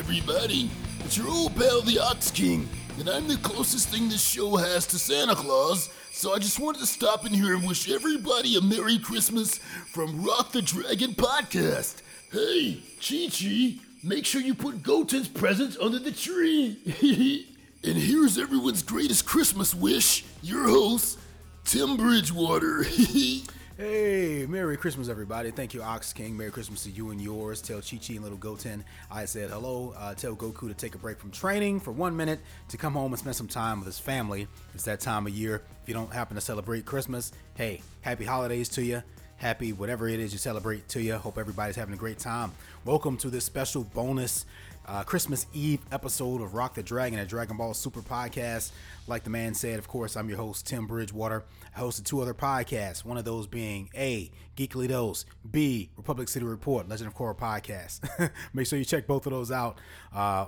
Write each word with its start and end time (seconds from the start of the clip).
everybody? 0.00 0.70
It's 1.00 1.18
your 1.18 1.28
old 1.28 1.54
pal, 1.54 1.82
the 1.82 1.98
Ox 1.98 2.30
King, 2.30 2.66
and 2.98 3.06
I'm 3.06 3.28
the 3.28 3.36
closest 3.36 3.90
thing 3.90 4.08
this 4.08 4.26
show 4.26 4.56
has 4.56 4.86
to 4.86 4.98
Santa 4.98 5.34
Claus, 5.34 5.90
so 6.10 6.32
I 6.32 6.38
just 6.38 6.58
wanted 6.58 6.78
to 6.78 6.86
stop 6.86 7.26
in 7.26 7.34
here 7.34 7.54
and 7.54 7.68
wish 7.68 7.90
everybody 7.90 8.56
a 8.56 8.62
Merry 8.62 8.98
Christmas 8.98 9.58
from 9.58 10.24
Rock 10.24 10.52
the 10.52 10.62
Dragon 10.62 11.10
Podcast. 11.12 12.00
Hey, 12.32 12.80
Chi 12.98 13.28
Chi, 13.30 13.78
make 14.02 14.24
sure 14.24 14.40
you 14.40 14.54
put 14.54 14.82
Goten's 14.82 15.28
presents 15.28 15.76
under 15.78 15.98
the 15.98 16.12
tree. 16.12 16.78
and 17.84 17.98
here's 17.98 18.38
everyone's 18.38 18.82
greatest 18.82 19.26
Christmas 19.26 19.74
wish 19.74 20.24
your 20.42 20.66
host, 20.66 21.18
Tim 21.66 21.98
Bridgewater. 21.98 22.86
Hey, 23.80 24.44
Merry 24.46 24.76
Christmas, 24.76 25.08
everybody. 25.08 25.50
Thank 25.50 25.72
you, 25.72 25.80
Ox 25.80 26.12
King. 26.12 26.36
Merry 26.36 26.50
Christmas 26.50 26.82
to 26.82 26.90
you 26.90 27.12
and 27.12 27.18
yours. 27.18 27.62
Tell 27.62 27.80
Chi 27.80 27.96
Chi 27.96 28.12
and 28.12 28.22
little 28.22 28.36
Goten 28.36 28.84
I 29.10 29.24
said 29.24 29.48
hello. 29.48 29.94
Uh, 29.96 30.12
tell 30.12 30.36
Goku 30.36 30.68
to 30.68 30.74
take 30.74 30.94
a 30.94 30.98
break 30.98 31.18
from 31.18 31.30
training 31.30 31.80
for 31.80 31.90
one 31.90 32.14
minute 32.14 32.40
to 32.68 32.76
come 32.76 32.92
home 32.92 33.10
and 33.10 33.18
spend 33.18 33.36
some 33.36 33.48
time 33.48 33.78
with 33.78 33.86
his 33.86 33.98
family. 33.98 34.46
It's 34.74 34.84
that 34.84 35.00
time 35.00 35.26
of 35.26 35.32
year. 35.32 35.62
If 35.82 35.88
you 35.88 35.94
don't 35.94 36.12
happen 36.12 36.34
to 36.34 36.42
celebrate 36.42 36.84
Christmas, 36.84 37.32
hey, 37.54 37.80
happy 38.02 38.26
holidays 38.26 38.68
to 38.68 38.82
you. 38.82 39.02
Happy 39.36 39.72
whatever 39.72 40.06
it 40.06 40.20
is 40.20 40.34
you 40.34 40.38
celebrate 40.38 40.86
to 40.88 41.00
you. 41.00 41.14
Hope 41.14 41.38
everybody's 41.38 41.76
having 41.76 41.94
a 41.94 41.96
great 41.96 42.18
time. 42.18 42.52
Welcome 42.84 43.16
to 43.16 43.30
this 43.30 43.46
special 43.46 43.84
bonus 43.84 44.44
uh, 44.90 45.04
Christmas 45.04 45.46
Eve 45.52 45.80
episode 45.92 46.42
of 46.42 46.54
Rock 46.54 46.74
the 46.74 46.82
Dragon 46.82 47.18
at 47.18 47.28
Dragon 47.28 47.56
Ball 47.56 47.74
Super 47.74 48.00
Podcast. 48.00 48.72
Like 49.06 49.22
the 49.22 49.30
man 49.30 49.54
said, 49.54 49.78
of 49.78 49.86
course, 49.86 50.16
I'm 50.16 50.28
your 50.28 50.38
host, 50.38 50.66
Tim 50.66 50.88
Bridgewater. 50.88 51.44
I 51.76 51.80
hosted 51.80 52.04
two 52.04 52.20
other 52.20 52.34
podcasts, 52.34 53.04
one 53.04 53.16
of 53.16 53.24
those 53.24 53.46
being 53.46 53.88
A, 53.94 54.32
Geekly 54.56 54.88
Dose, 54.88 55.26
B, 55.48 55.90
Republic 55.96 56.28
City 56.28 56.44
Report, 56.44 56.88
Legend 56.88 57.06
of 57.06 57.14
Korra 57.14 57.38
Podcast. 57.38 58.30
Make 58.52 58.66
sure 58.66 58.80
you 58.80 58.84
check 58.84 59.06
both 59.06 59.26
of 59.26 59.32
those 59.32 59.52
out. 59.52 59.78
Uh, 60.12 60.46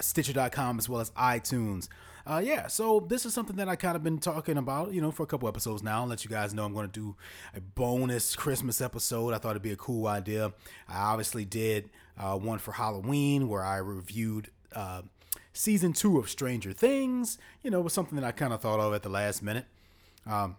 Stitcher.com 0.00 0.78
as 0.78 0.88
well 0.88 1.02
as 1.02 1.10
iTunes. 1.10 1.88
Uh, 2.26 2.40
yeah, 2.42 2.68
so 2.68 3.00
this 3.00 3.26
is 3.26 3.34
something 3.34 3.56
that 3.56 3.68
I 3.68 3.76
kind 3.76 3.96
of 3.96 4.02
been 4.02 4.16
talking 4.16 4.56
about, 4.56 4.94
you 4.94 5.02
know, 5.02 5.10
for 5.10 5.24
a 5.24 5.26
couple 5.26 5.46
episodes 5.46 5.82
now. 5.82 6.00
I'll 6.00 6.06
let 6.06 6.24
you 6.24 6.30
guys 6.30 6.54
know 6.54 6.64
I'm 6.64 6.72
going 6.72 6.88
to 6.88 7.00
do 7.00 7.16
a 7.54 7.60
bonus 7.60 8.34
Christmas 8.34 8.80
episode. 8.80 9.34
I 9.34 9.38
thought 9.38 9.50
it'd 9.50 9.62
be 9.62 9.72
a 9.72 9.76
cool 9.76 10.06
idea. 10.06 10.54
I 10.88 11.02
obviously 11.02 11.44
did 11.44 11.90
uh, 12.18 12.36
one 12.36 12.58
for 12.58 12.72
Halloween 12.72 13.48
where 13.48 13.64
I 13.64 13.78
reviewed 13.78 14.50
uh, 14.74 15.02
season 15.52 15.92
two 15.92 16.18
of 16.18 16.28
Stranger 16.28 16.72
Things. 16.72 17.38
You 17.62 17.70
know, 17.70 17.80
was 17.80 17.92
something 17.92 18.16
that 18.16 18.24
I 18.24 18.32
kind 18.32 18.52
of 18.52 18.60
thought 18.60 18.80
of 18.80 18.92
at 18.94 19.02
the 19.02 19.08
last 19.08 19.42
minute. 19.42 19.66
Um, 20.26 20.56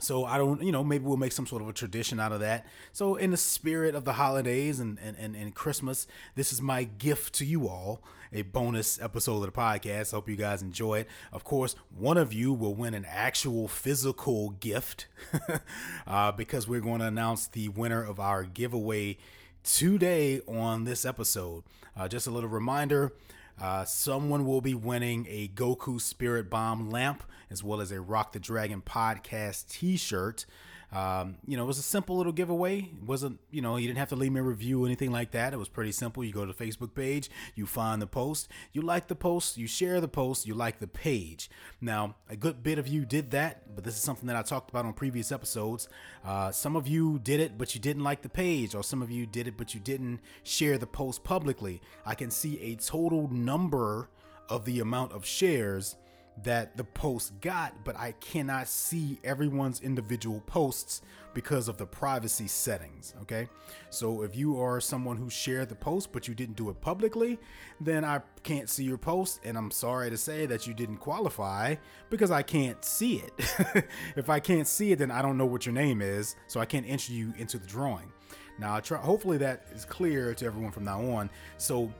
so 0.00 0.24
I 0.24 0.36
don't, 0.36 0.62
you 0.62 0.72
know, 0.72 0.82
maybe 0.82 1.04
we'll 1.04 1.16
make 1.16 1.32
some 1.32 1.46
sort 1.46 1.62
of 1.62 1.68
a 1.68 1.72
tradition 1.72 2.18
out 2.18 2.32
of 2.32 2.40
that. 2.40 2.66
So 2.92 3.14
in 3.14 3.30
the 3.30 3.36
spirit 3.36 3.94
of 3.94 4.04
the 4.04 4.14
holidays 4.14 4.80
and, 4.80 4.98
and, 5.02 5.16
and, 5.16 5.36
and 5.36 5.54
Christmas, 5.54 6.06
this 6.34 6.52
is 6.52 6.60
my 6.60 6.84
gift 6.84 7.34
to 7.34 7.44
you 7.44 7.68
all, 7.68 8.02
a 8.32 8.42
bonus 8.42 9.00
episode 9.00 9.36
of 9.36 9.42
the 9.42 9.52
podcast. 9.52 10.10
Hope 10.10 10.28
you 10.28 10.34
guys 10.34 10.60
enjoy 10.60 11.00
it. 11.00 11.08
Of 11.32 11.44
course, 11.44 11.76
one 11.96 12.16
of 12.16 12.32
you 12.32 12.52
will 12.52 12.74
win 12.74 12.94
an 12.94 13.04
actual 13.08 13.68
physical 13.68 14.50
gift 14.50 15.06
uh, 16.06 16.32
because 16.32 16.66
we're 16.66 16.80
going 16.80 17.00
to 17.00 17.06
announce 17.06 17.46
the 17.46 17.68
winner 17.68 18.02
of 18.02 18.18
our 18.18 18.42
giveaway 18.42 19.18
today 19.62 20.40
on 20.46 20.84
this 20.84 21.04
episode. 21.04 21.64
Uh, 21.96 22.08
just 22.08 22.26
a 22.26 22.30
little 22.30 22.50
reminder. 22.50 23.12
Uh, 23.60 23.84
someone 23.84 24.46
will 24.46 24.60
be 24.60 24.74
winning 24.74 25.26
a 25.28 25.48
Goku 25.48 26.00
Spirit 26.00 26.48
Bomb 26.50 26.90
lamp 26.90 27.22
as 27.50 27.62
well 27.62 27.80
as 27.80 27.92
a 27.92 28.00
Rock 28.00 28.32
the 28.32 28.40
Dragon 28.40 28.82
podcast 28.82 29.68
t 29.68 29.96
shirt. 29.96 30.46
Um, 30.92 31.36
you 31.46 31.56
know, 31.56 31.62
it 31.62 31.66
was 31.66 31.78
a 31.78 31.82
simple 31.82 32.18
little 32.18 32.32
giveaway. 32.32 32.80
It 32.80 33.02
wasn't, 33.06 33.40
you 33.50 33.62
know, 33.62 33.76
you 33.76 33.86
didn't 33.86 33.98
have 33.98 34.10
to 34.10 34.16
leave 34.16 34.32
me 34.32 34.40
a 34.40 34.42
review 34.42 34.84
or 34.84 34.86
anything 34.86 35.10
like 35.10 35.30
that. 35.30 35.54
It 35.54 35.56
was 35.56 35.68
pretty 35.68 35.92
simple. 35.92 36.22
You 36.22 36.32
go 36.32 36.44
to 36.44 36.52
the 36.52 36.64
Facebook 36.64 36.94
page, 36.94 37.30
you 37.54 37.64
find 37.66 38.02
the 38.02 38.06
post, 38.06 38.48
you 38.72 38.82
like 38.82 39.08
the 39.08 39.14
post, 39.14 39.56
you 39.56 39.66
share 39.66 40.00
the 40.00 40.08
post, 40.08 40.46
you 40.46 40.54
like 40.54 40.80
the 40.80 40.86
page. 40.86 41.48
Now, 41.80 42.16
a 42.28 42.36
good 42.36 42.62
bit 42.62 42.78
of 42.78 42.86
you 42.86 43.06
did 43.06 43.30
that, 43.30 43.74
but 43.74 43.84
this 43.84 43.94
is 43.94 44.02
something 44.02 44.26
that 44.26 44.36
I 44.36 44.42
talked 44.42 44.68
about 44.68 44.84
on 44.84 44.92
previous 44.92 45.32
episodes. 45.32 45.88
Uh, 46.24 46.50
some 46.50 46.76
of 46.76 46.86
you 46.86 47.18
did 47.18 47.40
it, 47.40 47.56
but 47.56 47.74
you 47.74 47.80
didn't 47.80 48.04
like 48.04 48.20
the 48.20 48.28
page, 48.28 48.74
or 48.74 48.82
some 48.82 49.00
of 49.00 49.10
you 49.10 49.24
did 49.24 49.48
it, 49.48 49.56
but 49.56 49.72
you 49.74 49.80
didn't 49.80 50.20
share 50.42 50.76
the 50.76 50.86
post 50.86 51.24
publicly. 51.24 51.80
I 52.04 52.14
can 52.14 52.30
see 52.30 52.60
a 52.60 52.76
total 52.76 53.28
number 53.28 54.10
of 54.48 54.66
the 54.66 54.80
amount 54.80 55.12
of 55.12 55.24
shares 55.24 55.96
that 56.44 56.76
the 56.76 56.84
post 56.84 57.40
got, 57.40 57.84
but 57.84 57.96
I 57.96 58.12
cannot 58.12 58.68
see 58.68 59.18
everyone's 59.22 59.80
individual 59.80 60.40
posts 60.46 61.02
because 61.34 61.68
of 61.68 61.78
the 61.78 61.86
privacy 61.86 62.46
settings. 62.46 63.14
Okay. 63.22 63.48
So 63.90 64.22
if 64.22 64.36
you 64.36 64.60
are 64.60 64.80
someone 64.80 65.16
who 65.16 65.30
shared 65.30 65.68
the 65.68 65.74
post, 65.74 66.12
but 66.12 66.28
you 66.28 66.34
didn't 66.34 66.56
do 66.56 66.70
it 66.70 66.80
publicly, 66.80 67.38
then 67.80 68.04
I 68.04 68.20
can't 68.42 68.68
see 68.68 68.84
your 68.84 68.98
post. 68.98 69.40
And 69.44 69.56
I'm 69.56 69.70
sorry 69.70 70.10
to 70.10 70.16
say 70.16 70.46
that 70.46 70.66
you 70.66 70.74
didn't 70.74 70.98
qualify 70.98 71.76
because 72.10 72.30
I 72.30 72.42
can't 72.42 72.82
see 72.84 73.16
it. 73.16 73.84
if 74.16 74.28
I 74.28 74.40
can't 74.40 74.66
see 74.66 74.92
it, 74.92 74.98
then 74.98 75.10
I 75.10 75.22
don't 75.22 75.38
know 75.38 75.46
what 75.46 75.66
your 75.66 75.74
name 75.74 76.02
is. 76.02 76.36
So 76.48 76.60
I 76.60 76.64
can't 76.64 76.86
enter 76.88 77.12
you 77.12 77.32
into 77.38 77.58
the 77.58 77.66
drawing. 77.66 78.12
Now, 78.58 78.76
I 78.76 78.80
try, 78.80 78.98
hopefully 78.98 79.38
that 79.38 79.64
is 79.74 79.84
clear 79.84 80.34
to 80.34 80.46
everyone 80.46 80.72
from 80.72 80.84
now 80.84 81.02
on. 81.10 81.30
So, 81.58 81.92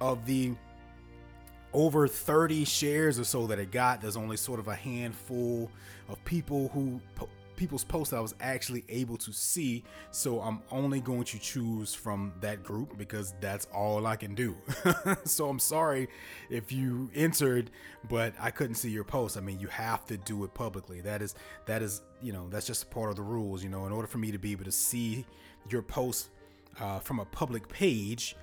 of 0.00 0.26
the 0.26 0.54
over 1.74 2.08
30 2.08 2.64
shares 2.64 3.18
or 3.18 3.24
so 3.24 3.46
that 3.48 3.58
it 3.58 3.70
got, 3.70 4.00
there's 4.00 4.16
only 4.16 4.36
sort 4.36 4.60
of 4.60 4.68
a 4.68 4.74
handful 4.74 5.70
of 6.08 6.24
people 6.24 6.68
who 6.68 7.00
people's 7.56 7.84
posts 7.84 8.12
I 8.12 8.20
was 8.20 8.34
actually 8.40 8.84
able 8.88 9.16
to 9.18 9.32
see. 9.32 9.84
So 10.10 10.40
I'm 10.40 10.60
only 10.70 11.00
going 11.00 11.24
to 11.24 11.38
choose 11.38 11.94
from 11.94 12.32
that 12.40 12.62
group 12.62 12.96
because 12.98 13.34
that's 13.40 13.66
all 13.66 14.06
I 14.06 14.16
can 14.16 14.34
do. 14.34 14.56
so 15.24 15.48
I'm 15.48 15.58
sorry 15.58 16.08
if 16.50 16.72
you 16.72 17.10
entered, 17.14 17.70
but 18.08 18.34
I 18.40 18.50
couldn't 18.50 18.76
see 18.76 18.90
your 18.90 19.04
post. 19.04 19.36
I 19.36 19.40
mean, 19.40 19.60
you 19.60 19.68
have 19.68 20.06
to 20.06 20.16
do 20.16 20.44
it 20.44 20.54
publicly. 20.54 21.00
That 21.00 21.22
is 21.22 21.34
that 21.66 21.82
is 21.82 22.02
you 22.22 22.32
know 22.32 22.48
that's 22.48 22.66
just 22.66 22.90
part 22.90 23.10
of 23.10 23.16
the 23.16 23.22
rules. 23.22 23.62
You 23.62 23.70
know, 23.70 23.86
in 23.86 23.92
order 23.92 24.08
for 24.08 24.18
me 24.18 24.30
to 24.32 24.38
be 24.38 24.52
able 24.52 24.64
to 24.64 24.72
see 24.72 25.24
your 25.70 25.82
post 25.82 26.30
uh, 26.80 26.98
from 26.98 27.20
a 27.20 27.24
public 27.24 27.68
page 27.68 28.36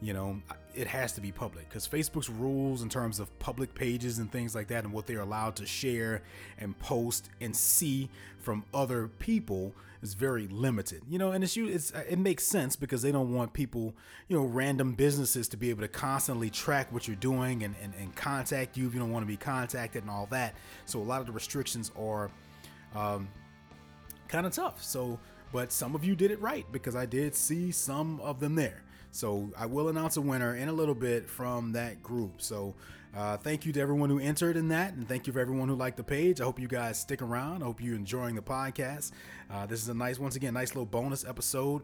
you 0.00 0.12
know 0.12 0.40
it 0.74 0.86
has 0.86 1.12
to 1.12 1.20
be 1.20 1.30
public 1.30 1.68
because 1.68 1.86
facebook's 1.86 2.28
rules 2.28 2.82
in 2.82 2.88
terms 2.88 3.20
of 3.20 3.36
public 3.38 3.74
pages 3.74 4.18
and 4.18 4.30
things 4.30 4.54
like 4.54 4.68
that 4.68 4.84
and 4.84 4.92
what 4.92 5.06
they're 5.06 5.20
allowed 5.20 5.54
to 5.56 5.66
share 5.66 6.22
and 6.58 6.78
post 6.78 7.30
and 7.40 7.54
see 7.54 8.08
from 8.38 8.64
other 8.74 9.08
people 9.18 9.72
is 10.02 10.14
very 10.14 10.46
limited 10.48 11.00
you 11.08 11.18
know 11.18 11.32
and 11.32 11.42
it's, 11.42 11.56
it's 11.56 11.92
it 12.08 12.18
makes 12.18 12.44
sense 12.44 12.76
because 12.76 13.00
they 13.00 13.12
don't 13.12 13.32
want 13.32 13.52
people 13.52 13.94
you 14.28 14.36
know 14.36 14.44
random 14.44 14.92
businesses 14.92 15.48
to 15.48 15.56
be 15.56 15.70
able 15.70 15.80
to 15.80 15.88
constantly 15.88 16.50
track 16.50 16.92
what 16.92 17.08
you're 17.08 17.16
doing 17.16 17.62
and, 17.62 17.74
and, 17.82 17.94
and 17.98 18.14
contact 18.14 18.76
you 18.76 18.86
if 18.86 18.92
you 18.92 19.00
don't 19.00 19.10
want 19.10 19.22
to 19.22 19.28
be 19.28 19.36
contacted 19.36 20.02
and 20.02 20.10
all 20.10 20.26
that. 20.30 20.54
So 20.84 20.98
a 20.98 21.02
lot 21.02 21.20
of 21.20 21.26
the 21.26 21.32
restrictions 21.32 21.90
are 21.98 22.30
um, 22.94 23.28
kind 24.28 24.44
of 24.44 24.52
tough. 24.52 24.82
So 24.82 25.18
but 25.54 25.70
some 25.70 25.94
of 25.94 26.04
you 26.04 26.16
did 26.16 26.32
it 26.32 26.40
right 26.40 26.66
because 26.72 26.96
i 26.96 27.06
did 27.06 27.34
see 27.34 27.70
some 27.70 28.20
of 28.20 28.40
them 28.40 28.56
there 28.56 28.82
so 29.14 29.48
I 29.56 29.66
will 29.66 29.88
announce 29.88 30.16
a 30.16 30.20
winner 30.20 30.56
in 30.56 30.68
a 30.68 30.72
little 30.72 30.94
bit 30.94 31.30
from 31.30 31.72
that 31.72 32.02
group. 32.02 32.42
So 32.42 32.74
uh, 33.16 33.36
thank 33.36 33.64
you 33.64 33.72
to 33.72 33.80
everyone 33.80 34.10
who 34.10 34.18
entered 34.18 34.56
in 34.56 34.68
that, 34.68 34.94
and 34.94 35.08
thank 35.08 35.28
you 35.28 35.32
for 35.32 35.38
everyone 35.38 35.68
who 35.68 35.76
liked 35.76 35.96
the 35.96 36.02
page. 36.02 36.40
I 36.40 36.44
hope 36.44 36.58
you 36.58 36.66
guys 36.66 36.98
stick 36.98 37.22
around. 37.22 37.62
I 37.62 37.66
hope 37.66 37.80
you're 37.80 37.94
enjoying 37.94 38.34
the 38.34 38.42
podcast. 38.42 39.12
Uh, 39.48 39.66
this 39.66 39.80
is 39.80 39.88
a 39.88 39.94
nice, 39.94 40.18
once 40.18 40.34
again, 40.34 40.54
nice 40.54 40.70
little 40.70 40.84
bonus 40.84 41.24
episode. 41.24 41.82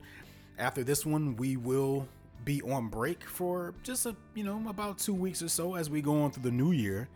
After 0.58 0.82
this 0.82 1.06
one, 1.06 1.36
we 1.36 1.56
will 1.56 2.08
be 2.44 2.62
on 2.62 2.88
break 2.88 3.22
for 3.22 3.74
just 3.82 4.06
a 4.06 4.16
you 4.34 4.42
know 4.42 4.66
about 4.68 4.98
two 4.98 5.14
weeks 5.14 5.42
or 5.42 5.48
so 5.48 5.74
as 5.74 5.90
we 5.90 6.00
go 6.00 6.22
on 6.22 6.30
through 6.30 6.42
the 6.42 6.50
new 6.50 6.72
year 6.72 7.06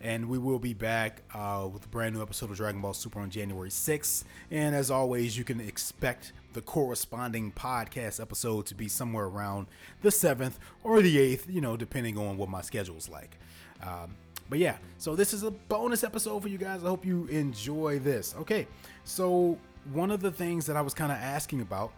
and 0.00 0.28
we 0.28 0.38
will 0.38 0.58
be 0.58 0.74
back 0.74 1.22
uh, 1.34 1.68
with 1.72 1.84
a 1.84 1.88
brand 1.88 2.14
new 2.14 2.22
episode 2.22 2.50
of 2.50 2.56
Dragon 2.56 2.80
Ball 2.80 2.92
Super 2.94 3.20
on 3.20 3.30
January 3.30 3.70
6th. 3.70 4.24
And 4.50 4.74
as 4.74 4.90
always, 4.90 5.36
you 5.38 5.44
can 5.44 5.60
expect 5.60 6.32
the 6.52 6.60
corresponding 6.60 7.52
podcast 7.52 8.20
episode 8.20 8.66
to 8.66 8.74
be 8.74 8.88
somewhere 8.88 9.24
around 9.24 9.66
the 10.02 10.10
7th 10.10 10.54
or 10.82 11.02
the 11.02 11.16
8th, 11.16 11.52
you 11.52 11.60
know, 11.60 11.76
depending 11.76 12.18
on 12.18 12.36
what 12.36 12.48
my 12.48 12.60
schedule 12.60 12.96
is 12.96 13.08
like. 13.08 13.36
Um, 13.82 14.16
but 14.48 14.58
yeah, 14.58 14.76
so 14.98 15.16
this 15.16 15.32
is 15.32 15.42
a 15.42 15.50
bonus 15.50 16.04
episode 16.04 16.42
for 16.42 16.48
you 16.48 16.58
guys. 16.58 16.84
I 16.84 16.88
hope 16.88 17.04
you 17.04 17.26
enjoy 17.26 17.98
this. 17.98 18.34
Okay, 18.40 18.66
so 19.04 19.58
one 19.92 20.10
of 20.10 20.20
the 20.20 20.30
things 20.30 20.66
that 20.66 20.76
I 20.76 20.82
was 20.82 20.94
kind 20.94 21.10
of 21.10 21.18
asking 21.18 21.60
about 21.60 21.92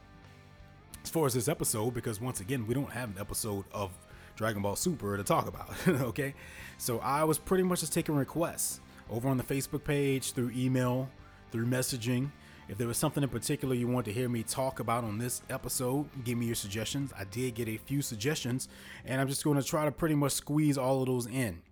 as 1.03 1.11
far 1.11 1.27
as 1.27 1.35
this 1.35 1.49
episode, 1.49 1.95
because 1.95 2.21
once 2.21 2.41
again, 2.41 2.67
we 2.67 2.75
don't 2.75 2.91
have 2.91 3.11
an 3.11 3.17
episode 3.21 3.65
of 3.73 3.91
Dragon 4.37 4.63
Ball 4.63 4.77
Super 4.77 5.17
to 5.17 5.25
talk 5.25 5.47
about. 5.49 5.71
okay, 5.89 6.35
so 6.79 6.99
I 7.01 7.25
was 7.25 7.39
pretty 7.39 7.63
much 7.63 7.81
just 7.81 7.93
taking 7.93 8.15
requests 8.15 8.81
over 9.11 9.29
on 9.29 9.37
the 9.37 9.43
Facebook 9.45 9.85
page 9.85 10.33
through 10.33 10.51
email, 10.55 11.09
through 11.51 11.67
messaging. 11.67 12.31
If 12.69 12.79
there 12.79 12.89
was 12.89 12.97
something 12.97 13.23
in 13.23 13.29
particular 13.29 13.75
you 13.75 13.87
want 13.87 14.07
to 14.07 14.13
hear 14.13 14.29
me 14.29 14.43
talk 14.43 14.81
about 14.81 15.05
on 15.05 15.19
this 15.19 15.43
episode, 15.49 16.09
give 16.25 16.37
me 16.37 16.47
your 16.47 16.57
suggestions. 16.57 17.13
I 17.17 17.25
did 17.25 17.55
get 17.55 17.69
a 17.69 17.77
few 17.77 18.03
suggestions, 18.03 18.69
and 19.05 19.21
I'm 19.21 19.29
just 19.29 19.45
going 19.45 19.57
to 19.57 19.63
try 19.63 19.85
to 19.85 19.93
pretty 19.93 20.17
much 20.17 20.33
squeeze 20.33 20.77
all 20.77 21.01
of 21.01 21.07
those 21.07 21.27
in. 21.27 21.63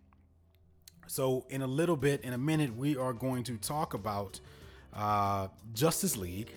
So, 1.06 1.44
in 1.50 1.62
a 1.62 1.66
little 1.66 1.96
bit, 1.96 2.22
in 2.22 2.32
a 2.32 2.38
minute, 2.38 2.76
we 2.76 2.96
are 2.96 3.12
going 3.12 3.42
to 3.44 3.56
talk 3.58 3.92
about 3.92 4.40
uh, 4.94 5.48
Justice 5.74 6.16
League. 6.16 6.52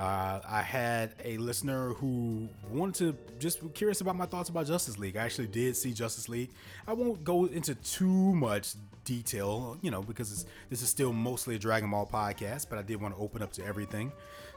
Uh, 0.00 0.40
I 0.48 0.62
had 0.62 1.12
a 1.22 1.36
listener 1.36 1.92
who 1.92 2.48
wanted 2.70 2.94
to 2.94 3.38
just 3.38 3.60
curious 3.74 4.00
about 4.00 4.16
my 4.16 4.24
thoughts 4.24 4.48
about 4.48 4.66
Justice 4.66 4.98
League. 4.98 5.14
I 5.18 5.20
actually 5.20 5.48
did 5.48 5.76
see 5.76 5.92
Justice 5.92 6.26
League. 6.26 6.48
I 6.88 6.94
won't 6.94 7.22
go 7.22 7.44
into 7.44 7.74
too 7.74 8.34
much 8.34 8.76
detail, 9.04 9.76
you 9.82 9.90
know, 9.90 10.00
because 10.00 10.46
this 10.70 10.80
is 10.80 10.88
still 10.88 11.12
mostly 11.12 11.56
a 11.56 11.58
Dragon 11.58 11.90
Ball 11.90 12.08
podcast, 12.10 12.70
but 12.70 12.78
I 12.78 12.82
did 12.82 12.98
want 12.98 13.14
to 13.14 13.20
open 13.20 13.42
up 13.42 13.52
to 13.52 13.66
everything. 13.66 14.10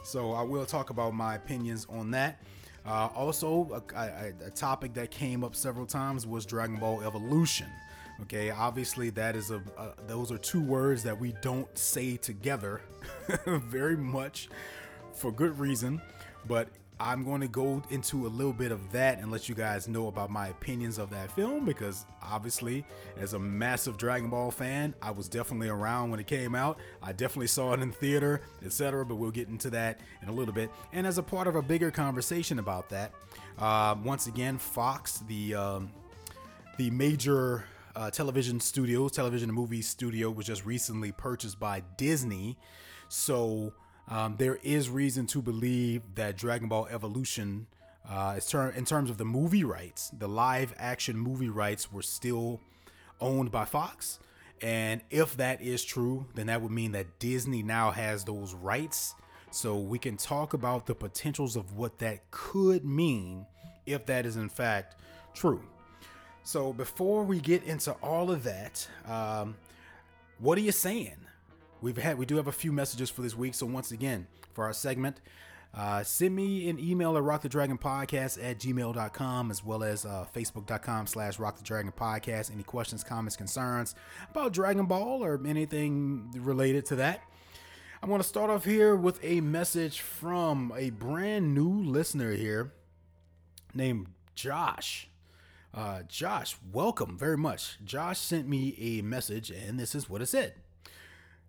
So 0.06 0.32
I 0.32 0.44
will 0.44 0.66
talk 0.66 0.92
about 0.92 1.14
my 1.14 1.36
opinions 1.36 1.88
on 1.90 2.12
that. 2.12 2.42
Uh, 2.86 3.10
also, 3.14 3.84
a, 3.94 4.00
a, 4.00 4.34
a 4.48 4.50
topic 4.50 4.94
that 4.94 5.12
came 5.12 5.44
up 5.44 5.58
several 5.58 5.86
times 5.86 6.26
was 6.26 6.46
Dragon 6.46 6.78
Ball 6.78 7.02
Evolution. 7.02 7.68
Okay, 8.22 8.50
obviously 8.50 9.10
that 9.10 9.36
is 9.36 9.52
a, 9.52 9.62
a, 9.78 9.90
those 10.08 10.32
are 10.32 10.38
two 10.38 10.62
words 10.62 11.04
that 11.04 11.20
we 11.20 11.34
don't 11.42 11.78
say 11.78 12.16
together 12.16 12.80
very 13.46 13.98
much 13.98 14.48
for 15.16 15.32
good 15.32 15.58
reason, 15.60 16.02
but 16.48 16.70
I'm 17.00 17.24
going 17.24 17.42
to 17.42 17.48
go 17.48 17.82
into 17.90 18.28
a 18.28 18.30
little 18.30 18.54
bit 18.54 18.72
of 18.72 18.92
that 18.92 19.20
and 19.20 19.32
let 19.32 19.50
you 19.50 19.56
guys 19.56 19.88
know 19.88 20.08
about 20.08 20.30
my 20.30 20.48
opinions 20.48 20.98
of 20.98 21.10
that 21.10 21.32
film 21.32 21.66
because 21.66 22.06
obviously, 22.22 22.86
as 23.18 23.34
a 23.34 23.40
massive 23.40 23.98
Dragon 23.98 24.30
Ball 24.30 24.52
fan, 24.52 24.94
I 25.02 25.12
was 25.12 25.28
definitely 25.28 25.70
around 25.70 26.12
when 26.12 26.20
it 26.20 26.28
came 26.28 26.56
out. 26.56 26.78
I 27.02 27.12
definitely 27.12 27.48
saw 27.48 27.74
it 27.74 27.82
in 27.82 27.92
theater, 27.92 28.42
etc. 28.64 29.06
But 29.06 29.16
we'll 29.16 29.32
get 29.32 29.50
into 29.50 29.70
that 29.72 30.00
in 30.22 30.30
a 30.30 30.32
little 30.32 30.54
bit. 30.54 30.70
And 30.94 31.06
as 31.06 31.18
a 31.18 31.24
part 31.24 31.48
of 31.48 31.56
a 31.56 31.62
bigger 31.62 31.92
conversation 31.92 32.60
about 32.60 32.90
that, 32.90 33.12
uh, 33.58 33.96
once 34.04 34.28
again, 34.28 34.58
Fox, 34.58 35.24
the 35.28 35.56
um, 35.56 35.92
the 36.78 36.90
major 36.92 37.66
uh, 37.96 38.12
television 38.12 38.60
studio, 38.60 39.10
television 39.10 39.50
and 39.50 39.56
movie 39.56 39.82
studio, 39.82 40.30
was 40.30 40.46
just 40.46 40.66
recently 40.66 41.12
purchased 41.12 41.60
by 41.60 41.84
Disney. 41.98 42.58
So 43.10 43.74
um, 44.10 44.36
there 44.38 44.60
is 44.64 44.90
reason 44.90 45.28
to 45.28 45.42
believe 45.42 46.02
that 46.16 46.38
Dragon 46.38 46.68
Ball 46.68 46.88
Evolution, 46.92 47.68
uh, 48.10 48.40
ter- 48.40 48.70
in 48.70 48.86
terms 48.86 49.10
of 49.10 49.18
the 49.18 49.26
movie 49.26 49.64
rights, 49.64 50.10
the 50.18 50.28
live 50.28 50.74
action 50.78 51.18
movie 51.18 51.50
rights 51.50 51.92
were 51.92 52.02
still 52.02 52.60
owned 53.22 53.52
by 53.52 53.66
Fox. 53.66 54.20
And 54.62 55.02
if 55.10 55.36
that 55.38 55.62
is 55.62 55.84
true, 55.84 56.26
then 56.36 56.48
that 56.48 56.62
would 56.62 56.72
mean 56.72 56.94
that 56.94 57.20
Disney 57.20 57.64
now 57.64 57.92
has 57.92 58.24
those 58.24 58.54
rights. 58.54 59.16
So 59.52 59.78
we 59.78 60.00
can 60.00 60.18
talk 60.18 60.54
about 60.54 60.86
the 60.86 60.96
potentials 60.96 61.56
of 61.56 61.78
what 61.78 62.00
that 62.00 62.30
could 62.32 62.86
mean 62.86 63.46
if 63.86 64.06
that 64.06 64.26
is 64.26 64.36
in 64.36 64.50
fact 64.50 64.96
true. 65.34 65.62
So 66.44 66.74
before 66.74 67.24
we 67.24 67.40
get 67.40 67.64
into 67.64 67.92
all 68.02 68.32
of 68.32 68.44
that, 68.44 68.88
um, 69.06 69.56
what 70.40 70.58
are 70.58 70.62
you 70.62 70.72
Saiyan? 70.72 71.23
We've 71.84 71.98
had 71.98 72.18
we 72.18 72.26
do 72.26 72.38
have 72.38 72.48
a 72.48 72.52
few 72.52 72.72
messages 72.72 73.10
for 73.10 73.22
this 73.22 73.36
week. 73.36 73.54
So 73.54 73.66
once 73.66 73.92
again, 73.92 74.28
for 74.54 74.64
our 74.64 74.74
segment, 74.74 75.20
uh, 75.74 76.04
send 76.04 76.36
me 76.36 76.70
an 76.70 76.80
email 76.80 77.18
at 77.18 77.24
rockthedragonpodcast 77.24 78.44
at 78.44 78.60
gmail.com 78.60 79.52
as 79.52 79.64
well 79.64 79.84
as 79.84 80.06
uh, 80.06 80.26
facebook.com 80.34 81.08
slash 81.08 81.38
rockthedragonpodcast. 81.38 82.52
Any 82.52 82.64
questions, 82.64 83.04
comments, 83.04 83.36
concerns 83.36 83.96
about 84.32 84.54
Dragon 84.54 84.86
Ball 84.86 85.24
or 85.24 85.40
anything 85.46 86.32
related 86.38 86.86
to 86.88 86.96
that. 86.98 87.22
I 88.02 88.06
want 88.06 88.22
to 88.22 88.28
start 88.28 88.50
off 88.50 88.66
here 88.66 88.96
with 88.96 89.24
a 89.24 89.42
message 89.42 90.00
from 90.00 90.74
a 90.76 90.90
brand 90.90 91.54
new 91.54 91.84
listener 91.84 92.32
here 92.32 92.74
named 93.74 94.08
Josh. 94.36 95.10
Uh, 95.74 96.04
Josh, 96.08 96.56
welcome 96.72 97.18
very 97.18 97.38
much. 97.38 97.78
Josh 97.84 98.20
sent 98.20 98.48
me 98.48 98.76
a 98.80 99.02
message, 99.02 99.50
and 99.50 99.80
this 99.80 99.96
is 99.96 100.10
what 100.10 100.22
it 100.22 100.28
said. 100.28 100.54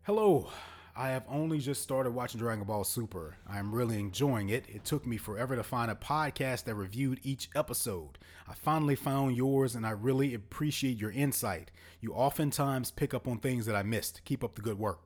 Hello. 0.07 0.51
I 0.95 1.09
have 1.09 1.25
only 1.31 1.61
just 1.61 1.81
started 1.81 2.11
watching 2.11 2.39
Dragon 2.39 2.63
Ball 2.65 2.85
Super. 2.85 3.39
I 3.49 3.59
am 3.59 3.75
really 3.75 3.99
enjoying 3.99 4.51
it. 4.51 4.67
It 4.69 4.85
took 4.85 5.07
me 5.07 5.17
forever 5.17 5.57
to 5.57 5.63
find 5.63 5.91
a 5.91 5.95
podcast 5.95 6.65
that 6.65 6.75
reviewed 6.75 7.21
each 7.23 7.49
episode. 7.55 8.19
I 8.47 8.53
finally 8.53 8.97
found 8.97 9.35
yours 9.35 9.75
and 9.75 9.87
I 9.87 9.93
really 9.93 10.35
appreciate 10.35 10.99
your 10.99 11.11
insight. 11.11 11.71
You 12.03 12.13
oftentimes 12.13 12.91
pick 12.91 13.15
up 13.15 13.27
on 13.27 13.39
things 13.39 13.65
that 13.65 13.75
I 13.75 13.83
missed. 13.83 14.21
Keep 14.27 14.45
up 14.45 14.57
the 14.57 14.61
good 14.61 14.79
work. 14.79 15.01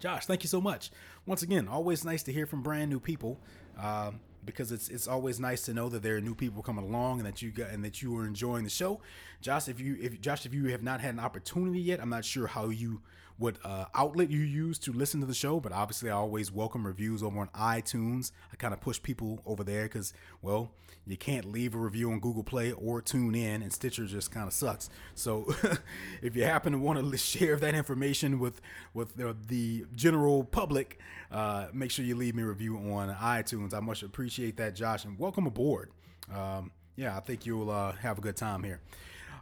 Josh, 0.00 0.24
thank 0.24 0.42
you 0.42 0.48
so 0.48 0.62
much. 0.62 0.90
Once 1.26 1.42
again, 1.42 1.68
always 1.68 2.02
nice 2.02 2.22
to 2.22 2.32
hear 2.32 2.46
from 2.46 2.62
brand 2.62 2.88
new 2.88 2.98
people. 2.98 3.38
Um, 3.78 4.20
because 4.46 4.72
it's 4.72 4.88
it's 4.88 5.08
always 5.08 5.38
nice 5.38 5.62
to 5.62 5.74
know 5.74 5.90
that 5.90 6.02
there 6.02 6.16
are 6.16 6.20
new 6.20 6.34
people 6.34 6.62
coming 6.62 6.84
along 6.84 7.18
and 7.18 7.26
that 7.26 7.42
you 7.42 7.50
got 7.50 7.70
and 7.70 7.84
that 7.84 8.00
you 8.00 8.16
are 8.16 8.24
enjoying 8.24 8.64
the 8.64 8.70
show. 8.70 9.02
Josh, 9.42 9.68
if 9.68 9.80
you 9.80 9.98
if 10.00 10.18
Josh, 10.20 10.46
if 10.46 10.54
you 10.54 10.66
have 10.68 10.82
not 10.82 11.00
had 11.00 11.12
an 11.12 11.20
opportunity 11.20 11.80
yet, 11.80 12.00
I'm 12.00 12.08
not 12.08 12.24
sure 12.24 12.46
how 12.46 12.68
you 12.68 13.02
what 13.38 13.56
uh, 13.64 13.84
outlet 13.94 14.30
you 14.30 14.40
use 14.40 14.78
to 14.80 14.92
listen 14.92 15.20
to 15.20 15.26
the 15.26 15.34
show, 15.34 15.60
but 15.60 15.72
obviously 15.72 16.10
I 16.10 16.14
always 16.14 16.50
welcome 16.50 16.86
reviews 16.86 17.22
over 17.22 17.38
on 17.38 17.48
iTunes. 17.48 18.32
I 18.52 18.56
kind 18.56 18.72
of 18.72 18.80
push 18.80 19.00
people 19.02 19.40
over 19.44 19.62
there 19.62 19.84
because, 19.84 20.14
well, 20.40 20.72
you 21.06 21.16
can't 21.16 21.44
leave 21.44 21.74
a 21.74 21.78
review 21.78 22.10
on 22.10 22.18
Google 22.18 22.42
Play 22.42 22.72
or 22.72 23.00
tune 23.00 23.34
in, 23.34 23.62
and 23.62 23.72
Stitcher 23.72 24.06
just 24.06 24.30
kind 24.30 24.46
of 24.46 24.52
sucks. 24.52 24.90
So 25.14 25.54
if 26.22 26.34
you 26.34 26.44
happen 26.44 26.72
to 26.72 26.78
want 26.78 27.10
to 27.10 27.18
share 27.18 27.56
that 27.56 27.74
information 27.74 28.38
with 28.38 28.60
with 28.94 29.16
the, 29.16 29.36
the 29.46 29.84
general 29.94 30.42
public, 30.42 30.98
uh, 31.30 31.66
make 31.72 31.90
sure 31.90 32.04
you 32.04 32.16
leave 32.16 32.34
me 32.34 32.42
a 32.42 32.46
review 32.46 32.76
on 32.76 33.14
iTunes. 33.14 33.74
I 33.74 33.80
much 33.80 34.02
appreciate 34.02 34.56
that, 34.56 34.74
Josh, 34.74 35.04
and 35.04 35.18
welcome 35.18 35.46
aboard. 35.46 35.90
Um, 36.34 36.72
yeah, 36.96 37.16
I 37.16 37.20
think 37.20 37.46
you'll 37.46 37.70
uh, 37.70 37.92
have 37.92 38.18
a 38.18 38.20
good 38.20 38.36
time 38.36 38.62
here. 38.62 38.80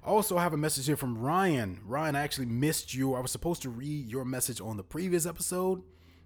Also, 0.04 0.36
I 0.36 0.42
have 0.42 0.52
a 0.52 0.58
message 0.58 0.84
here 0.84 0.98
from 0.98 1.16
Ryan. 1.16 1.80
Ryan, 1.86 2.14
I 2.14 2.20
actually 2.20 2.44
missed 2.44 2.92
you. 2.92 3.14
I 3.14 3.20
was 3.20 3.30
supposed 3.30 3.62
to 3.62 3.70
read 3.70 4.06
your 4.06 4.26
message 4.26 4.60
on 4.60 4.76
the 4.76 4.82
previous 4.82 5.24
episode. 5.24 5.82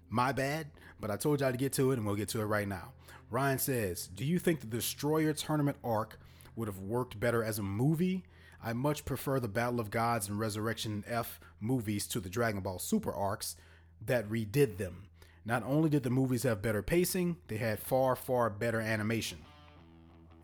My 0.09 0.33
bad, 0.33 0.67
but 0.99 1.09
I 1.09 1.15
told 1.15 1.39
y'all 1.39 1.51
to 1.51 1.57
get 1.57 1.71
to 1.73 1.91
it, 1.91 1.97
and 1.97 2.05
we'll 2.05 2.15
get 2.15 2.27
to 2.29 2.41
it 2.41 2.45
right 2.45 2.67
now. 2.67 2.91
Ryan 3.31 3.57
says, 3.57 4.07
Do 4.07 4.25
you 4.25 4.37
think 4.37 4.59
the 4.59 4.67
Destroyer 4.67 5.31
Tournament 5.31 5.77
arc 5.81 6.19
would 6.57 6.67
have 6.67 6.79
worked 6.79 7.21
better 7.21 7.41
as 7.41 7.57
a 7.57 7.63
movie? 7.63 8.25
I 8.61 8.73
much 8.73 9.05
prefer 9.05 9.39
the 9.39 9.47
Battle 9.47 9.79
of 9.79 9.91
Gods 9.91 10.27
and 10.27 10.37
Resurrection 10.37 11.05
F 11.07 11.39
movies 11.61 12.05
to 12.07 12.19
the 12.19 12.29
Dragon 12.29 12.59
Ball 12.59 12.79
Super 12.79 13.13
arcs 13.13 13.55
that 14.05 14.27
redid 14.27 14.75
them. 14.75 15.03
Not 15.45 15.63
only 15.63 15.89
did 15.89 16.03
the 16.03 16.09
movies 16.09 16.43
have 16.43 16.61
better 16.61 16.81
pacing, 16.81 17.37
they 17.47 17.55
had 17.57 17.79
far, 17.79 18.17
far 18.17 18.49
better 18.49 18.81
animation. 18.81 19.37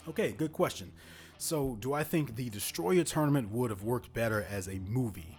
Okay, 0.08 0.32
good 0.32 0.54
question. 0.54 0.94
So, 1.38 1.78
do 1.80 1.94
I 1.94 2.04
think 2.04 2.36
the 2.36 2.50
Destroyer 2.50 3.04
tournament 3.04 3.52
would 3.52 3.70
have 3.70 3.84
worked 3.84 4.14
better 4.14 4.46
as 4.50 4.68
a 4.68 4.80
movie? 4.88 5.38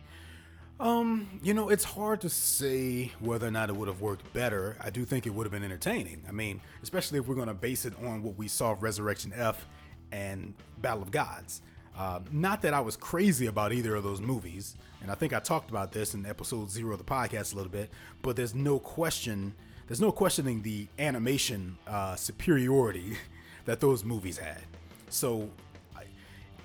Um, 0.79 1.41
you 1.43 1.55
know, 1.55 1.71
it's 1.71 1.85
hard 1.85 2.21
to 2.21 2.29
say 2.29 3.13
whether 3.19 3.47
or 3.47 3.51
not 3.51 3.71
it 3.71 3.77
would 3.77 3.89
have 3.89 4.03
worked 4.03 4.31
better. 4.35 4.77
I 4.81 4.91
do 4.91 5.07
think 5.07 5.27
it 5.27 5.31
would 5.31 5.47
have 5.47 5.53
been 5.53 5.65
entertaining. 5.65 6.23
I 6.29 6.33
mean, 6.33 6.61
especially 6.83 7.19
if 7.19 7.27
we're 7.27 7.35
going 7.35 7.49
to 7.49 7.55
base 7.55 7.87
it 7.87 7.95
on 8.05 8.23
what 8.23 8.37
we 8.37 8.47
saw 8.47 8.73
of 8.73 8.83
Resurrection 8.83 9.33
F 9.35 9.67
and 10.13 10.53
Battle 10.79 11.03
of 11.03 11.11
Gods. 11.11 11.63
Uh, 11.97 12.21
not 12.31 12.61
that 12.61 12.75
I 12.75 12.81
was 12.81 12.95
crazy 12.95 13.47
about 13.47 13.73
either 13.73 13.95
of 13.95 14.05
those 14.05 14.21
movies, 14.21 14.77
and 15.01 15.11
I 15.11 15.15
think 15.15 15.33
I 15.33 15.41
talked 15.41 15.71
about 15.71 15.93
this 15.93 16.13
in 16.13 16.27
episode 16.27 16.71
zero 16.71 16.93
of 16.93 16.99
the 16.99 17.05
podcast 17.05 17.55
a 17.55 17.57
little 17.57 17.73
bit, 17.73 17.91
but 18.21 18.37
there's 18.37 18.55
no 18.55 18.79
question, 18.79 19.55
there's 19.87 20.01
no 20.01 20.13
questioning 20.13 20.61
the 20.61 20.89
animation 20.99 21.79
uh, 21.87 22.15
superiority 22.15 23.17
that 23.65 23.81
those 23.81 24.05
movies 24.05 24.37
had. 24.37 24.61
So 25.09 25.49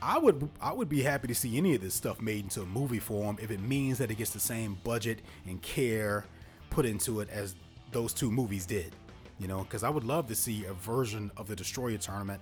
I 0.02 0.18
would 0.18 0.50
I 0.60 0.74
would 0.74 0.90
be 0.90 1.04
happy 1.04 1.28
to 1.28 1.36
see 1.36 1.58
any 1.58 1.76
of 1.76 1.82
this 1.82 1.94
stuff 1.94 2.22
made 2.22 2.44
into 2.44 2.62
a 2.62 2.66
movie 2.66 3.00
form 3.00 3.38
if 3.42 3.52
it 3.52 3.62
means 3.62 4.00
that 4.00 4.10
it 4.10 4.16
gets 4.16 4.32
the 4.32 4.40
same 4.40 4.78
budget 4.84 5.20
and 5.46 5.62
care 5.62 6.26
put 6.72 6.86
into 6.86 7.20
it 7.20 7.30
as 7.30 7.56
those 7.92 8.14
two 8.14 8.32
movies 8.32 8.66
did. 8.66 8.96
You 9.40 9.48
know, 9.48 9.60
because 9.60 9.84
I 9.84 9.90
would 9.90 10.04
love 10.04 10.28
to 10.28 10.36
see 10.36 10.66
a 10.66 10.74
version 10.74 11.32
of 11.38 11.48
the 11.48 11.56
Destroyer 11.56 11.98
tournament 11.98 12.42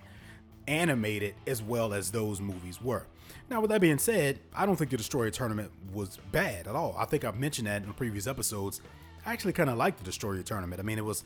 animated 0.68 1.34
as 1.48 1.62
well 1.62 1.94
as 1.94 2.12
those 2.12 2.40
movies 2.40 2.82
were. 2.82 3.06
Now, 3.50 3.62
with 3.62 3.72
that 3.72 3.82
being 3.82 3.98
said, 3.98 4.40
I 4.54 4.66
don't 4.66 4.76
think 4.76 4.92
the 4.92 4.98
Destroyer 4.98 5.32
tournament 5.32 5.72
was 5.94 6.18
bad 6.32 6.68
at 6.68 6.76
all. 6.76 6.96
I 6.98 7.06
think 7.06 7.24
I've 7.24 7.40
mentioned 7.40 7.68
that 7.68 7.84
in 7.84 7.94
previous 7.94 8.28
episodes. 8.28 8.82
I 9.26 9.34
actually 9.34 9.54
kind 9.54 9.70
of 9.70 9.78
liked 9.78 9.98
the 9.98 10.04
Destroyer 10.04 10.42
tournament. 10.44 10.80
I 10.80 10.84
mean, 10.84 10.98
it 10.98 11.06
was, 11.06 11.24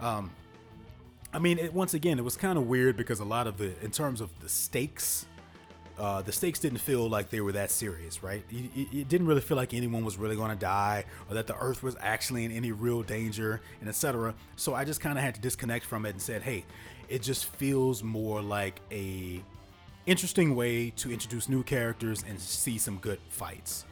um, 0.00 0.30
I 1.32 1.38
mean, 1.38 1.58
it, 1.58 1.74
once 1.74 1.94
again, 1.94 2.18
it 2.18 2.24
was 2.24 2.36
kind 2.36 2.56
of 2.56 2.66
weird 2.66 2.96
because 2.96 3.20
a 3.20 3.24
lot 3.24 3.46
of 3.46 3.58
the, 3.58 3.72
in 3.84 3.90
terms 3.90 4.20
of 4.20 4.30
the 4.40 4.48
stakes 4.48 5.26
uh, 5.98 6.22
the 6.22 6.32
stakes 6.32 6.58
didn't 6.60 6.78
feel 6.78 7.08
like 7.08 7.28
they 7.30 7.40
were 7.40 7.52
that 7.52 7.70
serious, 7.70 8.22
right? 8.22 8.44
It, 8.50 8.88
it 8.92 9.08
didn't 9.08 9.26
really 9.26 9.40
feel 9.40 9.56
like 9.56 9.74
anyone 9.74 10.04
was 10.04 10.16
really 10.16 10.36
going 10.36 10.50
to 10.50 10.56
die 10.56 11.04
or 11.28 11.34
that 11.34 11.46
the 11.46 11.56
Earth 11.56 11.82
was 11.82 11.96
actually 12.00 12.44
in 12.44 12.52
any 12.52 12.72
real 12.72 13.02
danger, 13.02 13.60
and 13.80 13.88
etc. 13.88 14.34
So 14.56 14.74
I 14.74 14.84
just 14.84 15.00
kind 15.00 15.18
of 15.18 15.24
had 15.24 15.34
to 15.34 15.40
disconnect 15.40 15.84
from 15.84 16.06
it 16.06 16.10
and 16.10 16.22
said, 16.22 16.42
"Hey, 16.42 16.64
it 17.08 17.22
just 17.22 17.46
feels 17.46 18.02
more 18.02 18.40
like 18.40 18.80
a 18.92 19.42
interesting 20.06 20.54
way 20.54 20.90
to 20.90 21.12
introduce 21.12 21.48
new 21.48 21.62
characters 21.62 22.24
and 22.26 22.40
see 22.40 22.78
some 22.78 22.98
good 22.98 23.18
fights." 23.28 23.84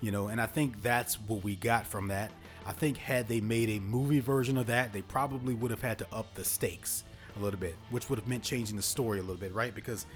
You 0.00 0.12
know, 0.12 0.28
and 0.28 0.40
I 0.40 0.46
think 0.46 0.80
that's 0.80 1.16
what 1.16 1.42
we 1.42 1.56
got 1.56 1.86
from 1.86 2.08
that. 2.08 2.30
I 2.64 2.72
think 2.72 2.98
had 2.98 3.26
they 3.26 3.40
made 3.40 3.68
a 3.70 3.80
movie 3.80 4.20
version 4.20 4.58
of 4.58 4.66
that, 4.66 4.92
they 4.92 5.02
probably 5.02 5.54
would 5.54 5.72
have 5.72 5.82
had 5.82 5.98
to 5.98 6.06
up 6.12 6.34
the 6.34 6.44
stakes 6.44 7.02
a 7.38 7.42
little 7.42 7.58
bit, 7.58 7.76
which 7.90 8.08
would 8.10 8.18
have 8.18 8.28
meant 8.28 8.42
changing 8.42 8.76
the 8.76 8.82
story 8.82 9.18
a 9.18 9.22
little 9.22 9.36
bit, 9.36 9.54
right? 9.54 9.74
Because 9.74 10.06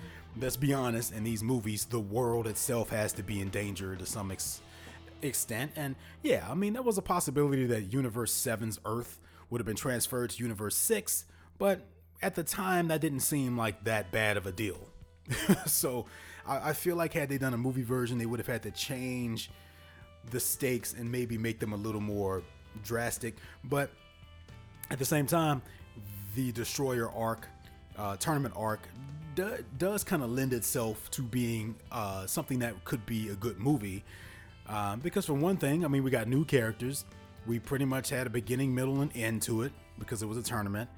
let's 0.40 0.56
be 0.56 0.72
honest, 0.72 1.12
in 1.12 1.24
these 1.24 1.42
movies, 1.42 1.84
the 1.84 2.00
world 2.00 2.46
itself 2.46 2.90
has 2.90 3.12
to 3.14 3.22
be 3.22 3.40
in 3.40 3.50
danger 3.50 3.96
to 3.96 4.06
some 4.06 4.30
ex- 4.30 4.60
extent. 5.20 5.72
And 5.76 5.96
yeah, 6.22 6.46
I 6.48 6.54
mean, 6.54 6.72
there 6.72 6.82
was 6.82 6.98
a 6.98 7.02
possibility 7.02 7.66
that 7.66 7.92
Universe 7.92 8.32
7's 8.32 8.80
Earth 8.84 9.18
would 9.50 9.60
have 9.60 9.66
been 9.66 9.76
transferred 9.76 10.30
to 10.30 10.42
Universe 10.42 10.76
6, 10.76 11.26
but 11.58 11.82
at 12.22 12.34
the 12.34 12.44
time, 12.44 12.88
that 12.88 13.00
didn't 13.00 13.20
seem 13.20 13.56
like 13.56 13.84
that 13.84 14.10
bad 14.12 14.36
of 14.36 14.46
a 14.46 14.52
deal. 14.52 14.78
so 15.66 16.06
I, 16.46 16.70
I 16.70 16.72
feel 16.72 16.96
like 16.96 17.12
had 17.12 17.28
they 17.28 17.38
done 17.38 17.52
a 17.52 17.58
movie 17.58 17.82
version, 17.82 18.18
they 18.18 18.26
would 18.26 18.40
have 18.40 18.46
had 18.46 18.62
to 18.62 18.70
change 18.70 19.50
the 20.30 20.40
stakes 20.40 20.94
and 20.94 21.10
maybe 21.10 21.36
make 21.36 21.58
them 21.58 21.72
a 21.72 21.76
little 21.76 22.00
more 22.00 22.42
drastic. 22.84 23.36
But 23.64 23.90
at 24.90 24.98
the 24.98 25.04
same 25.04 25.26
time, 25.26 25.62
the 26.34 26.52
Destroyer 26.52 27.10
arc, 27.10 27.48
uh, 27.98 28.16
tournament 28.16 28.54
arc, 28.56 28.80
do, 29.34 29.64
does 29.78 30.04
kind 30.04 30.22
of 30.22 30.30
lend 30.30 30.52
itself 30.52 31.10
to 31.12 31.22
being 31.22 31.74
uh, 31.90 32.26
something 32.26 32.58
that 32.60 32.84
could 32.84 33.04
be 33.06 33.28
a 33.28 33.34
good 33.34 33.58
movie. 33.58 34.04
Um, 34.68 35.00
because 35.00 35.26
for 35.26 35.34
one 35.34 35.56
thing, 35.56 35.84
I 35.84 35.88
mean, 35.88 36.02
we 36.02 36.10
got 36.10 36.28
new 36.28 36.44
characters. 36.44 37.04
We 37.46 37.58
pretty 37.58 37.84
much 37.84 38.10
had 38.10 38.26
a 38.26 38.30
beginning, 38.30 38.74
middle, 38.74 39.00
and 39.00 39.10
end 39.16 39.42
to 39.42 39.62
it 39.62 39.72
because 39.98 40.22
it 40.22 40.26
was 40.26 40.38
a 40.38 40.42
tournament. 40.42 40.88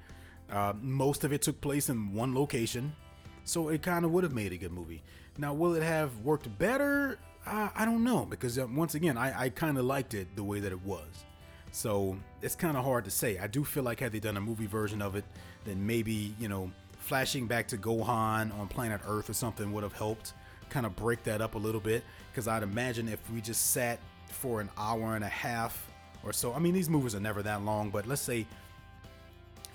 Uh, 0.51 0.73
most 0.81 1.23
of 1.23 1.33
it 1.33 1.41
took 1.41 1.59
place 1.59 1.89
in 1.89 2.13
one 2.13 2.35
location, 2.35 2.95
so 3.43 3.69
it 3.69 3.81
kind 3.81 4.05
of 4.05 4.11
would 4.11 4.23
have 4.23 4.33
made 4.33 4.53
a 4.53 4.57
good 4.57 4.71
movie. 4.71 5.01
Now, 5.37 5.53
will 5.53 5.73
it 5.73 5.83
have 5.83 6.15
worked 6.19 6.55
better? 6.59 7.17
Uh, 7.45 7.69
I 7.75 7.85
don't 7.85 8.03
know 8.03 8.25
because 8.25 8.57
uh, 8.59 8.67
once 8.67 8.95
again, 8.95 9.17
I, 9.17 9.45
I 9.45 9.49
kind 9.49 9.77
of 9.77 9.85
liked 9.85 10.13
it 10.13 10.35
the 10.35 10.43
way 10.43 10.59
that 10.59 10.71
it 10.71 10.81
was. 10.83 11.25
So 11.71 12.17
it's 12.41 12.55
kind 12.55 12.77
of 12.77 12.85
hard 12.85 13.05
to 13.05 13.11
say. 13.11 13.37
I 13.37 13.47
do 13.47 13.65
feel 13.65 13.83
like 13.83 13.99
had 13.99 14.11
they 14.13 14.19
done 14.19 14.37
a 14.37 14.41
movie 14.41 14.65
version 14.65 15.01
of 15.01 15.15
it, 15.15 15.25
then 15.65 15.85
maybe 15.85 16.33
you 16.39 16.47
know, 16.47 16.71
flashing 17.05 17.47
back 17.47 17.67
to 17.69 17.77
Gohan 17.77 18.57
on 18.59 18.67
planet 18.67 19.01
Earth 19.07 19.29
or 19.29 19.33
something 19.33 19.71
would 19.73 19.83
have 19.83 19.93
helped 19.93 20.33
kind 20.69 20.85
of 20.85 20.95
break 20.95 21.23
that 21.23 21.41
up 21.41 21.55
a 21.55 21.57
little 21.57 21.81
bit. 21.81 22.03
Because 22.31 22.47
I'd 22.47 22.63
imagine 22.63 23.07
if 23.07 23.19
we 23.31 23.41
just 23.41 23.71
sat 23.71 23.99
for 24.27 24.59
an 24.59 24.69
hour 24.77 25.15
and 25.15 25.23
a 25.23 25.29
half 25.29 25.89
or 26.23 26.33
so, 26.33 26.53
I 26.53 26.59
mean, 26.59 26.73
these 26.73 26.89
movies 26.89 27.15
are 27.15 27.19
never 27.19 27.43
that 27.43 27.63
long, 27.63 27.89
but 27.91 28.07
let's 28.07 28.21
say 28.21 28.45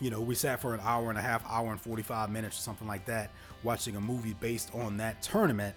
you 0.00 0.10
know, 0.10 0.20
we 0.20 0.34
sat 0.34 0.60
for 0.60 0.74
an 0.74 0.80
hour 0.82 1.10
and 1.10 1.18
a 1.18 1.22
half, 1.22 1.44
hour 1.46 1.70
and 1.70 1.80
45 1.80 2.30
minutes 2.30 2.58
or 2.58 2.62
something 2.62 2.88
like 2.88 3.04
that, 3.04 3.30
watching 3.62 3.96
a 3.96 4.00
movie 4.00 4.34
based 4.40 4.74
on 4.74 4.96
that 4.96 5.22
tournament, 5.22 5.76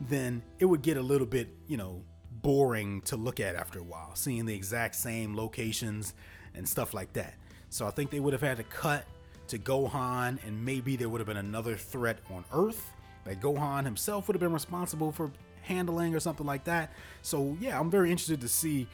then 0.00 0.42
it 0.60 0.64
would 0.64 0.82
get 0.82 0.96
a 0.96 1.02
little 1.02 1.26
bit, 1.26 1.48
you 1.66 1.76
know, 1.76 2.02
boring 2.42 3.00
to 3.02 3.16
look 3.16 3.40
at 3.40 3.56
after 3.56 3.80
a 3.80 3.82
while, 3.82 4.14
seeing 4.14 4.46
the 4.46 4.54
exact 4.54 4.94
same 4.94 5.36
locations 5.36 6.14
and 6.54 6.68
stuff 6.68 6.94
like 6.94 7.12
that. 7.14 7.34
So 7.68 7.86
I 7.86 7.90
think 7.90 8.10
they 8.10 8.20
would 8.20 8.32
have 8.32 8.42
had 8.42 8.58
to 8.58 8.62
cut 8.64 9.04
to 9.48 9.58
Gohan, 9.58 10.38
and 10.46 10.64
maybe 10.64 10.96
there 10.96 11.08
would 11.08 11.20
have 11.20 11.26
been 11.28 11.36
another 11.36 11.76
threat 11.76 12.18
on 12.30 12.44
Earth 12.52 12.92
that 13.24 13.40
Gohan 13.40 13.84
himself 13.84 14.28
would 14.28 14.34
have 14.34 14.40
been 14.40 14.52
responsible 14.52 15.12
for 15.12 15.30
handling 15.62 16.14
or 16.14 16.20
something 16.20 16.46
like 16.46 16.64
that. 16.64 16.92
So 17.22 17.56
yeah, 17.60 17.78
I'm 17.78 17.90
very 17.90 18.10
interested 18.10 18.40
to 18.42 18.48
see 18.48 18.86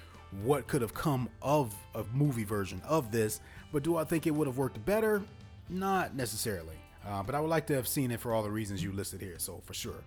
what 0.42 0.66
could 0.66 0.82
have 0.82 0.94
come 0.94 1.28
of 1.42 1.74
a 1.94 2.04
movie 2.12 2.44
version 2.44 2.80
of 2.86 3.10
this. 3.10 3.40
But 3.72 3.82
do 3.82 3.96
I 3.96 4.04
think 4.04 4.26
it 4.26 4.30
would 4.30 4.46
have 4.46 4.58
worked 4.58 4.84
better? 4.84 5.22
Not 5.68 6.14
necessarily. 6.14 6.76
Uh, 7.06 7.22
but 7.22 7.34
I 7.34 7.40
would 7.40 7.50
like 7.50 7.66
to 7.68 7.74
have 7.74 7.88
seen 7.88 8.10
it 8.10 8.20
for 8.20 8.32
all 8.32 8.42
the 8.42 8.50
reasons 8.50 8.82
you 8.82 8.92
listed 8.92 9.20
here. 9.20 9.38
So 9.38 9.60
for 9.64 9.74
sure. 9.74 10.04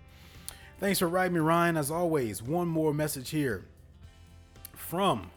Thanks 0.80 0.98
for 0.98 1.08
writing 1.08 1.34
me, 1.34 1.40
Ryan. 1.40 1.76
As 1.76 1.90
always, 1.90 2.42
one 2.42 2.68
more 2.68 2.92
message 2.92 3.30
here 3.30 3.64
from 4.74 5.30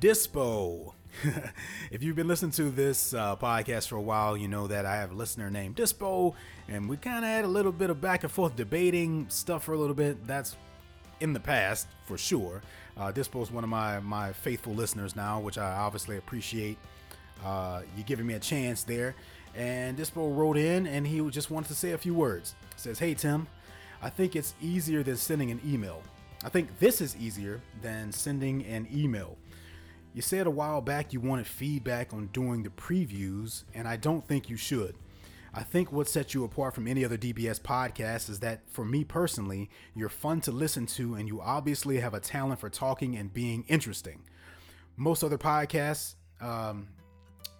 Dispo. 0.00 0.94
if 1.90 2.02
you've 2.02 2.16
been 2.16 2.28
listening 2.28 2.52
to 2.52 2.70
this 2.70 3.14
uh, 3.14 3.36
podcast 3.36 3.88
for 3.88 3.96
a 3.96 4.00
while, 4.00 4.36
you 4.36 4.48
know 4.48 4.66
that 4.66 4.86
I 4.86 4.96
have 4.96 5.12
a 5.12 5.14
listener 5.14 5.50
named 5.50 5.76
Dispo, 5.76 6.34
and 6.68 6.88
we 6.88 6.96
kind 6.96 7.24
of 7.24 7.30
had 7.30 7.44
a 7.44 7.48
little 7.48 7.72
bit 7.72 7.90
of 7.90 8.00
back 8.00 8.22
and 8.22 8.32
forth 8.32 8.56
debating 8.56 9.26
stuff 9.28 9.64
for 9.64 9.74
a 9.74 9.78
little 9.78 9.94
bit. 9.94 10.26
That's 10.26 10.56
in 11.20 11.32
the 11.32 11.40
past 11.40 11.88
for 12.06 12.16
sure. 12.16 12.62
Uh, 12.96 13.12
Dispo 13.12 13.42
is 13.42 13.50
one 13.50 13.64
of 13.64 13.70
my 13.70 14.00
my 14.00 14.32
faithful 14.32 14.74
listeners 14.74 15.16
now, 15.16 15.40
which 15.40 15.58
I 15.58 15.76
obviously 15.76 16.16
appreciate. 16.16 16.78
Uh, 17.44 17.82
you 17.96 18.02
giving 18.04 18.26
me 18.26 18.34
a 18.34 18.40
chance 18.40 18.82
there. 18.82 19.14
And 19.54 19.98
Dispo 19.98 20.34
wrote 20.36 20.56
in, 20.56 20.86
and 20.86 21.06
he 21.06 21.28
just 21.30 21.50
wanted 21.50 21.68
to 21.68 21.74
say 21.74 21.92
a 21.92 21.98
few 21.98 22.14
words. 22.14 22.54
says, 22.76 22.98
"Hey 22.98 23.14
Tim, 23.14 23.46
I 24.00 24.10
think 24.10 24.36
it's 24.36 24.54
easier 24.60 25.02
than 25.02 25.16
sending 25.16 25.50
an 25.50 25.60
email. 25.66 26.02
I 26.44 26.48
think 26.48 26.78
this 26.78 27.00
is 27.00 27.16
easier 27.16 27.60
than 27.82 28.12
sending 28.12 28.64
an 28.64 28.86
email." 28.92 29.36
You 30.12 30.22
said 30.22 30.46
a 30.46 30.50
while 30.50 30.80
back 30.80 31.12
you 31.12 31.20
wanted 31.20 31.46
feedback 31.46 32.12
on 32.12 32.26
doing 32.28 32.62
the 32.64 32.70
previews, 32.70 33.64
and 33.74 33.86
I 33.86 33.96
don't 33.96 34.26
think 34.26 34.50
you 34.50 34.56
should. 34.56 34.96
I 35.52 35.62
think 35.62 35.92
what 35.92 36.08
sets 36.08 36.32
you 36.34 36.44
apart 36.44 36.74
from 36.74 36.86
any 36.86 37.04
other 37.04 37.16
DBS 37.16 37.60
podcast 37.60 38.28
is 38.30 38.40
that, 38.40 38.62
for 38.70 38.84
me 38.84 39.04
personally, 39.04 39.68
you're 39.94 40.08
fun 40.08 40.40
to 40.42 40.52
listen 40.52 40.86
to 40.86 41.14
and 41.14 41.26
you 41.26 41.40
obviously 41.40 41.98
have 41.98 42.14
a 42.14 42.20
talent 42.20 42.60
for 42.60 42.70
talking 42.70 43.16
and 43.16 43.32
being 43.32 43.64
interesting. 43.68 44.22
Most 44.96 45.24
other 45.24 45.38
podcasts, 45.38 46.14
um, 46.40 46.88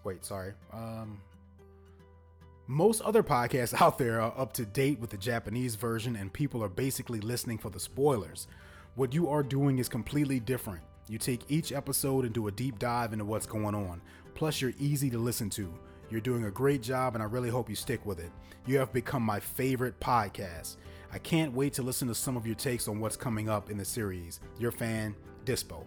wait, 0.04 0.25
sorry. 0.25 0.54
Um, 0.73 1.21
most 2.69 3.00
other 3.02 3.25
podcasts 3.25 3.80
out 3.80 3.99
there 3.99 4.21
are 4.21 4.35
up 4.38 4.52
to 4.54 4.64
date 4.64 5.00
with 5.00 5.11
the 5.11 5.16
Japanese 5.16 5.75
version 5.75 6.14
and 6.14 6.33
people 6.33 6.62
are 6.62 6.69
basically 6.69 7.21
listening 7.21 7.59
for 7.59 7.71
the 7.71 7.80
spoilers. 7.80 8.47
What 8.95 9.12
you 9.14 9.28
are 9.28 9.42
doing 9.42 9.78
is 9.78 9.88
completely 9.88 10.38
different. 10.38 10.83
You 11.11 11.19
take 11.19 11.40
each 11.49 11.73
episode 11.73 12.25
and 12.25 12.33
do 12.33 12.47
a 12.47 12.52
deep 12.52 12.79
dive 12.79 13.12
into 13.12 13.25
what's 13.25 13.45
going 13.45 13.75
on. 13.75 14.00
Plus, 14.35 14.61
you're 14.61 14.75
easy 14.79 15.11
to 15.11 15.19
listen 15.19 15.50
to. 15.50 15.69
You're 16.09 16.21
doing 16.21 16.45
a 16.45 16.52
great 16.52 16.83
job, 16.83 17.14
and 17.14 17.23
I 17.23 17.26
really 17.26 17.50
hope 17.50 17.69
you 17.69 17.75
stick 17.75 18.07
with 18.07 18.21
it. 18.21 18.31
You 18.64 18.79
have 18.79 18.93
become 18.93 19.25
my 19.25 19.40
favorite 19.40 19.99
podcast. 19.99 20.76
I 21.12 21.19
can't 21.19 21.52
wait 21.52 21.73
to 21.75 21.83
listen 21.83 22.07
to 22.07 22.14
some 22.14 22.37
of 22.37 22.47
your 22.47 22.55
takes 22.55 22.87
on 22.87 23.00
what's 23.00 23.17
coming 23.17 23.49
up 23.49 23.71
in 23.71 23.76
the 23.76 23.85
series. 23.85 24.38
Your 24.61 24.71
fan, 24.71 25.17
Dispo. 25.45 25.85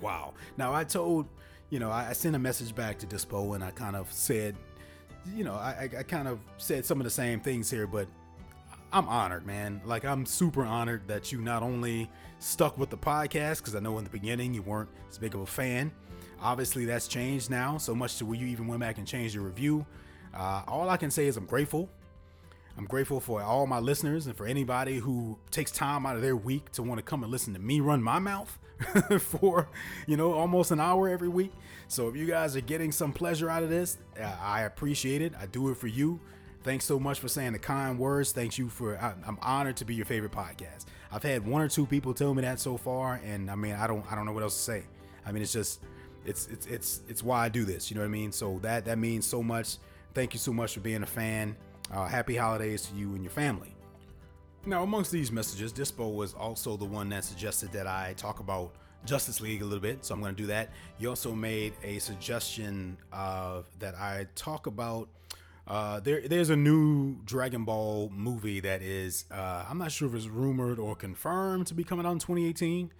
Wow. 0.00 0.34
Now, 0.56 0.72
I 0.72 0.84
told, 0.84 1.26
you 1.70 1.80
know, 1.80 1.90
I, 1.90 2.12
sent 2.12 2.36
a 2.36 2.38
message 2.38 2.76
back 2.76 3.00
to 3.00 3.08
Dispo 3.08 3.56
and 3.56 3.64
I 3.64 3.72
kind 3.72 3.96
of 3.96 4.12
said, 4.12 4.54
you 5.34 5.42
know, 5.42 5.54
I, 5.54 5.90
I 5.98 6.02
kind 6.04 6.28
of 6.28 6.38
said 6.58 6.84
some 6.84 7.00
of 7.00 7.04
the 7.04 7.10
same 7.10 7.40
things 7.40 7.68
here, 7.68 7.88
but 7.88 8.06
I'm 8.96 9.08
honored, 9.08 9.46
man. 9.46 9.80
Like, 9.84 10.04
I'm 10.04 10.24
super 10.26 10.64
honored 10.64 11.06
that 11.08 11.30
you 11.30 11.40
not 11.40 11.62
only 11.62 12.10
stuck 12.38 12.78
with 12.78 12.90
the 12.90 12.96
podcast, 12.96 13.58
because 13.58 13.74
I 13.74 13.80
know 13.80 13.98
in 13.98 14.04
the 14.04 14.10
beginning 14.10 14.54
you 14.54 14.62
weren't 14.62 14.88
as 15.08 15.18
big 15.18 15.34
of 15.34 15.40
a 15.40 15.46
fan, 15.46 15.92
Obviously, 16.40 16.84
that's 16.84 17.08
changed 17.08 17.50
now, 17.50 17.78
so 17.78 17.94
much 17.94 18.18
to 18.18 18.26
where 18.26 18.36
you 18.36 18.46
even 18.46 18.66
went 18.66 18.80
back 18.80 18.98
and 18.98 19.06
changed 19.06 19.34
your 19.34 19.44
review. 19.44 19.86
Uh, 20.34 20.62
all 20.68 20.88
I 20.90 20.96
can 20.96 21.10
say 21.10 21.26
is 21.26 21.36
I'm 21.36 21.46
grateful. 21.46 21.88
I'm 22.76 22.84
grateful 22.84 23.20
for 23.20 23.42
all 23.42 23.66
my 23.66 23.78
listeners 23.78 24.26
and 24.26 24.36
for 24.36 24.46
anybody 24.46 24.98
who 24.98 25.38
takes 25.50 25.70
time 25.70 26.04
out 26.04 26.14
of 26.16 26.22
their 26.22 26.36
week 26.36 26.70
to 26.72 26.82
want 26.82 26.98
to 26.98 27.02
come 27.02 27.22
and 27.22 27.32
listen 27.32 27.54
to 27.54 27.58
me 27.58 27.80
run 27.80 28.02
my 28.02 28.18
mouth 28.18 28.58
for, 29.18 29.70
you 30.06 30.18
know, 30.18 30.34
almost 30.34 30.72
an 30.72 30.78
hour 30.78 31.08
every 31.08 31.28
week. 31.28 31.52
So 31.88 32.08
if 32.08 32.16
you 32.16 32.26
guys 32.26 32.54
are 32.54 32.60
getting 32.60 32.92
some 32.92 33.14
pleasure 33.14 33.48
out 33.48 33.62
of 33.62 33.70
this, 33.70 33.96
uh, 34.20 34.30
I 34.42 34.62
appreciate 34.62 35.22
it. 35.22 35.32
I 35.40 35.46
do 35.46 35.70
it 35.70 35.78
for 35.78 35.86
you. 35.86 36.20
Thanks 36.66 36.84
so 36.84 36.98
much 36.98 37.20
for 37.20 37.28
saying 37.28 37.52
the 37.52 37.60
kind 37.60 37.96
words. 37.96 38.32
Thanks 38.32 38.58
you 38.58 38.68
for. 38.68 38.98
I, 38.98 39.14
I'm 39.24 39.38
honored 39.40 39.76
to 39.76 39.84
be 39.84 39.94
your 39.94 40.04
favorite 40.04 40.32
podcast. 40.32 40.86
I've 41.12 41.22
had 41.22 41.46
one 41.46 41.62
or 41.62 41.68
two 41.68 41.86
people 41.86 42.12
tell 42.12 42.34
me 42.34 42.42
that 42.42 42.58
so 42.58 42.76
far, 42.76 43.20
and 43.24 43.48
I 43.48 43.54
mean, 43.54 43.74
I 43.74 43.86
don't, 43.86 44.04
I 44.10 44.16
don't 44.16 44.26
know 44.26 44.32
what 44.32 44.42
else 44.42 44.56
to 44.56 44.62
say. 44.62 44.82
I 45.24 45.30
mean, 45.30 45.44
it's 45.44 45.52
just 45.52 45.84
it's 46.24 46.48
it's 46.48 46.66
it's 46.66 47.02
it's 47.06 47.22
why 47.22 47.44
I 47.44 47.48
do 47.48 47.64
this. 47.64 47.88
You 47.88 47.94
know 47.94 48.00
what 48.00 48.08
I 48.08 48.10
mean? 48.10 48.32
So 48.32 48.58
that 48.62 48.84
that 48.86 48.98
means 48.98 49.24
so 49.24 49.44
much. 49.44 49.76
Thank 50.12 50.32
you 50.32 50.40
so 50.40 50.52
much 50.52 50.74
for 50.74 50.80
being 50.80 51.04
a 51.04 51.06
fan. 51.06 51.54
Uh, 51.92 52.06
happy 52.06 52.34
holidays 52.34 52.86
to 52.86 52.96
you 52.96 53.14
and 53.14 53.22
your 53.22 53.30
family. 53.30 53.72
Now, 54.64 54.82
amongst 54.82 55.12
these 55.12 55.30
messages, 55.30 55.72
Dispo 55.72 56.12
was 56.12 56.34
also 56.34 56.76
the 56.76 56.84
one 56.84 57.08
that 57.10 57.22
suggested 57.22 57.70
that 57.74 57.86
I 57.86 58.14
talk 58.16 58.40
about 58.40 58.74
Justice 59.04 59.40
League 59.40 59.62
a 59.62 59.64
little 59.64 59.78
bit, 59.78 60.04
so 60.04 60.14
I'm 60.14 60.20
going 60.20 60.34
to 60.34 60.42
do 60.42 60.48
that. 60.48 60.70
You 60.98 61.10
also 61.10 61.32
made 61.32 61.74
a 61.84 62.00
suggestion 62.00 62.98
of 63.12 63.70
that 63.78 63.94
I 63.94 64.26
talk 64.34 64.66
about. 64.66 65.08
Uh, 65.66 65.98
there, 66.00 66.20
there's 66.26 66.50
a 66.50 66.56
new 66.56 67.16
Dragon 67.24 67.64
Ball 67.64 68.08
movie 68.14 68.60
that 68.60 68.82
is, 68.82 69.24
uh, 69.32 69.64
I'm 69.68 69.78
not 69.78 69.90
sure 69.90 70.08
if 70.08 70.14
it's 70.14 70.26
rumored 70.26 70.78
or 70.78 70.94
confirmed 70.94 71.66
to 71.68 71.74
be 71.74 71.82
coming 71.82 72.06
out 72.06 72.12
in 72.12 72.18
2018. 72.20 72.92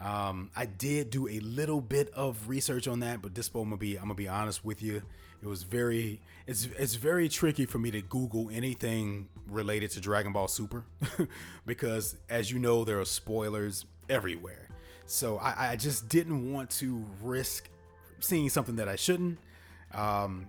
Um, 0.00 0.50
I 0.56 0.64
did 0.64 1.10
do 1.10 1.28
a 1.28 1.40
little 1.40 1.82
bit 1.82 2.08
of 2.14 2.48
research 2.48 2.88
on 2.88 3.00
that, 3.00 3.20
but 3.20 3.34
Dispo, 3.34 3.62
I'm 3.62 3.64
gonna 3.64 3.76
be 3.76 3.96
I'm 3.96 4.04
gonna 4.04 4.14
be 4.14 4.28
honest 4.28 4.64
with 4.64 4.82
you. 4.82 5.02
It 5.42 5.46
was 5.46 5.62
very 5.62 6.20
it's 6.46 6.68
it's 6.78 6.94
very 6.94 7.28
tricky 7.28 7.66
for 7.66 7.78
me 7.78 7.90
to 7.90 8.00
Google 8.00 8.48
anything 8.50 9.28
related 9.46 9.90
to 9.90 10.00
Dragon 10.00 10.32
Ball 10.32 10.48
Super 10.48 10.84
because, 11.66 12.16
as 12.30 12.50
you 12.50 12.58
know, 12.58 12.84
there 12.84 12.98
are 12.98 13.04
spoilers 13.04 13.84
everywhere. 14.08 14.68
So 15.04 15.36
I, 15.36 15.72
I 15.72 15.76
just 15.76 16.08
didn't 16.08 16.50
want 16.50 16.70
to 16.70 17.04
risk 17.22 17.68
seeing 18.20 18.48
something 18.48 18.76
that 18.76 18.88
I 18.88 18.96
shouldn't. 18.96 19.38
Um, 19.92 20.46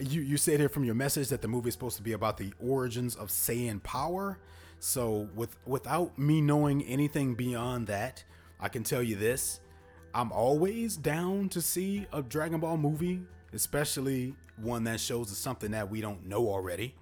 you 0.00 0.22
you 0.22 0.36
said 0.36 0.60
here 0.60 0.68
from 0.68 0.84
your 0.84 0.94
message 0.94 1.28
that 1.28 1.42
the 1.42 1.48
movie 1.48 1.68
is 1.68 1.74
supposed 1.74 1.96
to 1.96 2.02
be 2.02 2.12
about 2.12 2.36
the 2.36 2.52
origins 2.60 3.16
of 3.16 3.28
Saiyan 3.28 3.82
power. 3.82 4.38
So 4.78 5.28
with 5.34 5.56
without 5.66 6.18
me 6.18 6.40
knowing 6.40 6.82
anything 6.84 7.34
beyond 7.34 7.86
that, 7.88 8.24
I 8.58 8.68
can 8.68 8.82
tell 8.82 9.02
you 9.02 9.16
this 9.16 9.60
I'm 10.14 10.32
always 10.32 10.96
down 10.96 11.48
to 11.50 11.60
see 11.60 12.06
a 12.12 12.22
Dragon 12.22 12.60
Ball 12.60 12.76
movie, 12.76 13.22
especially 13.52 14.34
one 14.56 14.84
that 14.84 15.00
shows 15.00 15.30
us 15.30 15.38
something 15.38 15.70
that 15.72 15.90
we 15.90 16.00
don't 16.00 16.26
know 16.26 16.48
already. 16.48 16.94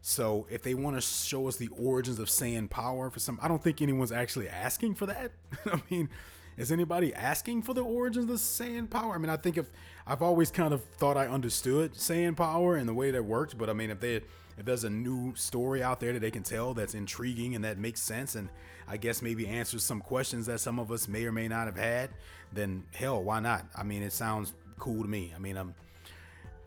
So 0.00 0.46
if 0.50 0.62
they 0.62 0.74
want 0.74 0.96
to 0.96 1.00
show 1.00 1.48
us 1.48 1.56
the 1.56 1.68
origins 1.68 2.18
of 2.18 2.28
Saiyan 2.28 2.70
power 2.70 3.10
for 3.10 3.18
some, 3.18 3.38
I 3.42 3.48
don't 3.48 3.62
think 3.62 3.82
anyone's 3.82 4.12
actually 4.12 4.48
asking 4.48 4.94
for 4.94 5.06
that. 5.06 5.32
I 5.66 5.80
mean, 5.90 6.08
is 6.58 6.72
anybody 6.72 7.14
asking 7.14 7.62
for 7.62 7.72
the 7.72 7.82
origins 7.82 8.24
of 8.24 8.28
the 8.28 8.34
Saiyan 8.34 8.90
power? 8.90 9.14
I 9.14 9.18
mean, 9.18 9.30
I 9.30 9.36
think 9.36 9.56
if 9.56 9.70
I've 10.06 10.22
always 10.22 10.50
kind 10.50 10.74
of 10.74 10.82
thought 10.84 11.16
I 11.16 11.28
understood 11.28 11.94
Saiyan 11.94 12.36
power 12.36 12.76
and 12.76 12.88
the 12.88 12.94
way 12.94 13.12
that 13.12 13.24
worked, 13.24 13.56
but 13.56 13.70
I 13.70 13.72
mean, 13.72 13.90
if 13.90 14.00
they 14.00 14.16
if 14.16 14.64
there's 14.64 14.82
a 14.82 14.90
new 14.90 15.36
story 15.36 15.84
out 15.84 16.00
there 16.00 16.12
that 16.12 16.18
they 16.18 16.32
can 16.32 16.42
tell 16.42 16.74
that's 16.74 16.94
intriguing 16.94 17.54
and 17.54 17.64
that 17.64 17.78
makes 17.78 18.02
sense, 18.02 18.34
and 18.34 18.48
I 18.88 18.96
guess 18.96 19.22
maybe 19.22 19.46
answers 19.46 19.84
some 19.84 20.00
questions 20.00 20.46
that 20.46 20.58
some 20.58 20.80
of 20.80 20.90
us 20.90 21.06
may 21.06 21.24
or 21.26 21.32
may 21.32 21.46
not 21.46 21.66
have 21.66 21.76
had, 21.76 22.10
then 22.52 22.84
hell, 22.92 23.22
why 23.22 23.38
not? 23.38 23.64
I 23.76 23.84
mean, 23.84 24.02
it 24.02 24.12
sounds 24.12 24.52
cool 24.80 25.02
to 25.02 25.08
me. 25.08 25.32
I 25.34 25.38
mean, 25.38 25.56
I'm 25.56 25.74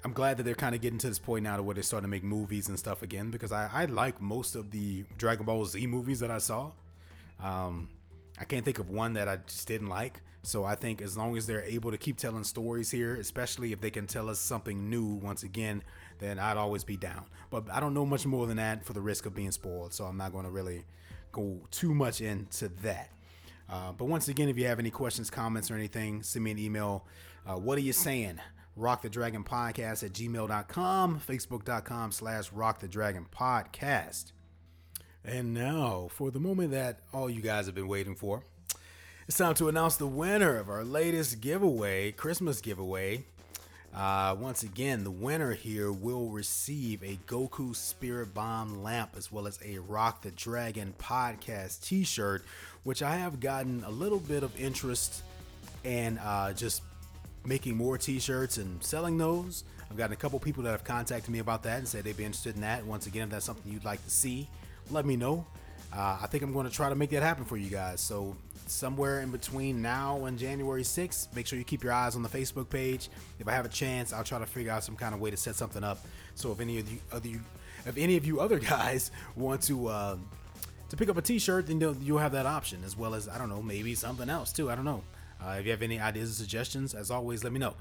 I'm 0.06 0.14
glad 0.14 0.38
that 0.38 0.44
they're 0.44 0.56
kind 0.56 0.74
of 0.74 0.80
getting 0.80 1.00
to 1.00 1.10
this 1.10 1.20
point 1.20 1.44
now 1.44 1.58
to 1.58 1.64
where 1.64 1.74
they're 1.74 1.84
starting 1.84 2.06
to 2.06 2.10
make 2.10 2.24
movies 2.24 2.70
and 2.70 2.80
stuff 2.80 3.04
again 3.04 3.30
because 3.30 3.52
I, 3.52 3.70
I 3.72 3.86
like 3.86 4.22
most 4.22 4.56
of 4.56 4.72
the 4.72 5.04
Dragon 5.18 5.46
Ball 5.46 5.66
Z 5.66 5.86
movies 5.86 6.22
that 6.22 6.32
I 6.32 6.38
saw. 6.38 6.72
Um, 7.44 7.90
I 8.42 8.44
can't 8.44 8.66
think 8.66 8.80
of 8.80 8.90
one 8.90 9.14
that 9.14 9.28
I 9.28 9.38
just 9.46 9.68
didn't 9.68 9.88
like. 9.88 10.20
So 10.42 10.64
I 10.64 10.74
think 10.74 11.00
as 11.00 11.16
long 11.16 11.38
as 11.38 11.46
they're 11.46 11.62
able 11.62 11.92
to 11.92 11.98
keep 12.00 12.18
telling 12.18 12.44
stories 12.44 12.90
here, 12.90 13.14
especially 13.14 13.72
if 13.72 13.82
they 13.82 13.92
can 13.92 14.08
tell 14.08 14.30
us 14.30 14.40
something 14.40 14.90
new 14.90 15.06
once 15.06 15.44
again, 15.44 15.84
then 16.18 16.40
I'd 16.40 16.58
always 16.58 16.84
be 16.84 16.98
down. 16.98 17.26
But 17.52 17.66
I 17.72 17.80
don't 17.80 17.94
know 17.94 18.06
much 18.06 18.26
more 18.26 18.48
than 18.48 18.58
that 18.58 18.84
for 18.84 18.94
the 18.94 19.02
risk 19.02 19.28
of 19.28 19.36
being 19.36 19.52
spoiled. 19.52 19.94
So 19.94 20.06
I'm 20.06 20.18
not 20.18 20.32
going 20.32 20.46
to 20.46 20.50
really 20.50 20.86
go 21.32 21.60
too 21.70 21.94
much 21.94 22.20
into 22.20 22.70
that. 22.82 23.12
Uh, 23.70 23.92
but 23.92 24.06
once 24.06 24.28
again, 24.28 24.50
if 24.50 24.58
you 24.58 24.66
have 24.66 24.80
any 24.80 24.90
questions, 24.90 25.30
comments, 25.30 25.70
or 25.70 25.76
anything, 25.76 26.24
send 26.24 26.44
me 26.44 26.50
an 26.50 26.58
email. 26.58 27.06
Uh, 27.46 27.54
what 27.54 27.78
are 27.78 27.82
you 27.82 27.94
Saiyan? 27.94 28.40
Rock 28.76 29.04
the 29.04 29.10
Dragon 29.10 29.44
Podcast 29.44 30.04
at 30.04 30.14
gmail.com, 30.14 31.22
facebook.com 31.28 32.12
slash 32.12 32.52
rock 32.52 32.80
the 32.80 32.88
dragon 32.88 33.28
podcast. 33.32 34.32
And 35.24 35.54
now, 35.54 36.10
for 36.12 36.32
the 36.32 36.40
moment 36.40 36.72
that 36.72 37.00
all 37.14 37.30
you 37.30 37.42
guys 37.42 37.68
have 37.68 37.76
been 37.76 37.88
waiting 37.88 38.16
for, 38.16 38.44
it's 39.28 39.38
time 39.38 39.54
to 39.56 39.70
announce 39.70 39.98
the 39.98 40.08
winner 40.08 40.58
of 40.58 40.70
our 40.70 40.84
latest 40.84 41.42
giveaway, 41.42 42.12
Christmas 42.12 42.60
giveaway. 42.60 43.24
Uh, 43.94 44.36
once 44.40 44.64
again, 44.64 45.04
the 45.04 45.12
winner 45.12 45.54
here 45.54 45.92
will 45.92 46.30
receive 46.30 47.04
a 47.04 47.18
Goku 47.28 47.76
Spirit 47.76 48.34
Bomb 48.34 48.82
lamp 48.82 49.12
as 49.18 49.32
well 49.32 49.48
as 49.48 49.60
a 49.64 49.78
Rock 49.80 50.22
the 50.22 50.32
Dragon 50.32 50.94
podcast 50.98 51.84
t 51.84 52.04
shirt, 52.04 52.44
which 52.84 53.04
I 53.04 53.18
have 53.18 53.40
gotten 53.40 53.84
a 53.84 53.92
little 53.92 54.20
bit 54.20 54.44
of 54.44 54.60
interest 54.60 55.24
in 55.84 56.18
uh, 56.18 56.54
just 56.54 56.82
making 57.46 57.76
more 57.76 57.98
t-shirts 57.98 58.58
and 58.58 58.84
selling 58.84 59.18
those. 59.18 59.64
I've 59.90 59.98
gotten 59.98 60.14
a 60.14 60.18
couple 60.18 60.40
people 60.40 60.64
that 60.64 60.72
have 60.72 60.84
contacted 60.84 61.30
me 61.30 61.40
about 61.40 61.64
that 61.64 61.80
and 61.80 61.88
said 61.88 62.04
they'd 62.04 62.16
be 62.16 62.24
interested 62.24 62.56
in 62.56 62.62
that. 62.62 62.86
Once 62.86 63.08
again, 63.08 63.24
if 63.24 63.30
that's 63.32 63.46
something 63.46 63.72
you'd 63.72 63.84
like 63.84 64.04
to 64.04 64.10
see, 64.10 64.48
let 64.92 65.06
me 65.06 65.16
know. 65.16 65.46
Uh, 65.94 66.18
I 66.22 66.28
think 66.28 66.44
I'm 66.44 66.54
going 66.54 66.68
to 66.68 66.72
try 66.72 66.90
to 66.90 66.96
make 66.96 67.10
that 67.10 67.24
happen 67.24 67.44
for 67.44 67.58
you 67.58 67.70
guys. 67.70 68.00
So 68.00 68.36
somewhere 68.68 69.22
in 69.22 69.32
between 69.32 69.82
now 69.82 70.26
and 70.26 70.40
January 70.40 70.84
6th, 70.84 71.36
make 71.36 71.48
sure 71.48 71.60
you 71.60 71.66
keep 71.66 71.84
your 71.84 71.92
eyes 71.94 72.16
on 72.16 72.24
the 72.24 72.30
Facebook 72.30 72.70
page. 72.70 73.10
If 73.40 73.48
I 73.48 73.52
have 73.52 73.66
a 73.66 73.70
chance, 73.70 74.14
I'll 74.14 74.24
try 74.24 74.40
to 74.40 74.46
figure 74.46 74.72
out 74.72 74.84
some 74.84 74.96
kind 74.96 75.14
of 75.14 75.20
way 75.20 75.32
to 75.32 75.38
set 75.38 75.56
something 75.56 75.84
up. 75.84 76.00
So 76.36 76.52
if 76.52 76.60
any 76.60 76.80
of 76.80 76.90
you 76.92 77.00
other 77.12 77.30
if 77.86 77.98
any 77.98 78.16
of 78.16 78.26
you 78.26 78.40
other 78.40 78.60
guys 78.76 79.12
want 79.36 79.64
to 79.64 79.88
uh, 79.88 80.18
to 80.90 80.98
pick 80.98 81.10
up 81.10 81.18
a 81.18 81.22
T-shirt, 81.22 81.68
then 81.68 81.80
you'll, 81.80 81.96
you'll 81.98 82.20
have 82.20 82.34
that 82.34 82.46
option 82.46 82.84
as 82.86 82.98
well 82.98 83.14
as 83.14 83.28
I 83.28 83.38
don't 83.38 83.50
know 83.50 83.62
maybe 83.62 83.96
something 83.96 84.30
else 84.30 84.52
too. 84.52 84.70
I 84.72 84.76
don't 84.76 84.86
know. 84.86 85.04
Uh, 85.44 85.58
if 85.60 85.66
you 85.66 85.72
have 85.72 85.82
any 85.82 86.00
ideas 86.00 86.30
or 86.30 86.34
suggestions, 86.34 86.94
as 86.94 87.10
always, 87.10 87.44
let 87.44 87.52
me 87.52 87.60
know. 87.60 87.74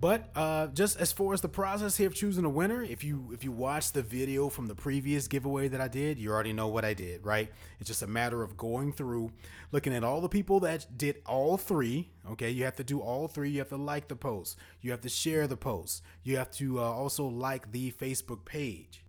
But 0.00 0.30
uh, 0.34 0.68
just 0.68 0.98
as 0.98 1.12
far 1.12 1.34
as 1.34 1.42
the 1.42 1.48
process 1.48 1.98
here 1.98 2.06
of 2.06 2.14
choosing 2.14 2.46
a 2.46 2.48
winner, 2.48 2.82
if 2.82 3.04
you 3.04 3.30
if 3.34 3.44
you 3.44 3.52
watch 3.52 3.92
the 3.92 4.02
video 4.02 4.48
from 4.48 4.66
the 4.66 4.74
previous 4.74 5.28
giveaway 5.28 5.68
that 5.68 5.80
I 5.80 5.88
did, 5.88 6.18
you 6.18 6.30
already 6.30 6.54
know 6.54 6.68
what 6.68 6.86
I 6.86 6.94
did, 6.94 7.22
right? 7.22 7.50
It's 7.78 7.88
just 7.88 8.00
a 8.00 8.06
matter 8.06 8.42
of 8.42 8.56
going 8.56 8.94
through, 8.94 9.30
looking 9.72 9.94
at 9.94 10.02
all 10.02 10.22
the 10.22 10.28
people 10.28 10.60
that 10.60 10.86
did 10.96 11.20
all 11.26 11.58
three. 11.58 12.08
Okay, 12.30 12.50
you 12.50 12.64
have 12.64 12.76
to 12.76 12.84
do 12.84 13.00
all 13.00 13.28
three. 13.28 13.50
You 13.50 13.58
have 13.58 13.68
to 13.68 13.76
like 13.76 14.08
the 14.08 14.16
post. 14.16 14.56
You 14.80 14.90
have 14.92 15.02
to 15.02 15.10
share 15.10 15.46
the 15.46 15.58
post. 15.58 16.02
You 16.22 16.38
have 16.38 16.50
to 16.52 16.80
uh, 16.80 16.82
also 16.82 17.26
like 17.26 17.70
the 17.70 17.92
Facebook 17.92 18.46
page. 18.46 19.04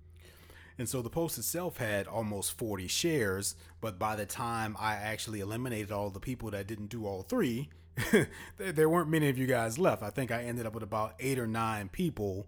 And 0.77 0.89
so 0.89 1.01
the 1.01 1.09
post 1.09 1.37
itself 1.37 1.77
had 1.77 2.07
almost 2.07 2.57
40 2.57 2.87
shares, 2.87 3.55
but 3.81 3.99
by 3.99 4.15
the 4.15 4.25
time 4.25 4.75
I 4.79 4.95
actually 4.95 5.39
eliminated 5.39 5.91
all 5.91 6.09
the 6.09 6.19
people 6.19 6.49
that 6.51 6.65
didn't 6.65 6.87
do 6.87 7.05
all 7.05 7.21
three, 7.21 7.69
there 8.57 8.89
weren't 8.89 9.09
many 9.09 9.29
of 9.29 9.37
you 9.37 9.47
guys 9.47 9.77
left. 9.77 10.03
I 10.03 10.09
think 10.09 10.31
I 10.31 10.43
ended 10.43 10.65
up 10.65 10.73
with 10.73 10.83
about 10.83 11.15
eight 11.19 11.39
or 11.39 11.47
nine 11.47 11.89
people 11.89 12.47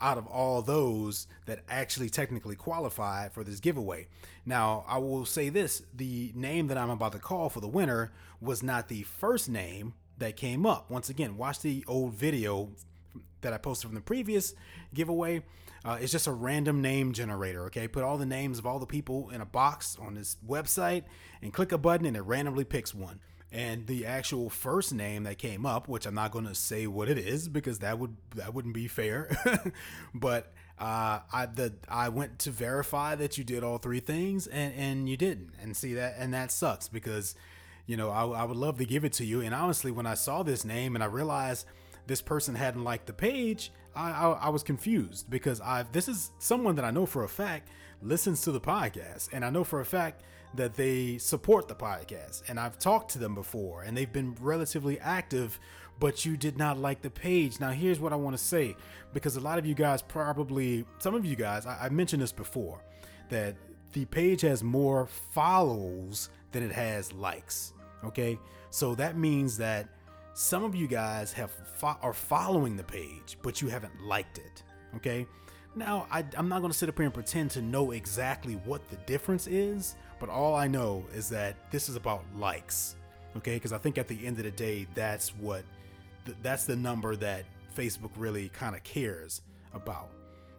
out 0.00 0.18
of 0.18 0.26
all 0.26 0.60
those 0.60 1.26
that 1.46 1.60
actually 1.68 2.10
technically 2.10 2.56
qualified 2.56 3.32
for 3.32 3.44
this 3.44 3.60
giveaway. 3.60 4.06
Now, 4.44 4.84
I 4.88 4.98
will 4.98 5.24
say 5.24 5.48
this 5.48 5.82
the 5.94 6.32
name 6.34 6.66
that 6.68 6.76
I'm 6.76 6.90
about 6.90 7.12
to 7.12 7.18
call 7.18 7.48
for 7.48 7.60
the 7.60 7.68
winner 7.68 8.12
was 8.40 8.62
not 8.62 8.88
the 8.88 9.02
first 9.02 9.48
name 9.48 9.94
that 10.18 10.36
came 10.36 10.66
up. 10.66 10.90
Once 10.90 11.08
again, 11.08 11.36
watch 11.36 11.60
the 11.60 11.84
old 11.86 12.14
video 12.14 12.70
that 13.40 13.52
I 13.52 13.58
posted 13.58 13.88
from 13.88 13.94
the 13.94 14.00
previous 14.00 14.54
giveaway. 14.92 15.42
Uh, 15.84 15.98
it's 16.00 16.12
just 16.12 16.26
a 16.26 16.32
random 16.32 16.80
name 16.80 17.12
generator, 17.12 17.64
okay? 17.66 17.86
Put 17.86 18.04
all 18.04 18.16
the 18.16 18.24
names 18.24 18.58
of 18.58 18.66
all 18.66 18.78
the 18.78 18.86
people 18.86 19.28
in 19.30 19.42
a 19.42 19.46
box 19.46 19.98
on 20.00 20.14
this 20.14 20.36
website 20.46 21.04
and 21.42 21.52
click 21.52 21.72
a 21.72 21.78
button 21.78 22.06
and 22.06 22.16
it 22.16 22.22
randomly 22.22 22.64
picks 22.64 22.94
one 22.94 23.20
and 23.54 23.86
the 23.86 24.04
actual 24.04 24.50
first 24.50 24.92
name 24.92 25.22
that 25.22 25.38
came 25.38 25.64
up, 25.64 25.86
which 25.88 26.06
I'm 26.06 26.14
not 26.14 26.32
going 26.32 26.46
to 26.46 26.56
say 26.56 26.88
what 26.88 27.08
it 27.08 27.16
is 27.16 27.48
because 27.48 27.78
that 27.78 28.00
would 28.00 28.16
that 28.34 28.52
wouldn't 28.52 28.74
be 28.74 28.88
fair. 28.88 29.30
but 30.14 30.52
uh, 30.76 31.20
I 31.32 31.46
the 31.46 31.72
I 31.88 32.08
went 32.08 32.40
to 32.40 32.50
verify 32.50 33.14
that 33.14 33.38
you 33.38 33.44
did 33.44 33.62
all 33.62 33.78
three 33.78 34.00
things, 34.00 34.48
and 34.48 34.74
and 34.74 35.08
you 35.08 35.16
didn't, 35.16 35.50
and 35.62 35.76
see 35.76 35.94
that, 35.94 36.16
and 36.18 36.34
that 36.34 36.50
sucks 36.50 36.88
because 36.88 37.36
you 37.86 37.96
know 37.96 38.10
I, 38.10 38.24
I 38.24 38.44
would 38.44 38.56
love 38.56 38.78
to 38.78 38.84
give 38.84 39.04
it 39.04 39.12
to 39.14 39.24
you, 39.24 39.40
and 39.40 39.54
honestly, 39.54 39.92
when 39.92 40.06
I 40.06 40.14
saw 40.14 40.42
this 40.42 40.64
name 40.64 40.96
and 40.96 41.04
I 41.04 41.06
realized 41.06 41.66
this 42.08 42.20
person 42.20 42.56
hadn't 42.56 42.82
liked 42.82 43.06
the 43.06 43.12
page, 43.12 43.70
I, 43.94 44.10
I, 44.10 44.30
I 44.32 44.48
was 44.48 44.64
confused 44.64 45.30
because 45.30 45.60
I 45.60 45.84
this 45.92 46.08
is 46.08 46.32
someone 46.40 46.74
that 46.74 46.84
I 46.84 46.90
know 46.90 47.06
for 47.06 47.22
a 47.22 47.28
fact 47.28 47.68
listens 48.02 48.40
to 48.42 48.50
the 48.50 48.60
podcast, 48.60 49.28
and 49.32 49.44
I 49.44 49.50
know 49.50 49.62
for 49.62 49.80
a 49.80 49.86
fact 49.86 50.22
that 50.56 50.74
they 50.74 51.18
support 51.18 51.68
the 51.68 51.74
podcast. 51.74 52.42
And 52.48 52.58
I've 52.58 52.78
talked 52.78 53.12
to 53.12 53.18
them 53.18 53.34
before 53.34 53.82
and 53.82 53.96
they've 53.96 54.12
been 54.12 54.36
relatively 54.40 54.98
active, 55.00 55.58
but 55.98 56.24
you 56.24 56.36
did 56.36 56.58
not 56.58 56.78
like 56.78 57.02
the 57.02 57.10
page. 57.10 57.60
Now, 57.60 57.70
here's 57.70 58.00
what 58.00 58.12
I 58.12 58.16
want 58.16 58.36
to 58.36 58.42
say 58.42 58.76
because 59.12 59.36
a 59.36 59.40
lot 59.40 59.58
of 59.58 59.66
you 59.66 59.74
guys 59.74 60.02
probably, 60.02 60.84
some 60.98 61.14
of 61.14 61.24
you 61.24 61.36
guys, 61.36 61.66
I, 61.66 61.84
I 61.84 61.88
mentioned 61.88 62.22
this 62.22 62.32
before, 62.32 62.82
that 63.30 63.56
the 63.92 64.04
page 64.06 64.40
has 64.42 64.62
more 64.62 65.06
follows 65.32 66.30
than 66.52 66.62
it 66.62 66.72
has 66.72 67.12
likes. 67.12 67.72
Okay. 68.04 68.38
So 68.70 68.94
that 68.96 69.16
means 69.16 69.56
that 69.58 69.88
some 70.34 70.64
of 70.64 70.74
you 70.74 70.88
guys 70.88 71.32
have 71.32 71.50
fo- 71.76 71.98
are 72.02 72.12
following 72.12 72.76
the 72.76 72.82
page, 72.82 73.38
but 73.42 73.62
you 73.62 73.68
haven't 73.68 74.00
liked 74.02 74.38
it. 74.38 74.62
Okay. 74.96 75.26
Now, 75.76 76.06
I, 76.10 76.24
am 76.36 76.48
not 76.48 76.60
going 76.60 76.70
to 76.70 76.78
sit 76.78 76.88
up 76.88 76.96
here 76.96 77.04
and 77.04 77.14
pretend 77.14 77.50
to 77.52 77.62
know 77.62 77.90
exactly 77.90 78.54
what 78.64 78.88
the 78.90 78.96
difference 78.98 79.48
is, 79.48 79.96
but 80.20 80.28
all 80.28 80.54
I 80.54 80.68
know 80.68 81.04
is 81.12 81.28
that 81.30 81.56
this 81.72 81.88
is 81.88 81.96
about 81.96 82.24
likes, 82.36 82.94
okay? 83.36 83.54
Because 83.54 83.72
I 83.72 83.78
think 83.78 83.98
at 83.98 84.06
the 84.06 84.24
end 84.24 84.38
of 84.38 84.44
the 84.44 84.52
day, 84.52 84.86
that's 84.94 85.30
what 85.30 85.64
th- 86.26 86.38
that's 86.42 86.64
the 86.64 86.76
number 86.76 87.16
that 87.16 87.44
Facebook 87.76 88.10
really 88.16 88.50
kind 88.50 88.76
of 88.76 88.84
cares 88.84 89.42
about, 89.72 90.10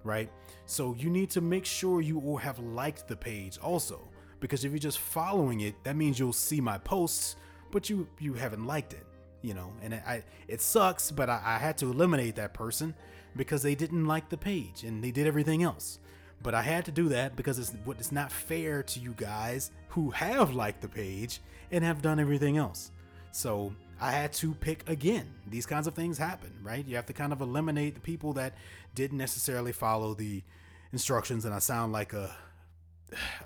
right? 0.04 0.30
So 0.66 0.94
you 0.98 1.10
need 1.10 1.30
to 1.32 1.42
make 1.42 1.66
sure 1.66 2.02
you 2.02 2.20
will 2.20 2.38
have 2.38 2.60
liked 2.60 3.08
the 3.08 3.16
page 3.16 3.58
also, 3.60 4.10
because 4.42 4.66
if 4.66 4.72
you're 4.72 4.80
just 4.80 5.00
following 5.00 5.62
it, 5.62 5.82
that 5.86 5.96
means 5.96 6.20
you'll 6.20 6.34
see 6.34 6.60
my 6.60 6.78
posts, 6.80 7.38
but 7.72 7.90
you 7.90 8.06
you 8.20 8.34
haven't 8.34 8.66
liked 8.66 8.92
it, 8.92 9.06
you 9.42 9.54
know. 9.54 9.72
And 9.82 9.94
I 9.94 10.24
it 10.50 10.60
sucks, 10.60 11.10
but 11.10 11.30
I, 11.30 11.42
I 11.44 11.58
had 11.58 11.78
to 11.78 11.86
eliminate 11.86 12.36
that 12.36 12.54
person 12.54 12.94
because 13.36 13.64
they 13.64 13.76
didn't 13.76 14.06
like 14.06 14.30
the 14.30 14.38
page 14.38 14.84
and 14.84 15.04
they 15.04 15.12
did 15.12 15.28
everything 15.28 15.64
else. 15.64 16.00
But 16.42 16.54
I 16.54 16.62
had 16.62 16.86
to 16.86 16.92
do 16.92 17.10
that 17.10 17.36
because 17.36 17.58
it's 17.58 17.72
what 17.86 17.98
it's 18.00 18.12
not 18.12 18.32
fair 18.32 18.84
to 18.84 19.00
you 19.00 19.14
guys 19.14 19.72
who 19.90 20.12
have 20.12 20.54
liked 20.54 20.82
the 20.82 20.88
page 20.88 21.42
and 21.72 21.84
have 21.84 22.02
done 22.02 22.20
everything 22.20 22.58
else. 22.58 22.92
So 23.32 23.74
I 24.00 24.12
had 24.12 24.34
to 24.34 24.54
pick 24.54 24.88
again. 24.90 25.28
These 25.48 25.66
kinds 25.66 25.88
of 25.88 25.94
things 25.94 26.18
happen, 26.18 26.52
right? 26.62 26.86
You 26.86 26.96
have 26.98 27.08
to 27.08 27.14
kind 27.14 27.34
of 27.34 27.42
eliminate 27.42 27.96
the 27.96 28.02
people 28.02 28.34
that 28.34 28.54
didn't 28.94 29.18
necessarily 29.18 29.72
follow 29.72 30.14
the 30.14 30.44
instructions. 30.92 31.46
And 31.46 31.54
I 31.54 31.60
sound 31.60 31.94
like 31.94 32.14
a 32.14 32.36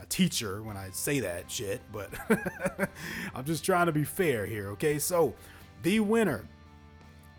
a 0.02 0.06
teacher 0.06 0.62
when 0.62 0.78
I 0.78 0.89
say 0.91 1.19
that 1.19 1.49
shit, 1.52 1.82
but 1.91 2.10
I'm 3.36 3.45
just 3.45 3.63
trying 3.63 3.88
to 3.88 3.91
be 3.91 4.04
fair 4.04 4.45
here, 4.45 4.69
okay? 4.69 4.99
So, 4.99 5.34
the 5.84 5.99
winner, 5.99 6.45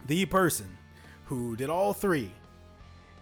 the 0.07 0.27
person 0.27 0.77
who 1.25 1.57
did 1.57 1.71
all 1.71 1.93
three 1.93 2.33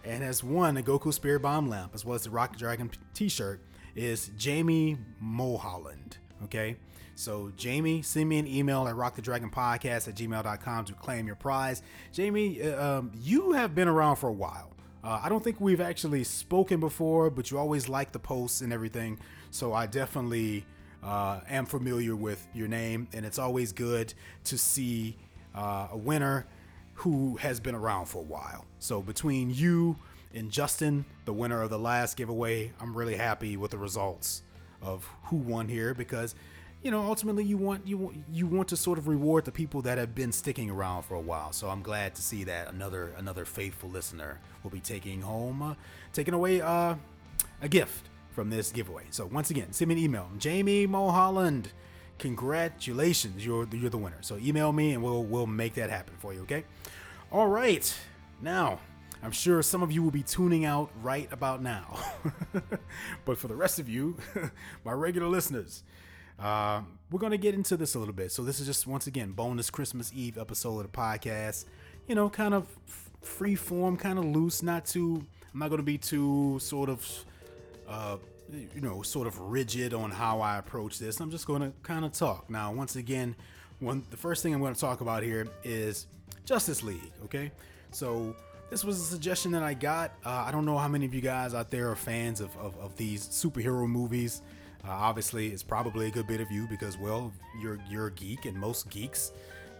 and 0.03 0.23
has 0.23 0.43
won 0.43 0.77
a 0.77 0.81
Goku 0.81 1.13
Spirit 1.13 1.41
Bomb 1.41 1.69
lamp 1.69 1.93
as 1.93 2.05
well 2.05 2.15
as 2.15 2.23
the 2.23 2.29
Rock 2.29 2.57
Dragon 2.57 2.89
t-shirt 3.13 3.61
is 3.95 4.31
Jamie 4.37 4.97
Mulholland. 5.19 6.17
Okay, 6.43 6.77
so 7.15 7.51
Jamie, 7.57 8.01
send 8.01 8.29
me 8.29 8.39
an 8.39 8.47
email 8.47 8.87
at 8.87 8.95
rockthedragonpodcast 8.95 10.07
at 10.07 10.15
gmail.com 10.15 10.85
to 10.85 10.93
claim 10.93 11.27
your 11.27 11.35
prize. 11.35 11.81
Jamie, 12.13 12.61
uh, 12.61 12.99
um, 12.99 13.11
you 13.13 13.51
have 13.51 13.75
been 13.75 13.89
around 13.89 14.15
for 14.15 14.29
a 14.29 14.33
while. 14.33 14.71
Uh, 15.03 15.19
I 15.21 15.29
don't 15.29 15.43
think 15.43 15.59
we've 15.59 15.81
actually 15.81 16.23
spoken 16.23 16.79
before, 16.79 17.29
but 17.29 17.51
you 17.51 17.57
always 17.57 17.89
like 17.89 18.11
the 18.11 18.19
posts 18.19 18.61
and 18.61 18.71
everything. 18.71 19.19
So 19.51 19.73
I 19.73 19.85
definitely 19.85 20.65
uh, 21.03 21.41
am 21.49 21.65
familiar 21.65 22.15
with 22.15 22.47
your 22.53 22.67
name, 22.67 23.07
and 23.13 23.25
it's 23.25 23.39
always 23.39 23.71
good 23.73 24.13
to 24.45 24.57
see 24.57 25.17
uh, 25.55 25.89
a 25.91 25.97
winner 25.97 26.45
who 26.99 27.37
has 27.37 27.61
been 27.61 27.75
around 27.75 28.07
for 28.07 28.17
a 28.17 28.23
while. 28.23 28.65
So 28.79 29.01
between 29.01 29.49
you 29.49 29.95
and 30.33 30.51
Justin, 30.51 31.05
the 31.23 31.31
winner 31.31 31.61
of 31.61 31.69
the 31.69 31.79
last 31.79 32.17
giveaway, 32.17 32.73
I'm 32.81 32.93
really 32.93 33.15
happy 33.15 33.55
with 33.55 33.71
the 33.71 33.77
results 33.77 34.43
of 34.81 35.09
who 35.23 35.37
won 35.37 35.69
here 35.69 35.93
because 35.93 36.35
you 36.83 36.91
know 36.91 37.01
ultimately 37.01 37.45
you 37.45 37.55
want 37.55 37.87
you 37.87 38.13
you 38.31 38.47
want 38.47 38.67
to 38.69 38.77
sort 38.77 38.97
of 38.97 39.07
reward 39.07 39.45
the 39.45 39.51
people 39.51 39.81
that 39.83 39.97
have 39.97 40.13
been 40.13 40.33
sticking 40.33 40.69
around 40.69 41.03
for 41.03 41.15
a 41.15 41.21
while. 41.21 41.53
So 41.53 41.69
I'm 41.69 41.81
glad 41.81 42.15
to 42.15 42.21
see 42.21 42.43
that 42.43 42.73
another 42.73 43.13
another 43.17 43.45
faithful 43.45 43.89
listener 43.89 44.41
will 44.61 44.71
be 44.71 44.81
taking 44.81 45.21
home 45.21 45.61
uh, 45.61 45.75
taking 46.11 46.33
away 46.33 46.59
uh, 46.59 46.95
a 47.61 47.69
gift 47.69 48.09
from 48.31 48.49
this 48.49 48.73
giveaway. 48.73 49.05
So 49.09 49.25
once 49.25 49.51
again, 49.51 49.71
send 49.71 49.87
me 49.87 49.95
an 49.95 50.01
email. 50.01 50.29
Jamie 50.37 50.85
Mulholland. 50.85 51.71
Congratulations, 52.19 53.45
you're 53.45 53.67
you're 53.71 53.89
the 53.89 53.97
winner. 53.97 54.17
So 54.21 54.37
email 54.37 54.71
me 54.71 54.93
and 54.93 55.03
we'll 55.03 55.23
we'll 55.23 55.47
make 55.47 55.73
that 55.75 55.89
happen 55.89 56.15
for 56.19 56.33
you, 56.33 56.41
okay? 56.41 56.65
All 57.31 57.47
right. 57.47 57.93
Now, 58.41 58.79
I'm 59.21 59.31
sure 59.31 59.61
some 59.61 59.83
of 59.83 59.91
you 59.91 60.01
will 60.01 60.11
be 60.11 60.23
tuning 60.23 60.65
out 60.65 60.91
right 61.01 61.27
about 61.31 61.61
now. 61.61 61.99
but 63.25 63.37
for 63.37 63.47
the 63.47 63.55
rest 63.55 63.79
of 63.79 63.89
you, 63.89 64.17
my 64.85 64.93
regular 64.93 65.27
listeners, 65.27 65.83
uh, 66.39 66.81
we're 67.11 67.19
going 67.19 67.31
to 67.31 67.37
get 67.37 67.53
into 67.53 67.75
this 67.75 67.95
a 67.95 67.99
little 67.99 68.13
bit. 68.13 68.31
So, 68.31 68.43
this 68.43 68.59
is 68.59 68.65
just 68.65 68.87
once 68.87 69.07
again, 69.07 69.31
bonus 69.31 69.69
Christmas 69.69 70.11
Eve 70.15 70.37
episode 70.37 70.79
of 70.79 70.91
the 70.91 70.97
podcast. 70.97 71.65
You 72.07 72.15
know, 72.15 72.29
kind 72.29 72.53
of 72.53 72.67
free 73.21 73.55
form, 73.55 73.97
kind 73.97 74.17
of 74.17 74.25
loose, 74.25 74.63
not 74.63 74.85
too, 74.85 75.25
I'm 75.53 75.59
not 75.59 75.69
going 75.69 75.79
to 75.79 75.83
be 75.83 75.97
too 75.97 76.57
sort 76.59 76.89
of, 76.89 77.25
uh, 77.87 78.17
you 78.51 78.81
know, 78.81 79.01
sort 79.01 79.27
of 79.27 79.39
rigid 79.39 79.93
on 79.93 80.11
how 80.11 80.41
I 80.41 80.57
approach 80.57 80.99
this. 80.99 81.19
I'm 81.19 81.31
just 81.31 81.45
going 81.45 81.61
to 81.61 81.71
kind 81.83 82.05
of 82.05 82.11
talk. 82.13 82.49
Now, 82.49 82.71
once 82.71 82.95
again, 82.95 83.35
one, 83.79 84.03
the 84.09 84.17
first 84.17 84.43
thing 84.43 84.53
I'm 84.53 84.59
going 84.59 84.73
to 84.73 84.79
talk 84.79 85.01
about 85.01 85.23
here 85.23 85.47
is 85.63 86.07
Justice 86.45 86.83
League, 86.83 87.11
okay? 87.25 87.51
So, 87.91 88.35
this 88.69 88.83
was 88.83 88.99
a 88.99 89.03
suggestion 89.03 89.51
that 89.53 89.63
I 89.63 89.73
got. 89.73 90.11
Uh, 90.23 90.43
I 90.47 90.51
don't 90.51 90.65
know 90.65 90.77
how 90.77 90.87
many 90.87 91.05
of 91.05 91.13
you 91.13 91.21
guys 91.21 91.55
out 91.55 91.71
there 91.71 91.89
are 91.89 91.95
fans 91.95 92.39
of, 92.39 92.55
of, 92.57 92.77
of 92.77 92.95
these 92.97 93.27
superhero 93.27 93.87
movies. 93.87 94.43
Uh, 94.87 94.91
obviously, 94.91 95.47
it's 95.47 95.63
probably 95.63 96.07
a 96.07 96.11
good 96.11 96.27
bit 96.27 96.39
of 96.39 96.51
you 96.51 96.67
because, 96.67 96.97
well, 96.97 97.33
you're 97.59 97.79
you're 97.89 98.07
a 98.07 98.11
geek, 98.11 98.45
and 98.45 98.55
most 98.55 98.89
geeks, 98.89 99.31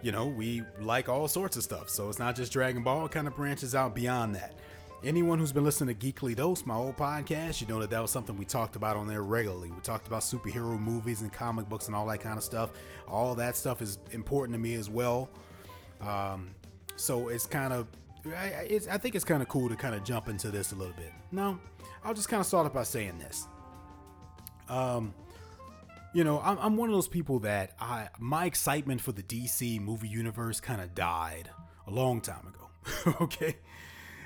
you 0.01 0.11
know, 0.11 0.25
we 0.25 0.63
like 0.81 1.07
all 1.07 1.27
sorts 1.27 1.55
of 1.55 1.63
stuff. 1.63 1.89
So 1.89 2.09
it's 2.09 2.19
not 2.19 2.35
just 2.35 2.51
Dragon 2.51 2.83
Ball; 2.83 3.05
it 3.05 3.11
kind 3.11 3.27
of 3.27 3.35
branches 3.35 3.75
out 3.75 3.93
beyond 3.93 4.35
that. 4.35 4.55
Anyone 5.01 5.39
who's 5.39 5.53
been 5.53 5.63
listening 5.63 5.95
to 5.95 6.11
Geekly 6.11 6.35
Dose, 6.35 6.65
my 6.65 6.75
old 6.75 6.97
podcast, 6.97 7.61
you 7.61 7.67
know 7.67 7.79
that 7.79 7.89
that 7.89 8.01
was 8.01 8.11
something 8.11 8.35
we 8.35 8.43
talked 8.43 8.75
about 8.75 8.97
on 8.97 9.07
there 9.07 9.23
regularly. 9.23 9.71
We 9.71 9.79
talked 9.79 10.07
about 10.07 10.21
superhero 10.21 10.77
movies 10.77 11.21
and 11.21 11.31
comic 11.31 11.69
books 11.69 11.87
and 11.87 11.95
all 11.95 12.05
that 12.07 12.19
kind 12.19 12.37
of 12.37 12.43
stuff. 12.43 12.71
All 13.07 13.33
that 13.35 13.55
stuff 13.55 13.81
is 13.81 13.97
important 14.11 14.53
to 14.55 14.59
me 14.59 14.73
as 14.73 14.89
well. 14.89 15.29
Um, 16.01 16.49
so 16.97 17.29
it's 17.29 17.45
kind 17.45 17.71
of 17.71 17.87
I, 18.27 18.81
I 18.91 18.97
think 18.97 19.15
it's 19.15 19.23
kind 19.23 19.41
of 19.41 19.47
cool 19.47 19.69
to 19.69 19.75
kind 19.77 19.95
of 19.95 20.03
jump 20.03 20.27
into 20.27 20.51
this 20.51 20.73
a 20.73 20.75
little 20.75 20.93
bit. 20.93 21.13
No, 21.31 21.57
I'll 22.03 22.13
just 22.13 22.27
kind 22.27 22.41
of 22.41 22.45
start 22.45 22.65
off 22.65 22.73
by 22.73 22.83
saying 22.83 23.19
this. 23.19 23.47
Um, 24.67 25.13
you 26.13 26.25
know, 26.25 26.41
I'm, 26.41 26.57
I'm 26.59 26.77
one 26.77 26.89
of 26.89 26.95
those 26.95 27.07
people 27.07 27.39
that 27.39 27.71
I 27.79 28.09
my 28.19 28.45
excitement 28.45 28.99
for 28.99 29.13
the 29.13 29.23
DC 29.23 29.79
movie 29.79 30.09
universe 30.09 30.59
kind 30.59 30.81
of 30.81 30.93
died 30.93 31.49
a 31.87 31.91
long 31.91 32.19
time 32.19 32.47
ago. 32.47 33.15
okay, 33.21 33.57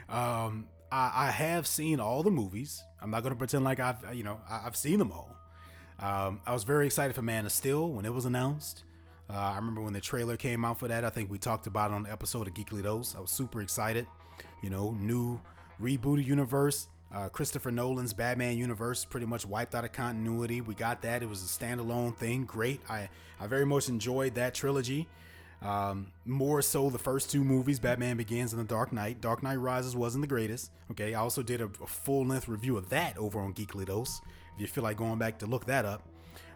um, 0.09 0.67
I, 0.91 1.27
I 1.27 1.31
have 1.31 1.67
seen 1.67 1.99
all 1.99 2.23
the 2.23 2.31
movies. 2.31 2.83
I'm 3.01 3.09
not 3.09 3.23
going 3.23 3.33
to 3.33 3.37
pretend 3.37 3.63
like 3.63 3.79
I've 3.79 4.15
you 4.15 4.23
know 4.23 4.39
I, 4.49 4.59
have 4.59 4.75
seen 4.75 4.99
them 4.99 5.11
all. 5.11 5.35
Um, 5.99 6.41
I 6.45 6.53
was 6.53 6.63
very 6.63 6.85
excited 6.85 7.15
for 7.15 7.21
Man 7.21 7.45
of 7.45 7.51
Steel 7.51 7.89
when 7.89 8.05
it 8.05 8.13
was 8.13 8.25
announced. 8.25 8.83
Uh, 9.29 9.37
I 9.37 9.55
remember 9.55 9.81
when 9.81 9.93
the 9.93 10.01
trailer 10.01 10.37
came 10.37 10.65
out 10.65 10.79
for 10.79 10.87
that. 10.87 11.03
I 11.03 11.09
think 11.09 11.31
we 11.31 11.37
talked 11.37 11.65
about 11.67 11.91
it 11.91 11.93
on 11.93 12.03
the 12.03 12.11
episode 12.11 12.47
of 12.47 12.53
Geekly 12.53 12.83
Dose. 12.83 13.15
I 13.15 13.19
was 13.19 13.31
super 13.31 13.61
excited. 13.61 14.05
You 14.61 14.69
know, 14.69 14.91
new 14.91 15.39
rebooted 15.81 16.25
universe. 16.25 16.87
Uh, 17.13 17.29
Christopher 17.29 17.71
Nolan's 17.71 18.11
Batman 18.13 18.57
universe 18.57 19.05
pretty 19.05 19.27
much 19.27 19.45
wiped 19.45 19.75
out 19.75 19.85
of 19.85 19.91
continuity. 19.91 20.61
We 20.61 20.73
got 20.73 21.03
that. 21.03 21.21
It 21.21 21.29
was 21.29 21.43
a 21.43 21.45
standalone 21.45 22.15
thing. 22.17 22.45
Great. 22.45 22.81
I, 22.89 23.07
I 23.39 23.47
very 23.47 23.65
much 23.65 23.87
enjoyed 23.87 24.35
that 24.35 24.53
trilogy. 24.55 25.07
Um, 25.63 26.08
more 26.26 26.62
so 26.62 26.89
the 26.89 26.99
first 26.99 27.32
two 27.32 27.43
movies, 27.43 27.80
Batman 27.80 28.17
Begins 28.17 28.52
and 28.52 28.62
The 28.62 28.67
Dark 28.67 28.91
Knight. 28.91 29.21
Dark 29.21 29.43
Knight 29.43 29.56
Rises 29.56 29.95
wasn't 29.95 30.21
the 30.21 30.28
greatest. 30.28 30.71
Okay, 30.91 31.13
I 31.13 31.19
also 31.21 31.41
did 31.41 31.62
a, 31.62 31.65
a 31.82 31.88
full 31.88 32.26
length 32.26 32.49
review 32.49 32.78
of 32.78 32.89
that 32.89 33.17
over 33.17 33.39
on 33.39 33.54
Geekly 33.54 33.86
Dose. 33.86 34.21
If 34.56 34.62
you 34.62 34.67
feel 34.67 34.84
like 34.84 34.97
going 34.97 35.17
back 35.17 35.39
to 35.39 35.45
look 35.45 35.65
that 35.65 35.86
up, 35.86 36.04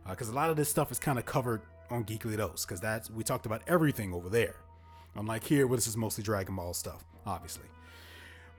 because 0.10 0.30
uh, 0.30 0.34
a 0.34 0.36
lot 0.36 0.50
of 0.50 0.58
this 0.58 0.70
stuff 0.70 0.92
is 0.92 1.00
kind 1.00 1.18
of 1.18 1.26
covered 1.26 1.62
on 1.90 2.04
Geekly 2.04 2.36
Dose 2.36 2.66
because 2.66 2.82
that's 2.82 3.10
we 3.10 3.24
talked 3.24 3.46
about 3.46 3.62
everything 3.68 4.14
over 4.14 4.30
there. 4.30 4.56
Unlike 5.16 5.46
here, 5.46 5.68
where 5.68 5.78
this 5.78 5.88
is 5.88 5.98
mostly 5.98 6.24
Dragon 6.24 6.56
Ball 6.56 6.74
stuff, 6.74 7.04
obviously. 7.26 7.66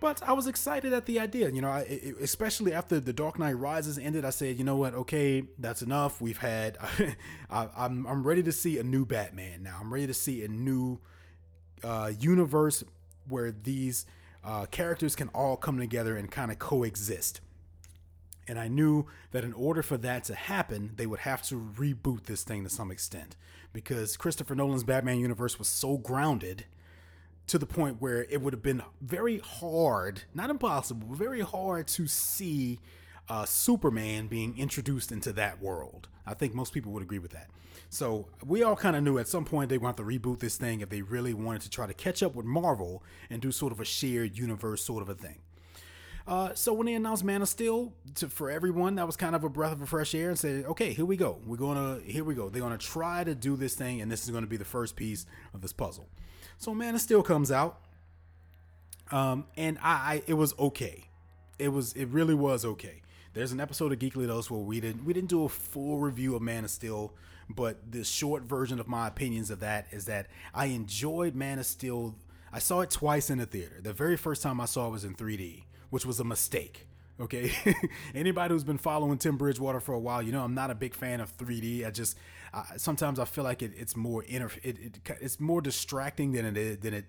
But 0.01 0.23
I 0.23 0.33
was 0.33 0.47
excited 0.47 0.93
at 0.93 1.07
the 1.07 1.19
idea, 1.19 1.51
you 1.51 1.61
know, 1.61 1.71
I, 1.71 1.81
especially 2.21 2.73
after 2.73 3.01
the 3.01 3.13
Dark 3.13 3.39
Knight 3.39 3.59
Rises 3.59 3.99
ended. 3.99 4.25
I 4.25 4.31
said, 4.31 4.57
you 4.57 4.65
know 4.65 4.77
what? 4.77 4.95
Okay, 4.95 5.45
that's 5.59 5.83
enough. 5.83 6.21
We've 6.21 6.39
had. 6.39 6.79
I, 7.51 7.69
I'm 7.77 8.07
I'm 8.07 8.25
ready 8.25 8.43
to 8.45 8.53
see 8.53 8.79
a 8.79 8.85
new 8.85 9.05
Batman 9.05 9.65
now. 9.65 9.79
I'm 9.81 9.93
ready 9.93 10.07
to 10.07 10.15
see 10.15 10.45
a 10.45 10.49
new 10.49 11.01
uh, 11.83 12.13
universe 12.19 12.85
where 13.29 13.51
these 13.51 14.07
uh, 14.45 14.67
characters 14.67 15.17
can 15.17 15.29
all 15.31 15.57
come 15.57 15.79
together 15.79 16.17
and 16.17 16.31
kind 16.31 16.53
of 16.53 16.59
coexist. 16.59 17.41
And 18.47 18.59
I 18.59 18.69
knew 18.69 19.07
that 19.33 19.45
in 19.45 19.53
order 19.53 19.83
for 19.83 19.99
that 19.99 20.25
to 20.25 20.35
happen, 20.35 20.93
they 20.97 21.07
would 21.07 21.21
have 21.21 21.43
to 21.49 21.61
reboot 21.77 22.25
this 22.25 22.45
thing 22.45 22.65
to 22.65 22.71
some 22.71 22.91
extent 22.91 23.37
because 23.73 24.17
Christopher 24.17 24.55
Nolan's 24.55 24.85
Batman 24.85 25.19
universe 25.19 25.59
was 25.59 25.69
so 25.69 25.99
grounded 25.99 26.65
to 27.49 27.59
the 27.59 27.67
point 27.67 28.01
where 28.01 28.25
it 28.31 28.41
would 28.41 28.53
have 28.53 28.63
been 28.63 28.83
very 29.01 29.39
hard, 29.39 30.23
not 30.35 30.51
impossible, 30.51 31.15
very 31.15 31.41
hard 31.41 31.89
to 31.89 32.07
see 32.07 32.79
uh, 33.29 33.45
Superman 33.45 34.27
being 34.27 34.57
introduced 34.57 35.11
into 35.13 35.33
that 35.33 35.61
world. 35.61 36.09
I 36.27 36.35
think 36.35 36.55
most 36.55 36.73
people 36.73 36.93
would 36.93 37.03
agree 37.03 37.19
with 37.19 37.33
that. 37.33 37.49
So 37.91 38.29
we 38.45 38.63
all 38.63 38.77
kind 38.77 38.97
of 38.97 39.03
knew 39.03 39.19
at 39.19 39.29
some 39.29 39.47
point 39.47 39.71
they 39.71 39.79
want 39.79 39.97
to 39.97 40.03
reboot 40.03 40.41
this 40.41 40.59
thing 40.59 40.83
if 40.83 40.91
they 40.91 41.01
really 41.01 41.33
wanted 41.33 41.63
to 41.63 41.71
try 41.71 41.87
to 41.87 41.95
catch 41.95 42.23
up 42.23 42.35
with 42.35 42.45
Marvel 42.45 43.03
and 43.31 43.41
do 43.41 43.51
sort 43.51 43.73
of 43.73 43.81
a 43.81 43.85
shared 43.85 44.37
universe 44.37 44.85
sort 44.85 45.03
of 45.03 45.09
a 45.09 45.15
thing. 45.15 45.39
Uh, 46.27 46.53
so 46.53 46.75
when 46.75 46.85
they 46.85 46.93
announced 46.93 47.25
Man 47.25 47.41
of 47.41 47.49
Steel 47.49 47.95
to, 48.17 48.29
for 48.29 48.51
everyone, 48.51 48.97
that 48.97 49.07
was 49.07 49.17
kind 49.17 49.35
of 49.35 49.45
a 49.45 49.49
breath 49.49 49.81
of 49.81 49.89
fresh 49.89 50.15
air 50.15 50.29
and 50.29 50.39
said, 50.39 50.67
okay, 50.67 50.93
here 50.93 51.07
we 51.07 51.17
go. 51.17 51.39
We're 51.47 51.57
gonna 51.57 52.01
here 52.05 52.25
we 52.25 52.35
go. 52.35 52.51
They're 52.51 52.61
gonna 52.61 52.77
try 52.77 53.25
to 53.25 53.35
do 53.35 53.57
this 53.57 53.75
thing, 53.75 54.03
and 54.03 54.13
this 54.13 54.25
is 54.25 54.31
gonna 54.31 54.47
be 54.47 54.59
the 54.59 54.67
first 54.67 54.95
piece 54.95 55.25
of 55.55 55.63
this 55.63 55.73
puzzle. 55.73 56.11
So 56.59 56.75
Man 56.75 56.95
of 56.95 57.01
Steel 57.01 57.23
comes 57.23 57.51
out, 57.51 57.81
um, 59.11 59.47
and 59.57 59.79
I, 59.79 59.93
I 59.93 60.23
it 60.27 60.35
was 60.35 60.55
okay. 60.59 61.05
It 61.59 61.69
was 61.69 61.93
it 61.95 62.07
really 62.07 62.35
was 62.35 62.65
okay. 62.65 63.03
There's 63.33 63.53
an 63.53 63.61
episode 63.61 63.93
of 63.93 63.99
Geekly 63.99 64.27
Dose 64.27 64.51
where 64.51 64.61
we 64.61 64.81
didn't 64.81 65.05
we 65.05 65.13
didn't 65.13 65.31
do 65.31 65.45
a 65.45 65.49
full 65.49 65.99
review 65.99 66.35
of 66.35 66.43
Man 66.43 66.65
of 66.65 66.71
Steel, 66.71 67.15
but 67.49 67.91
the 67.91 68.05
short 68.05 68.43
version 68.43 68.81
of 68.81 68.89
my 68.89 69.07
opinions 69.07 69.51
of 69.51 69.61
that 69.61 69.87
is 69.93 70.07
that 70.07 70.27
I 70.53 70.67
enjoyed 70.67 71.35
Man 71.35 71.59
of 71.59 71.67
Steel. 71.67 72.17
I 72.53 72.59
saw 72.59 72.81
it 72.81 72.91
twice 72.91 73.31
in 73.31 73.39
the 73.39 73.47
theater. 73.47 73.81
The 73.81 73.93
very 73.93 74.17
first 74.17 74.43
time 74.43 74.61
I 74.61 74.65
saw 74.65 74.89
it 74.89 74.91
was 74.91 75.05
in 75.05 75.15
3D 75.15 75.65
which 75.91 76.05
was 76.05 76.21
a 76.21 76.25
mistake. 76.25 76.87
Okay, 77.21 77.53
anybody 78.15 78.55
who's 78.55 78.63
been 78.63 78.79
following 78.79 79.19
Tim 79.19 79.37
Bridgewater 79.37 79.81
for 79.81 79.93
a 79.93 79.99
while, 79.99 80.23
you 80.23 80.31
know 80.31 80.45
I'm 80.45 80.55
not 80.55 80.71
a 80.71 80.75
big 80.75 80.95
fan 80.95 81.21
of 81.21 81.37
3D. 81.37 81.85
I 81.85 81.91
just 81.91 82.17
sometimes 82.77 83.19
I 83.19 83.25
feel 83.25 83.45
like 83.45 83.61
it, 83.63 83.73
it's 83.77 83.97
more 83.97 84.23
inter- 84.23 84.51
it, 84.63 84.79
it, 84.79 85.01
it's 85.21 85.41
more 85.41 85.61
distracting 85.61 86.33
than 86.33 86.57
it 86.57 86.81
than 86.81 86.95
it 86.95 87.07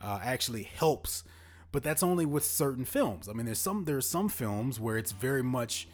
uh, 0.00 0.20
actually 0.22 0.62
helps. 0.62 1.24
But 1.72 1.82
that's 1.82 2.02
only 2.02 2.24
with 2.24 2.44
certain 2.44 2.84
films. 2.84 3.28
I 3.28 3.32
mean, 3.32 3.46
there's 3.46 3.58
some 3.58 3.84
there's 3.84 4.08
some 4.08 4.28
films 4.28 4.78
where 4.78 4.96
it's 4.96 5.12
very 5.12 5.42
much 5.42 5.88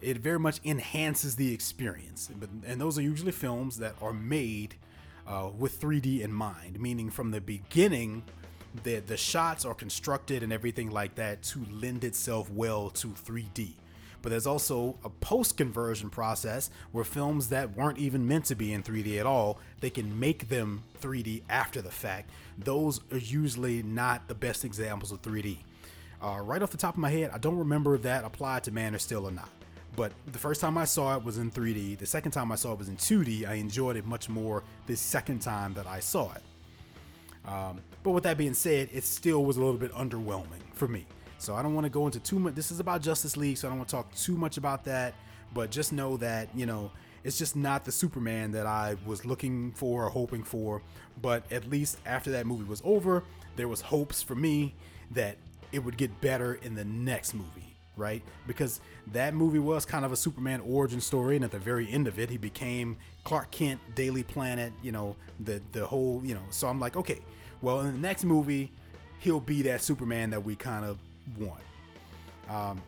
it 0.00 0.18
very 0.18 0.38
much 0.38 0.60
enhances 0.64 1.36
the 1.36 1.52
experience. 1.52 2.30
But 2.34 2.48
and 2.66 2.80
those 2.80 2.98
are 2.98 3.02
usually 3.02 3.32
films 3.32 3.78
that 3.78 3.94
are 4.00 4.14
made 4.14 4.76
uh, 5.26 5.50
with 5.56 5.78
3D 5.80 6.22
in 6.22 6.32
mind, 6.32 6.80
meaning 6.80 7.10
from 7.10 7.30
the 7.30 7.40
beginning 7.42 8.24
the 8.84 9.00
the 9.00 9.16
shots 9.16 9.64
are 9.64 9.74
constructed 9.74 10.42
and 10.42 10.52
everything 10.52 10.90
like 10.90 11.14
that 11.16 11.42
to 11.42 11.66
lend 11.70 12.04
itself 12.04 12.50
well 12.50 12.90
to 12.90 13.08
3D. 13.08 13.74
But 14.22 14.30
there's 14.30 14.46
also 14.46 14.96
a 15.04 15.10
post 15.10 15.56
conversion 15.56 16.08
process 16.08 16.70
where 16.92 17.04
films 17.04 17.48
that 17.48 17.76
weren't 17.76 17.98
even 17.98 18.26
meant 18.26 18.44
to 18.46 18.54
be 18.54 18.72
in 18.72 18.82
3D 18.82 19.18
at 19.18 19.26
all, 19.26 19.58
they 19.80 19.90
can 19.90 20.18
make 20.18 20.48
them 20.48 20.84
3D 21.00 21.42
after 21.50 21.82
the 21.82 21.90
fact. 21.90 22.30
Those 22.56 23.00
are 23.10 23.18
usually 23.18 23.82
not 23.82 24.28
the 24.28 24.34
best 24.34 24.64
examples 24.64 25.10
of 25.10 25.20
3D. 25.22 25.58
Uh, 26.22 26.38
right 26.40 26.62
off 26.62 26.70
the 26.70 26.76
top 26.76 26.94
of 26.94 27.00
my 27.00 27.10
head, 27.10 27.32
I 27.34 27.38
don't 27.38 27.58
remember 27.58 27.96
if 27.96 28.02
that 28.02 28.24
applied 28.24 28.62
to 28.64 28.70
Man 28.70 28.94
of 28.94 29.02
Steel 29.02 29.26
or 29.26 29.32
not. 29.32 29.48
But 29.96 30.12
the 30.30 30.38
first 30.38 30.60
time 30.60 30.78
I 30.78 30.84
saw 30.84 31.16
it 31.16 31.24
was 31.24 31.38
in 31.38 31.50
3D. 31.50 31.98
The 31.98 32.06
second 32.06 32.30
time 32.30 32.52
I 32.52 32.54
saw 32.54 32.72
it 32.72 32.78
was 32.78 32.88
in 32.88 32.96
2D. 32.96 33.46
I 33.46 33.54
enjoyed 33.54 33.96
it 33.96 34.06
much 34.06 34.28
more 34.28 34.62
the 34.86 34.96
second 34.96 35.40
time 35.40 35.74
that 35.74 35.86
I 35.86 35.98
saw 36.00 36.32
it. 36.32 36.42
Um, 37.46 37.80
but 38.02 38.10
with 38.10 38.24
that 38.24 38.36
being 38.36 38.54
said, 38.54 38.88
it 38.92 39.04
still 39.04 39.44
was 39.44 39.56
a 39.56 39.60
little 39.60 39.78
bit 39.78 39.92
underwhelming 39.92 40.62
for 40.74 40.88
me. 40.88 41.06
So 41.38 41.54
I 41.54 41.62
don't 41.62 41.74
want 41.74 41.84
to 41.84 41.90
go 41.90 42.06
into 42.06 42.20
too 42.20 42.38
much. 42.38 42.54
This 42.54 42.70
is 42.70 42.80
about 42.80 43.02
Justice 43.02 43.36
League, 43.36 43.56
so 43.56 43.66
I 43.66 43.70
don't 43.70 43.78
want 43.78 43.88
to 43.88 43.96
talk 43.96 44.14
too 44.14 44.36
much 44.36 44.58
about 44.58 44.84
that. 44.84 45.14
But 45.52 45.70
just 45.70 45.92
know 45.92 46.16
that, 46.18 46.48
you 46.54 46.66
know, 46.66 46.90
it's 47.24 47.38
just 47.38 47.56
not 47.56 47.84
the 47.84 47.92
Superman 47.92 48.52
that 48.52 48.66
I 48.66 48.96
was 49.04 49.24
looking 49.24 49.72
for 49.72 50.04
or 50.04 50.08
hoping 50.08 50.44
for. 50.44 50.82
But 51.20 51.50
at 51.52 51.68
least 51.68 51.98
after 52.06 52.30
that 52.32 52.46
movie 52.46 52.64
was 52.64 52.80
over, 52.84 53.24
there 53.56 53.68
was 53.68 53.80
hopes 53.80 54.22
for 54.22 54.34
me 54.34 54.74
that 55.10 55.36
it 55.72 55.80
would 55.80 55.96
get 55.96 56.20
better 56.20 56.54
in 56.54 56.74
the 56.74 56.84
next 56.84 57.34
movie, 57.34 57.76
right? 57.96 58.22
Because 58.46 58.80
that 59.12 59.34
movie 59.34 59.58
was 59.58 59.84
kind 59.84 60.04
of 60.04 60.12
a 60.12 60.16
Superman 60.16 60.60
origin 60.60 61.00
story, 61.00 61.36
and 61.36 61.44
at 61.44 61.50
the 61.50 61.58
very 61.58 61.90
end 61.90 62.06
of 62.06 62.18
it, 62.18 62.30
he 62.30 62.38
became 62.38 62.96
Clark 63.24 63.50
Kent, 63.50 63.80
Daily 63.94 64.22
Planet, 64.22 64.72
you 64.82 64.92
know, 64.92 65.16
the 65.40 65.60
the 65.72 65.86
whole, 65.86 66.22
you 66.24 66.34
know. 66.34 66.42
So 66.50 66.68
I'm 66.68 66.80
like, 66.80 66.96
okay, 66.96 67.20
well, 67.62 67.80
in 67.80 67.92
the 67.92 67.98
next 67.98 68.24
movie, 68.24 68.70
he'll 69.20 69.40
be 69.40 69.62
that 69.62 69.82
Superman 69.82 70.30
that 70.30 70.44
we 70.44 70.56
kind 70.56 70.84
of 70.84 70.98
want. 71.38 71.62
Um, 72.50 72.82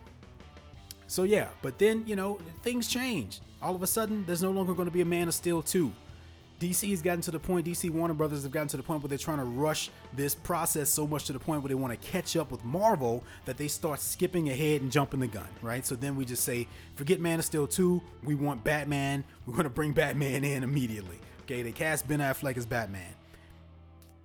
so 1.07 1.23
yeah, 1.23 1.49
but 1.63 1.79
then 1.79 2.05
you 2.07 2.17
know 2.17 2.39
things 2.63 2.89
change. 2.89 3.41
All 3.63 3.75
of 3.75 3.83
a 3.83 3.87
sudden, 3.87 4.25
there's 4.27 4.43
no 4.43 4.51
longer 4.51 4.75
going 4.75 4.89
to 4.89 4.93
be 4.93 5.01
a 5.01 5.07
Man 5.07 5.29
of 5.29 5.35
Steel 5.35 5.63
2. 5.63 5.91
DC 6.61 6.91
has 6.91 7.03
gotten 7.03 7.21
to 7.21 7.31
the 7.31 7.39
point, 7.39 7.67
DC 7.67 7.91
Warner 7.91 8.15
Brothers 8.15 8.43
have 8.43 8.53
gotten 8.53 8.69
to 8.69 8.77
the 8.77 8.83
point 8.83 9.03
where 9.03 9.09
they're 9.09 9.19
trying 9.19 9.39
to 9.39 9.45
rush 9.45 9.91
this 10.13 10.35
process 10.35 10.89
so 10.89 11.07
much 11.07 11.25
to 11.25 11.33
the 11.33 11.39
point 11.39 11.63
where 11.63 11.69
they 11.69 11.75
want 11.75 12.01
to 12.01 12.09
catch 12.09 12.37
up 12.37 12.51
with 12.51 12.65
Marvel 12.65 13.25
that 13.45 13.57
they 13.57 13.69
start 13.69 14.01
skipping 14.01 14.49
ahead 14.51 14.81
and 14.81 14.93
jumping 14.93 15.21
the 15.21 15.27
gun, 15.27 15.49
right? 15.63 15.85
So 15.85 15.95
then 15.95 16.15
we 16.15 16.25
just 16.25 16.45
say, 16.45 16.69
forget 16.95 17.21
Man 17.21 17.39
of 17.39 17.45
Steel 17.45 17.67
2, 17.67 18.01
we 18.23 18.35
want 18.35 18.63
Batman, 18.63 19.25
we're 19.47 19.55
going 19.55 19.65
to 19.65 19.71
bring 19.71 19.93
Batman 19.93 20.45
in 20.45 20.63
immediately. 20.63 21.19
Okay, 21.43 21.63
they 21.63 21.73
cast 21.73 22.07
Ben 22.07 22.21
Affleck 22.21 22.57
as 22.57 22.67
Batman. 22.67 23.15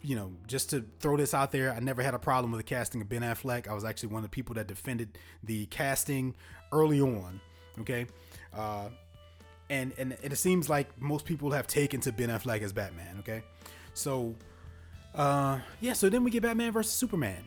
You 0.01 0.15
know, 0.15 0.31
just 0.47 0.69
to 0.69 0.85
throw 0.99 1.17
this 1.17 1.33
out 1.33 1.51
there, 1.51 1.73
I 1.73 1.79
never 1.79 2.01
had 2.01 2.13
a 2.13 2.19
problem 2.19 2.51
with 2.51 2.59
the 2.59 2.63
casting 2.63 3.01
of 3.01 3.09
Ben 3.09 3.21
Affleck. 3.21 3.67
I 3.67 3.73
was 3.73 3.83
actually 3.83 4.09
one 4.09 4.23
of 4.23 4.29
the 4.29 4.33
people 4.33 4.55
that 4.55 4.67
defended 4.67 5.17
the 5.43 5.65
casting 5.65 6.35
early 6.71 7.01
on. 7.01 7.41
Okay. 7.81 8.07
Uh, 8.53 8.89
and, 9.69 9.93
and 9.97 10.17
it 10.21 10.37
seems 10.37 10.69
like 10.69 10.99
most 11.01 11.25
people 11.25 11.51
have 11.51 11.67
taken 11.67 11.99
to 12.01 12.11
Ben 12.11 12.29
Affleck 12.29 12.61
as 12.61 12.73
Batman. 12.73 13.17
Okay. 13.19 13.43
So, 13.93 14.35
uh, 15.13 15.59
yeah, 15.81 15.93
so 15.93 16.09
then 16.09 16.23
we 16.23 16.31
get 16.31 16.43
Batman 16.43 16.71
versus 16.71 16.93
Superman. 16.93 17.43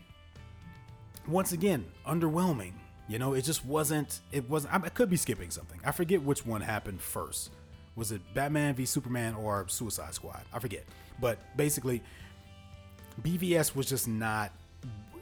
Once 1.27 1.53
again, 1.53 1.87
underwhelming. 2.07 2.73
You 3.09 3.19
know, 3.19 3.35
it 3.35 3.43
just 3.43 3.65
wasn't. 3.65 4.21
It 4.31 4.49
wasn't. 4.49 4.75
I, 4.75 4.77
I 4.87 4.88
could 4.88 5.11
be 5.11 5.17
skipping 5.17 5.51
something. 5.51 5.81
I 5.85 5.93
forget 5.93 6.23
which 6.23 6.47
one 6.47 6.61
happened 6.61 7.01
first. 7.01 7.51
Was 7.95 8.11
it 8.11 8.23
Batman 8.35 8.75
v 8.75 8.85
Superman 8.87 9.35
or 9.35 9.67
Suicide 9.69 10.15
Squad? 10.15 10.43
I 10.53 10.59
forget. 10.59 10.85
But 11.21 11.38
basically, 11.57 12.03
BVS 13.22 13.74
was 13.74 13.88
just 13.88 14.08
not 14.08 14.52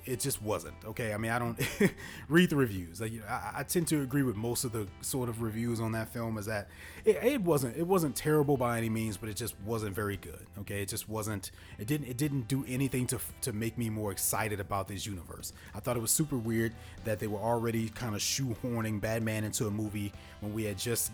it 0.06 0.20
just 0.20 0.42
wasn't 0.42 0.74
okay. 0.84 1.12
I 1.12 1.16
mean, 1.18 1.30
I 1.30 1.38
don't 1.38 1.58
read 2.28 2.50
the 2.50 2.56
reviews. 2.56 3.00
Like, 3.00 3.12
I, 3.28 3.52
I, 3.58 3.62
tend 3.62 3.86
to 3.88 4.02
agree 4.02 4.22
with 4.22 4.34
most 4.34 4.64
of 4.64 4.72
the 4.72 4.88
sort 5.02 5.28
of 5.28 5.42
reviews 5.42 5.80
on 5.80 5.92
that 5.92 6.08
film. 6.08 6.38
Is 6.38 6.46
that 6.46 6.68
it, 7.04 7.18
it, 7.22 7.40
wasn't 7.42 7.76
it 7.76 7.86
wasn't 7.86 8.16
terrible 8.16 8.56
by 8.56 8.78
any 8.78 8.88
means, 8.88 9.16
but 9.16 9.28
it 9.28 9.36
just 9.36 9.54
wasn't 9.64 9.94
very 9.94 10.16
good. 10.16 10.46
Okay, 10.60 10.82
it 10.82 10.88
just 10.88 11.08
wasn't. 11.08 11.50
It 11.78 11.86
didn't 11.86 12.08
it 12.08 12.16
didn't 12.16 12.48
do 12.48 12.64
anything 12.66 13.06
to 13.08 13.20
to 13.42 13.52
make 13.52 13.76
me 13.76 13.90
more 13.90 14.10
excited 14.10 14.58
about 14.58 14.88
this 14.88 15.06
universe. 15.06 15.52
I 15.74 15.80
thought 15.80 15.96
it 15.96 16.00
was 16.00 16.10
super 16.10 16.36
weird 16.36 16.72
that 17.04 17.18
they 17.18 17.26
were 17.26 17.40
already 17.40 17.88
kind 17.90 18.14
of 18.14 18.20
shoehorning 18.20 19.00
Batman 19.00 19.44
into 19.44 19.66
a 19.66 19.70
movie 19.70 20.12
when 20.40 20.54
we 20.54 20.64
had 20.64 20.78
just 20.78 21.12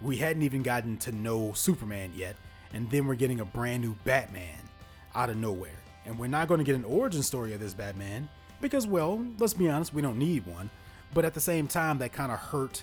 we 0.00 0.16
hadn't 0.16 0.42
even 0.42 0.62
gotten 0.62 0.98
to 0.98 1.12
know 1.12 1.52
Superman 1.54 2.12
yet, 2.14 2.36
and 2.72 2.90
then 2.90 3.06
we're 3.06 3.14
getting 3.14 3.40
a 3.40 3.44
brand 3.44 3.82
new 3.82 3.96
Batman 4.04 4.60
out 5.14 5.30
of 5.30 5.36
nowhere 5.36 5.70
and 6.06 6.18
we're 6.18 6.28
not 6.28 6.48
going 6.48 6.58
to 6.58 6.64
get 6.64 6.74
an 6.74 6.84
origin 6.84 7.22
story 7.22 7.52
of 7.52 7.60
this 7.60 7.74
Batman 7.74 8.28
because, 8.60 8.86
well, 8.86 9.24
let's 9.38 9.54
be 9.54 9.68
honest, 9.68 9.92
we 9.92 10.02
don't 10.02 10.18
need 10.18 10.46
one. 10.46 10.70
But 11.12 11.24
at 11.24 11.34
the 11.34 11.40
same 11.40 11.66
time, 11.66 11.98
that 11.98 12.12
kind 12.12 12.32
of 12.32 12.38
hurt, 12.38 12.82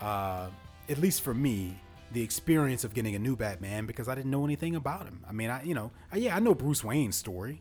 uh, 0.00 0.48
at 0.88 0.98
least 0.98 1.22
for 1.22 1.34
me, 1.34 1.80
the 2.12 2.22
experience 2.22 2.84
of 2.84 2.94
getting 2.94 3.14
a 3.14 3.18
new 3.18 3.36
Batman 3.36 3.86
because 3.86 4.08
I 4.08 4.14
didn't 4.14 4.30
know 4.30 4.44
anything 4.44 4.74
about 4.74 5.04
him. 5.04 5.24
I 5.28 5.32
mean, 5.32 5.50
I 5.50 5.62
you 5.62 5.74
know, 5.74 5.90
yeah, 6.14 6.34
I 6.34 6.40
know 6.40 6.54
Bruce 6.54 6.82
Wayne's 6.82 7.16
story, 7.16 7.60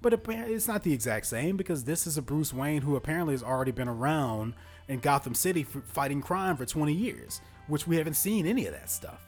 but 0.00 0.12
it's 0.28 0.68
not 0.68 0.84
the 0.84 0.92
exact 0.92 1.26
same 1.26 1.56
because 1.56 1.84
this 1.84 2.06
is 2.06 2.16
a 2.16 2.22
Bruce 2.22 2.52
Wayne 2.52 2.82
who 2.82 2.94
apparently 2.94 3.34
has 3.34 3.42
already 3.42 3.72
been 3.72 3.88
around 3.88 4.54
in 4.86 5.00
Gotham 5.00 5.34
City 5.34 5.64
fighting 5.64 6.22
crime 6.22 6.56
for 6.56 6.64
20 6.64 6.92
years 6.92 7.40
which 7.68 7.86
we 7.86 7.96
haven't 7.96 8.14
seen 8.14 8.46
any 8.46 8.66
of 8.66 8.72
that 8.72 8.90
stuff. 8.90 9.24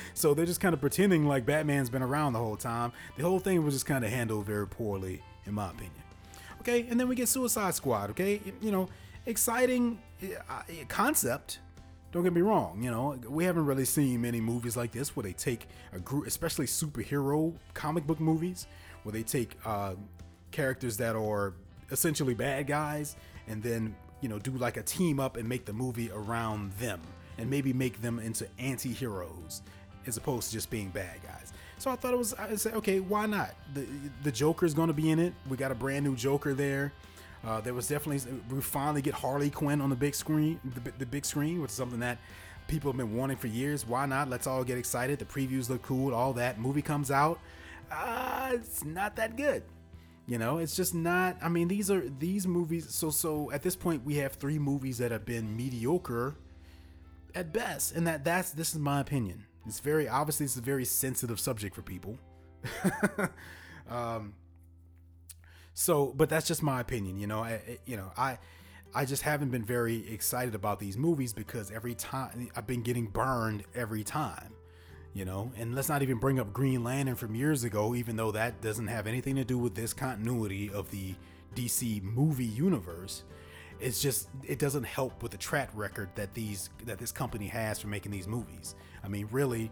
so 0.14 0.34
they're 0.34 0.46
just 0.46 0.60
kind 0.60 0.74
of 0.74 0.80
pretending 0.80 1.26
like 1.26 1.46
Batman's 1.46 1.88
been 1.88 2.02
around 2.02 2.34
the 2.34 2.38
whole 2.38 2.56
time. 2.56 2.92
The 3.16 3.22
whole 3.22 3.38
thing 3.38 3.64
was 3.64 3.74
just 3.74 3.86
kind 3.86 4.04
of 4.04 4.10
handled 4.10 4.46
very 4.46 4.66
poorly, 4.66 5.22
in 5.46 5.54
my 5.54 5.70
opinion. 5.70 5.92
Okay, 6.60 6.86
and 6.90 7.00
then 7.00 7.08
we 7.08 7.14
get 7.14 7.28
Suicide 7.28 7.74
Squad. 7.74 8.10
Okay, 8.10 8.40
you 8.60 8.70
know, 8.70 8.88
exciting 9.26 9.98
uh, 10.48 10.62
concept. 10.88 11.60
Don't 12.12 12.24
get 12.24 12.32
me 12.32 12.40
wrong. 12.40 12.82
You 12.82 12.90
know, 12.90 13.18
we 13.28 13.44
haven't 13.44 13.64
really 13.66 13.84
seen 13.84 14.20
many 14.20 14.40
movies 14.40 14.76
like 14.76 14.90
this 14.90 15.14
where 15.16 15.22
they 15.22 15.32
take 15.32 15.68
a 15.92 16.00
group, 16.00 16.26
especially 16.26 16.66
superhero 16.66 17.54
comic 17.72 18.04
book 18.04 18.18
movies, 18.18 18.66
where 19.04 19.12
they 19.12 19.22
take 19.22 19.56
uh, 19.64 19.94
characters 20.50 20.96
that 20.96 21.14
are 21.14 21.54
essentially 21.90 22.34
bad 22.34 22.66
guys 22.66 23.16
and 23.48 23.62
then 23.62 23.94
you 24.20 24.28
know 24.28 24.38
do 24.38 24.52
like 24.52 24.76
a 24.76 24.82
team 24.82 25.18
up 25.18 25.36
and 25.36 25.48
make 25.48 25.64
the 25.64 25.72
movie 25.72 26.10
around 26.12 26.72
them 26.74 27.00
and 27.38 27.48
maybe 27.48 27.72
make 27.72 28.00
them 28.02 28.18
into 28.18 28.46
anti-heroes 28.58 29.62
as 30.06 30.16
opposed 30.16 30.48
to 30.48 30.54
just 30.54 30.70
being 30.70 30.88
bad 30.88 31.22
guys. 31.22 31.52
So 31.78 31.90
I 31.90 31.96
thought 31.96 32.12
it 32.12 32.18
was 32.18 32.34
I 32.34 32.54
said, 32.56 32.74
okay, 32.74 33.00
why 33.00 33.26
not? 33.26 33.50
The 33.74 33.86
the 34.22 34.32
Joker's 34.32 34.74
going 34.74 34.88
to 34.88 34.94
be 34.94 35.10
in 35.10 35.18
it. 35.18 35.32
We 35.48 35.56
got 35.56 35.72
a 35.72 35.74
brand 35.74 36.04
new 36.04 36.14
Joker 36.14 36.54
there. 36.54 36.92
Uh, 37.42 37.60
there 37.60 37.72
was 37.72 37.88
definitely 37.88 38.30
we 38.50 38.60
finally 38.60 39.00
get 39.00 39.14
Harley 39.14 39.48
Quinn 39.50 39.80
on 39.80 39.88
the 39.88 39.96
big 39.96 40.14
screen, 40.14 40.60
the, 40.62 40.92
the 40.98 41.06
big 41.06 41.24
screen, 41.24 41.62
which 41.62 41.70
is 41.70 41.76
something 41.76 42.00
that 42.00 42.18
people 42.68 42.92
have 42.92 42.98
been 42.98 43.16
wanting 43.16 43.38
for 43.38 43.46
years. 43.46 43.86
Why 43.86 44.04
not? 44.04 44.28
Let's 44.28 44.46
all 44.46 44.62
get 44.62 44.76
excited. 44.76 45.18
The 45.18 45.24
previews 45.24 45.70
look 45.70 45.80
cool. 45.82 46.14
All 46.14 46.34
that 46.34 46.60
movie 46.60 46.82
comes 46.82 47.10
out. 47.10 47.40
Uh, 47.90 48.50
it's 48.52 48.84
not 48.84 49.16
that 49.16 49.36
good. 49.36 49.62
You 50.26 50.38
know, 50.38 50.58
it's 50.58 50.76
just 50.76 50.94
not. 50.94 51.38
I 51.42 51.48
mean, 51.48 51.66
these 51.66 51.90
are 51.90 52.04
these 52.18 52.46
movies. 52.46 52.94
So 52.94 53.08
so 53.08 53.50
at 53.52 53.62
this 53.62 53.74
point, 53.74 54.04
we 54.04 54.16
have 54.16 54.34
three 54.34 54.58
movies 54.58 54.98
that 54.98 55.10
have 55.10 55.24
been 55.24 55.56
mediocre 55.56 56.36
at 57.34 57.52
best. 57.52 57.94
And 57.94 58.06
that 58.06 58.24
that's 58.24 58.50
this 58.50 58.72
is 58.72 58.78
my 58.78 59.00
opinion. 59.00 59.46
It's 59.66 59.80
very 59.80 60.08
obviously 60.08 60.44
it's 60.44 60.56
a 60.56 60.60
very 60.60 60.84
sensitive 60.84 61.38
subject 61.40 61.74
for 61.74 61.82
people. 61.82 62.18
um, 63.90 64.34
so, 65.74 66.12
but 66.16 66.28
that's 66.28 66.46
just 66.46 66.62
my 66.62 66.80
opinion. 66.80 67.18
You 67.18 67.26
know, 67.26 67.40
I, 67.40 67.78
you 67.86 67.96
know, 67.96 68.12
I. 68.16 68.38
I 68.92 69.04
just 69.04 69.22
haven't 69.22 69.50
been 69.50 69.64
very 69.64 70.12
excited 70.12 70.56
about 70.56 70.80
these 70.80 70.96
movies 70.96 71.32
because 71.32 71.70
every 71.70 71.94
time 71.94 72.48
I've 72.56 72.66
been 72.66 72.82
getting 72.82 73.06
burned 73.06 73.62
every 73.72 74.02
time, 74.02 74.52
you 75.14 75.24
know. 75.24 75.52
And 75.56 75.76
let's 75.76 75.88
not 75.88 76.02
even 76.02 76.18
bring 76.18 76.40
up 76.40 76.52
Green 76.52 76.82
Lantern 76.82 77.14
from 77.14 77.36
years 77.36 77.62
ago, 77.62 77.94
even 77.94 78.16
though 78.16 78.32
that 78.32 78.60
doesn't 78.60 78.88
have 78.88 79.06
anything 79.06 79.36
to 79.36 79.44
do 79.44 79.58
with 79.58 79.76
this 79.76 79.92
continuity 79.92 80.70
of 80.70 80.90
the 80.90 81.14
DC 81.54 82.02
movie 82.02 82.44
universe 82.44 83.22
it's 83.80 84.00
just 84.00 84.28
it 84.44 84.58
doesn't 84.58 84.84
help 84.84 85.22
with 85.22 85.32
the 85.32 85.38
track 85.38 85.70
record 85.74 86.10
that 86.14 86.34
these 86.34 86.70
that 86.84 86.98
this 86.98 87.12
company 87.12 87.46
has 87.46 87.78
for 87.78 87.88
making 87.88 88.12
these 88.12 88.28
movies. 88.28 88.74
I 89.02 89.08
mean, 89.08 89.28
really, 89.30 89.70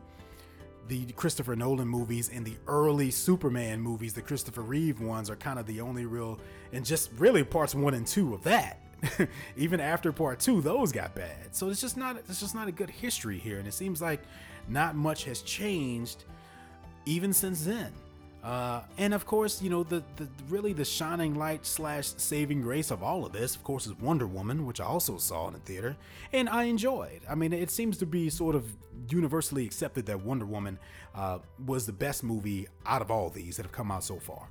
the 0.89 1.05
Christopher 1.13 1.55
Nolan 1.55 1.89
movies 1.89 2.31
and 2.33 2.45
the 2.45 2.57
early 2.67 3.11
Superman 3.11 3.81
movies, 3.81 4.15
the 4.15 4.23
Christopher 4.23 4.63
Reeve 4.63 5.01
ones, 5.01 5.29
are 5.31 5.37
kind 5.37 5.59
of 5.59 5.67
the 5.67 5.81
only 5.81 6.07
real, 6.07 6.41
and 6.73 6.85
just 6.85 7.11
really 7.19 7.45
parts 7.45 7.75
one 7.75 7.95
and 7.95 8.07
two 8.07 8.35
of 8.35 8.43
that. 8.45 8.81
Even 9.57 9.79
after 9.79 10.11
part 10.11 10.41
two, 10.41 10.61
those 10.61 10.91
got 10.91 11.15
bad. 11.15 11.55
So 11.55 11.69
it's 11.69 11.81
just 11.81 11.97
not 11.97 12.17
it's 12.17 12.41
just 12.41 12.55
not 12.55 12.69
a 12.69 12.73
good 12.73 12.91
history 12.91 13.39
here, 13.39 13.59
and 13.59 13.69
it 13.69 13.75
seems 13.75 14.03
like 14.03 14.21
not 14.69 14.97
much 14.97 15.25
has 15.25 15.43
changed 15.43 16.25
even 17.07 17.33
since 17.33 17.65
then. 17.65 17.93
Uh, 18.43 18.83
and 18.99 19.13
of 19.13 19.27
course, 19.27 19.61
you 19.61 19.69
know 19.69 19.83
the, 19.83 20.03
the 20.17 20.29
really 20.49 20.73
the 20.73 20.85
shining 20.85 21.35
light 21.35 21.67
slash 21.67 22.13
saving 22.17 22.63
grace 22.63 22.91
of 22.91 23.03
all 23.03 23.27
of 23.27 23.33
this, 23.33 23.57
of 23.57 23.65
course, 23.65 23.87
is 23.87 23.95
Wonder 23.99 24.27
Woman, 24.27 24.65
which 24.65 24.81
I 24.81 24.85
also 24.85 25.19
saw 25.19 25.49
in 25.49 25.55
the 25.55 25.61
theater, 25.61 25.97
and 26.33 26.49
I 26.49 26.65
enjoyed. 26.65 27.21
I 27.29 27.35
mean, 27.35 27.53
it 27.53 27.71
seems 27.71 27.99
to 27.99 28.07
be 28.07 28.31
sort 28.31 28.55
of 28.55 28.65
universally 29.11 29.65
accepted 29.65 30.07
that 30.07 30.21
Wonder 30.25 30.47
Woman 30.47 30.79
uh, 31.15 31.39
was 31.67 31.85
the 31.85 31.93
best 31.93 32.23
movie 32.23 32.69
out 32.87 33.03
of 33.03 33.11
all 33.11 33.29
these 33.29 33.57
that 33.57 33.65
have 33.65 33.73
come 33.73 33.91
out 33.91 34.05
so 34.05 34.21
far. 34.21 34.49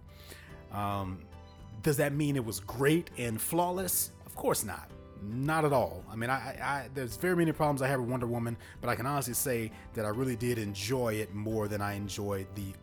Um, 0.73 1.19
does 1.82 1.97
that 1.97 2.13
mean 2.13 2.36
it 2.36 2.43
was 2.43 2.60
great 2.60 3.10
and 3.17 3.39
flawless? 3.39 4.12
Of 4.26 4.36
course 4.36 4.65
not. 4.65 4.89
Not 5.23 5.65
at 5.65 5.73
all. 5.73 6.04
I 6.12 6.15
mean, 6.15 6.30
I, 6.30 6.36
I, 6.62 6.89
there's 6.93 7.15
very 7.17 7.36
many 7.36 7.52
problems 7.52 7.82
I 7.82 7.88
have 7.88 8.00
with 8.00 8.10
Wonder 8.10 8.28
Woman, 8.28 8.58
but 8.82 8.89
I 8.89 8.95
can 8.95 9.06
honestly 9.06 9.34
say 9.34 9.71
that 9.93 10.06
I 10.06 10.10
really 10.10 10.36
did 10.36 10.58
enjoy 10.58 11.13
it 11.15 11.34
more 11.34 11.67
than 11.67 11.82
I 11.82 11.93
enjoyed 11.93 12.47
the 12.56 12.73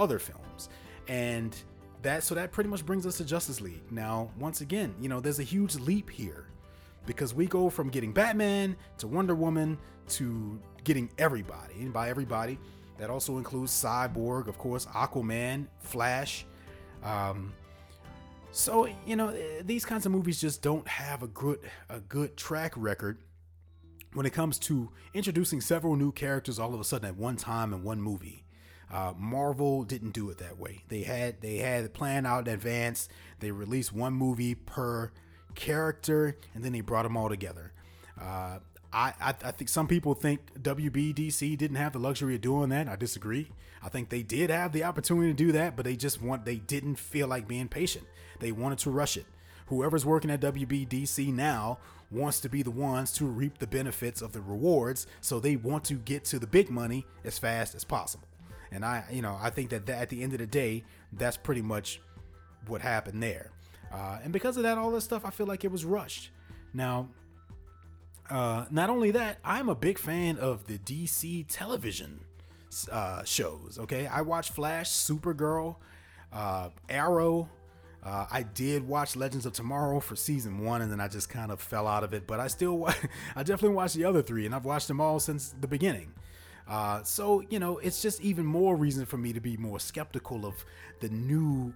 other 0.00 0.18
films. 0.18 0.68
And 1.08 1.56
that 2.02 2.24
so 2.24 2.34
that 2.34 2.52
pretty 2.52 2.70
much 2.70 2.84
brings 2.84 3.06
us 3.06 3.16
to 3.18 3.24
Justice 3.24 3.60
League. 3.60 3.90
Now, 3.90 4.30
once 4.38 4.60
again, 4.60 4.94
you 5.00 5.08
know, 5.08 5.20
there's 5.20 5.38
a 5.38 5.44
huge 5.44 5.74
leap 5.76 6.08
here 6.10 6.46
because 7.06 7.34
we 7.34 7.46
go 7.46 7.70
from 7.70 7.90
getting 7.90 8.12
Batman 8.12 8.76
to 8.98 9.06
Wonder 9.06 9.34
Woman 9.34 9.78
to 10.10 10.60
getting 10.84 11.10
everybody. 11.18 11.74
And 11.80 11.92
by 11.92 12.08
everybody, 12.08 12.58
that 12.98 13.10
also 13.10 13.38
includes 13.38 13.72
Cyborg, 13.72 14.48
of 14.48 14.58
course, 14.58 14.86
Aquaman, 14.86 15.66
Flash. 15.80 16.46
Um, 17.02 17.52
so 18.52 18.88
you 19.06 19.16
know 19.16 19.34
these 19.62 19.84
kinds 19.84 20.06
of 20.06 20.12
movies 20.12 20.40
just 20.40 20.60
don't 20.60 20.86
have 20.88 21.22
a 21.22 21.28
good 21.28 21.60
a 21.88 22.00
good 22.00 22.36
track 22.36 22.72
record 22.76 23.18
when 24.12 24.26
it 24.26 24.32
comes 24.32 24.58
to 24.58 24.90
introducing 25.14 25.60
several 25.60 25.94
new 25.94 26.10
characters 26.10 26.58
all 26.58 26.74
of 26.74 26.80
a 26.80 26.84
sudden 26.84 27.08
at 27.08 27.16
one 27.16 27.36
time 27.36 27.72
in 27.72 27.82
one 27.84 28.02
movie. 28.02 28.44
Uh, 28.92 29.12
Marvel 29.16 29.84
didn't 29.84 30.10
do 30.10 30.30
it 30.30 30.38
that 30.38 30.58
way. 30.58 30.82
They 30.88 31.02
had 31.02 31.40
they 31.40 31.58
had 31.58 31.84
it 31.84 31.94
planned 31.94 32.26
out 32.26 32.48
in 32.48 32.54
advance. 32.54 33.08
They 33.38 33.50
released 33.52 33.92
one 33.92 34.14
movie 34.14 34.54
per 34.54 35.12
character, 35.54 36.36
and 36.54 36.64
then 36.64 36.72
they 36.72 36.80
brought 36.80 37.04
them 37.04 37.16
all 37.16 37.28
together. 37.28 37.72
Uh, 38.20 38.58
I, 38.92 39.14
I, 39.20 39.34
I 39.44 39.50
think 39.52 39.68
some 39.68 39.86
people 39.86 40.14
think 40.14 40.40
WBDC 40.60 41.56
didn't 41.56 41.76
have 41.76 41.92
the 41.92 41.98
luxury 41.98 42.34
of 42.34 42.40
doing 42.40 42.70
that. 42.70 42.88
I 42.88 42.96
disagree. 42.96 43.50
I 43.82 43.88
think 43.88 44.08
they 44.08 44.22
did 44.22 44.50
have 44.50 44.72
the 44.72 44.84
opportunity 44.84 45.28
to 45.28 45.34
do 45.34 45.52
that, 45.52 45.76
but 45.76 45.84
they 45.84 45.96
just 45.96 46.20
want 46.20 46.44
they 46.44 46.56
didn't 46.56 46.96
feel 46.96 47.28
like 47.28 47.46
being 47.48 47.68
patient. 47.68 48.06
They 48.40 48.52
wanted 48.52 48.78
to 48.80 48.90
rush 48.90 49.16
it. 49.16 49.26
Whoever's 49.66 50.04
working 50.04 50.30
at 50.30 50.40
WBDC 50.40 51.32
now 51.32 51.78
wants 52.10 52.40
to 52.40 52.48
be 52.48 52.62
the 52.62 52.72
ones 52.72 53.12
to 53.12 53.24
reap 53.24 53.58
the 53.58 53.68
benefits 53.68 54.20
of 54.20 54.32
the 54.32 54.40
rewards, 54.40 55.06
so 55.20 55.38
they 55.38 55.54
want 55.54 55.84
to 55.84 55.94
get 55.94 56.24
to 56.24 56.40
the 56.40 56.46
big 56.46 56.68
money 56.68 57.06
as 57.24 57.38
fast 57.38 57.76
as 57.76 57.84
possible. 57.84 58.26
And 58.72 58.84
I, 58.84 59.04
you 59.10 59.22
know, 59.22 59.36
I 59.40 59.50
think 59.50 59.70
that, 59.70 59.86
that 59.86 60.02
at 60.02 60.08
the 60.08 60.22
end 60.22 60.32
of 60.32 60.38
the 60.38 60.46
day, 60.46 60.84
that's 61.12 61.36
pretty 61.36 61.62
much 61.62 62.00
what 62.66 62.80
happened 62.80 63.22
there. 63.22 63.50
Uh, 63.92 64.18
and 64.22 64.32
because 64.32 64.56
of 64.56 64.62
that, 64.62 64.78
all 64.78 64.90
this 64.90 65.04
stuff, 65.04 65.24
I 65.24 65.30
feel 65.30 65.46
like 65.46 65.64
it 65.64 65.72
was 65.72 65.84
rushed. 65.84 66.30
Now, 66.72 67.08
uh, 68.28 68.66
not 68.70 68.90
only 68.90 69.10
that, 69.10 69.38
I'm 69.44 69.68
a 69.68 69.74
big 69.74 69.98
fan 69.98 70.38
of 70.38 70.66
the 70.66 70.78
DC 70.78 71.46
television 71.48 72.20
uh, 72.90 73.24
shows. 73.24 73.78
Okay, 73.80 74.06
I 74.06 74.20
watch 74.22 74.52
Flash, 74.52 74.90
Supergirl, 74.90 75.76
uh, 76.32 76.70
Arrow. 76.88 77.48
Uh, 78.02 78.26
I 78.30 78.44
did 78.44 78.86
watch 78.86 79.16
Legends 79.16 79.44
of 79.44 79.52
Tomorrow 79.52 80.00
for 80.00 80.16
season 80.16 80.64
one, 80.64 80.80
and 80.80 80.90
then 80.90 81.00
I 81.00 81.08
just 81.08 81.28
kind 81.28 81.50
of 81.50 81.60
fell 81.60 81.86
out 81.86 82.04
of 82.04 82.14
it. 82.14 82.26
But 82.26 82.40
I 82.40 82.46
still, 82.46 82.86
I 83.36 83.42
definitely 83.42 83.74
watched 83.74 83.96
the 83.96 84.04
other 84.04 84.22
three, 84.22 84.46
and 84.46 84.54
I've 84.54 84.64
watched 84.64 84.88
them 84.88 85.00
all 85.00 85.18
since 85.18 85.54
the 85.60 85.68
beginning. 85.68 86.12
Uh, 86.68 87.02
so 87.02 87.42
you 87.50 87.58
know, 87.58 87.78
it's 87.78 88.02
just 88.02 88.20
even 88.20 88.44
more 88.44 88.76
reason 88.76 89.06
for 89.06 89.16
me 89.16 89.32
to 89.32 89.40
be 89.40 89.56
more 89.56 89.80
skeptical 89.80 90.46
of 90.46 90.64
the 91.00 91.08
new 91.08 91.74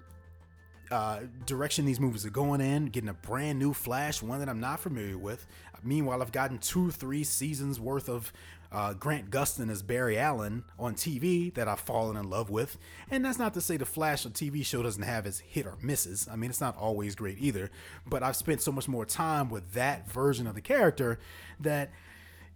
uh, 0.90 1.20
direction 1.46 1.84
these 1.84 2.00
movies 2.00 2.24
are 2.26 2.30
going 2.30 2.60
in, 2.60 2.86
getting 2.86 3.08
a 3.08 3.14
brand 3.14 3.58
new 3.58 3.72
Flash, 3.72 4.22
one 4.22 4.38
that 4.38 4.48
I'm 4.48 4.60
not 4.60 4.80
familiar 4.80 5.18
with. 5.18 5.46
Meanwhile, 5.82 6.22
I've 6.22 6.32
gotten 6.32 6.58
two, 6.58 6.90
three 6.90 7.24
seasons 7.24 7.78
worth 7.78 8.08
of 8.08 8.32
uh, 8.72 8.92
Grant 8.94 9.30
Gustin 9.30 9.70
as 9.70 9.82
Barry 9.82 10.18
Allen 10.18 10.64
on 10.78 10.94
TV 10.94 11.52
that 11.54 11.68
I've 11.68 11.80
fallen 11.80 12.16
in 12.16 12.28
love 12.28 12.50
with. 12.50 12.76
And 13.10 13.24
that's 13.24 13.38
not 13.38 13.54
to 13.54 13.60
say 13.60 13.76
the 13.76 13.84
Flash 13.84 14.26
on 14.26 14.32
TV 14.32 14.64
show 14.64 14.82
doesn't 14.82 15.02
have 15.02 15.26
its 15.26 15.38
hit 15.38 15.66
or 15.66 15.76
misses. 15.80 16.26
I 16.30 16.36
mean, 16.36 16.50
it's 16.50 16.60
not 16.60 16.76
always 16.76 17.14
great 17.14 17.38
either. 17.38 17.70
But 18.06 18.22
I've 18.22 18.34
spent 18.34 18.62
so 18.62 18.72
much 18.72 18.88
more 18.88 19.04
time 19.04 19.48
with 19.50 19.74
that 19.74 20.10
version 20.10 20.46
of 20.46 20.54
the 20.54 20.60
character 20.60 21.18
that 21.60 21.90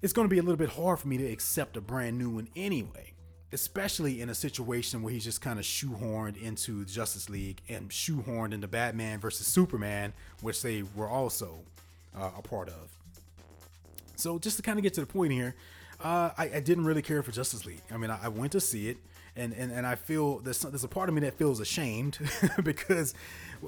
it's 0.03 0.13
going 0.13 0.29
to 0.29 0.31
be 0.33 0.39
a 0.39 0.43
little 0.43 0.57
bit 0.57 0.71
hard 0.71 0.99
for 0.99 1.09
me 1.09 1.17
to 1.19 1.27
accept 1.27 1.77
a 1.77 1.81
brand 1.81 2.19
new 2.19 2.31
one 2.31 2.49
anyway 2.57 3.13
especially 3.53 4.21
in 4.21 4.29
a 4.29 4.35
situation 4.35 5.03
where 5.03 5.13
he's 5.13 5.25
just 5.25 5.41
kind 5.41 5.59
of 5.59 5.65
shoehorned 5.65 6.41
into 6.41 6.85
Justice 6.85 7.31
League 7.31 7.63
and 7.69 7.89
shoehorned 7.89 8.53
into 8.53 8.69
Batman 8.69 9.21
versus 9.21 9.47
Superman, 9.47 10.13
which 10.43 10.63
they 10.63 10.83
were 10.95 11.09
also 11.09 11.61
uh, 12.17 12.31
a 12.37 12.43
part 12.43 12.69
of. 12.69 12.91
So 14.17 14.39
just 14.39 14.57
to 14.57 14.63
kind 14.63 14.79
of 14.79 14.83
get 14.83 14.95
to 14.95 15.01
the 15.01 15.07
point 15.07 15.33
here, 15.33 15.55
uh, 16.03 16.31
I, 16.37 16.51
I, 16.57 16.61
didn't 16.61 16.85
really 16.85 17.03
care 17.03 17.23
for 17.23 17.33
Justice 17.33 17.65
League. 17.65 17.83
I 17.91 17.97
mean, 17.97 18.11
I, 18.11 18.25
I 18.25 18.29
went 18.29 18.53
to 18.53 18.61
see 18.61 18.89
it, 18.89 18.99
and, 19.35 19.53
and, 19.53 19.73
and 19.73 19.85
I 19.87 19.97
feel 19.97 20.39
there's 20.39 20.61
there's 20.61 20.85
a 20.85 20.89
part 20.89 21.09
of 21.09 21.15
me 21.15 21.23
that 21.23 21.35
feels 21.35 21.59
ashamed 21.59 22.19
because 22.63 23.15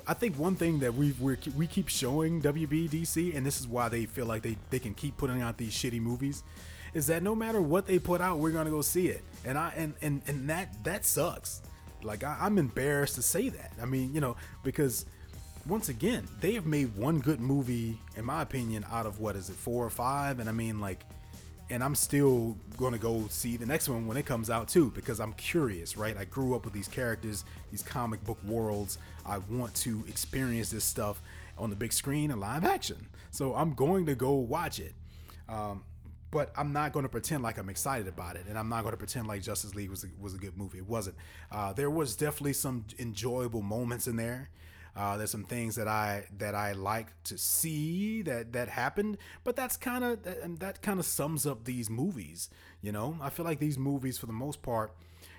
I 0.06 0.14
think 0.14 0.38
one 0.38 0.54
thing 0.56 0.80
that 0.80 0.94
we 0.94 1.12
we 1.12 1.66
keep 1.66 1.88
showing 1.88 2.40
WBDC, 2.42 3.36
and 3.36 3.44
this 3.44 3.60
is 3.60 3.66
why 3.66 3.88
they 3.88 4.06
feel 4.06 4.26
like 4.26 4.42
they, 4.42 4.56
they 4.70 4.78
can 4.78 4.94
keep 4.94 5.16
putting 5.16 5.42
out 5.42 5.56
these 5.56 5.72
shitty 5.72 6.00
movies, 6.00 6.42
is 6.94 7.06
that 7.08 7.22
no 7.22 7.34
matter 7.34 7.60
what 7.60 7.86
they 7.86 7.98
put 7.98 8.20
out, 8.20 8.38
we're 8.38 8.52
gonna 8.52 8.70
go 8.70 8.82
see 8.82 9.08
it, 9.08 9.22
and 9.44 9.58
I 9.58 9.72
and 9.76 9.94
and 10.02 10.22
and 10.26 10.48
that 10.48 10.84
that 10.84 11.04
sucks. 11.04 11.62
Like 12.02 12.24
I, 12.24 12.36
I'm 12.40 12.58
embarrassed 12.58 13.16
to 13.16 13.22
say 13.22 13.48
that. 13.48 13.72
I 13.80 13.84
mean, 13.84 14.14
you 14.14 14.20
know, 14.20 14.36
because 14.62 15.06
once 15.66 15.88
again, 15.88 16.26
they 16.40 16.54
have 16.54 16.66
made 16.66 16.96
one 16.96 17.18
good 17.18 17.40
movie, 17.40 17.98
in 18.16 18.24
my 18.24 18.42
opinion, 18.42 18.86
out 18.90 19.06
of 19.06 19.20
what 19.20 19.36
is 19.36 19.50
it, 19.50 19.56
four 19.56 19.84
or 19.84 19.90
five, 19.90 20.38
and 20.38 20.48
I 20.48 20.52
mean 20.52 20.80
like 20.80 21.00
and 21.70 21.84
I'm 21.84 21.94
still 21.94 22.56
going 22.76 22.92
to 22.92 22.98
go 22.98 23.26
see 23.28 23.56
the 23.56 23.64
next 23.64 23.88
one 23.88 24.06
when 24.06 24.16
it 24.16 24.26
comes 24.26 24.50
out 24.50 24.68
too 24.68 24.90
because 24.94 25.20
I'm 25.20 25.32
curious, 25.34 25.96
right? 25.96 26.16
I 26.16 26.24
grew 26.24 26.54
up 26.54 26.64
with 26.64 26.74
these 26.74 26.88
characters, 26.88 27.44
these 27.70 27.82
comic 27.82 28.22
book 28.24 28.38
worlds. 28.44 28.98
I 29.24 29.38
want 29.38 29.74
to 29.76 30.04
experience 30.08 30.70
this 30.70 30.84
stuff 30.84 31.22
on 31.56 31.70
the 31.70 31.76
big 31.76 31.92
screen 31.92 32.32
and 32.32 32.40
live 32.40 32.64
action. 32.64 33.06
So 33.30 33.54
I'm 33.54 33.74
going 33.74 34.06
to 34.06 34.14
go 34.14 34.32
watch 34.32 34.80
it. 34.80 34.94
Um, 35.48 35.84
but 36.30 36.52
I'm 36.56 36.72
not 36.72 36.92
going 36.92 37.04
to 37.04 37.08
pretend 37.08 37.42
like 37.42 37.58
I'm 37.58 37.68
excited 37.68 38.06
about 38.06 38.36
it, 38.36 38.46
and 38.48 38.56
I'm 38.56 38.68
not 38.68 38.82
going 38.82 38.92
to 38.92 38.96
pretend 38.96 39.26
like 39.26 39.42
Justice 39.42 39.74
League 39.74 39.90
was 39.90 40.04
a, 40.04 40.06
was 40.20 40.32
a 40.34 40.38
good 40.38 40.56
movie. 40.56 40.78
It 40.78 40.88
wasn't. 40.88 41.16
Uh, 41.50 41.72
there 41.72 41.90
was 41.90 42.14
definitely 42.14 42.52
some 42.52 42.84
enjoyable 42.98 43.62
moments 43.62 44.06
in 44.06 44.14
there. 44.16 44.50
Uh, 44.96 45.16
there's 45.16 45.30
some 45.30 45.44
things 45.44 45.76
that 45.76 45.88
I 45.88 46.24
that 46.38 46.54
I 46.54 46.72
like 46.72 47.08
to 47.24 47.38
see 47.38 48.22
that 48.22 48.52
that 48.52 48.68
happened, 48.68 49.18
but 49.44 49.56
that's 49.56 49.76
kind 49.76 50.04
of 50.04 50.22
that, 50.24 50.60
that 50.60 50.82
kind 50.82 50.98
of 50.98 51.06
sums 51.06 51.46
up 51.46 51.64
these 51.64 51.88
movies. 51.88 52.50
You 52.82 52.92
know, 52.92 53.16
I 53.20 53.30
feel 53.30 53.44
like 53.44 53.60
these 53.60 53.78
movies, 53.78 54.18
for 54.18 54.26
the 54.26 54.32
most 54.32 54.62
part, 54.62 54.92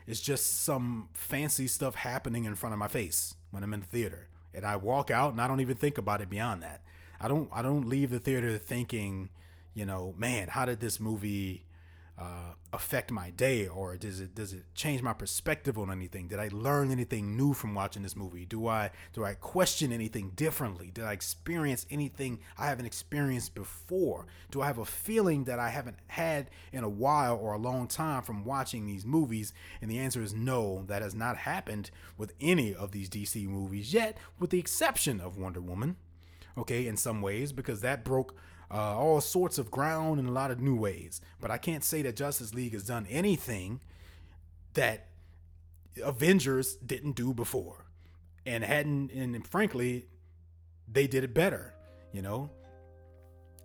is 0.07 0.21
just 0.21 0.63
some 0.63 1.09
fancy 1.13 1.67
stuff 1.67 1.95
happening 1.95 2.45
in 2.45 2.55
front 2.55 2.73
of 2.73 2.79
my 2.79 2.87
face 2.87 3.35
when 3.51 3.63
I'm 3.63 3.73
in 3.73 3.81
the 3.81 3.85
theater, 3.85 4.27
and 4.53 4.65
I 4.65 4.77
walk 4.77 5.11
out 5.11 5.31
and 5.31 5.41
I 5.41 5.47
don't 5.47 5.59
even 5.61 5.77
think 5.77 5.97
about 5.97 6.21
it 6.21 6.29
beyond 6.29 6.63
that. 6.63 6.81
I 7.19 7.27
don't 7.27 7.49
I 7.51 7.61
don't 7.61 7.87
leave 7.87 8.09
the 8.09 8.19
theater 8.19 8.57
thinking, 8.57 9.29
you 9.73 9.85
know, 9.85 10.15
man, 10.17 10.47
how 10.47 10.65
did 10.65 10.79
this 10.79 10.99
movie 10.99 11.65
uh, 12.21 12.53
affect 12.71 13.09
my 13.09 13.31
day 13.31 13.67
or 13.67 13.97
does 13.97 14.21
it 14.21 14.35
does 14.35 14.53
it 14.53 14.63
change 14.75 15.01
my 15.01 15.11
perspective 15.11 15.77
on 15.77 15.91
anything? 15.91 16.27
Did 16.27 16.39
i 16.39 16.49
learn 16.53 16.91
anything 16.91 17.35
new 17.35 17.53
from 17.53 17.73
watching 17.73 18.03
this 18.03 18.15
movie? 18.15 18.45
Do 18.45 18.67
i 18.67 18.91
do 19.11 19.25
i 19.25 19.33
question 19.33 19.91
anything 19.91 20.31
differently? 20.35 20.91
Did 20.93 21.03
i 21.03 21.13
experience 21.13 21.87
anything 21.89 22.39
i 22.59 22.67
haven't 22.67 22.85
experienced 22.85 23.55
before? 23.55 24.27
Do 24.51 24.61
i 24.61 24.67
have 24.67 24.77
a 24.77 24.85
feeling 24.85 25.45
that 25.45 25.57
i 25.57 25.69
haven't 25.69 25.97
had 26.07 26.51
in 26.71 26.83
a 26.83 26.89
while 26.89 27.35
or 27.35 27.53
a 27.53 27.57
long 27.57 27.87
time 27.87 28.21
from 28.21 28.45
watching 28.45 28.85
these 28.85 29.05
movies? 29.05 29.51
And 29.81 29.89
the 29.89 29.99
answer 29.99 30.21
is 30.21 30.33
no 30.33 30.83
that 30.87 31.01
has 31.01 31.15
not 31.15 31.37
happened 31.37 31.89
with 32.17 32.33
any 32.39 32.73
of 32.75 32.91
these 32.91 33.09
dc 33.09 33.47
movies 33.47 33.93
yet 33.93 34.17
with 34.39 34.51
the 34.51 34.59
exception 34.59 35.19
of 35.19 35.37
wonder 35.37 35.59
woman 35.59 35.95
okay 36.57 36.85
in 36.85 36.97
some 36.97 37.21
ways 37.21 37.51
because 37.51 37.81
that 37.81 38.03
broke 38.03 38.35
uh, 38.73 38.97
all 38.97 39.19
sorts 39.19 39.57
of 39.57 39.69
ground 39.69 40.19
in 40.19 40.25
a 40.25 40.31
lot 40.31 40.49
of 40.49 40.61
new 40.61 40.75
ways. 40.75 41.21
But 41.39 41.51
I 41.51 41.57
can't 41.57 41.83
say 41.83 42.01
that 42.03 42.15
Justice 42.15 42.53
League 42.53 42.73
has 42.73 42.83
done 42.83 43.05
anything 43.09 43.81
that 44.73 45.07
Avengers 46.01 46.75
didn't 46.75 47.13
do 47.13 47.33
before, 47.33 47.85
and 48.45 48.63
hadn't. 48.63 49.11
And 49.11 49.45
frankly, 49.45 50.05
they 50.87 51.07
did 51.07 51.23
it 51.23 51.33
better. 51.33 51.73
You 52.13 52.21
know. 52.21 52.49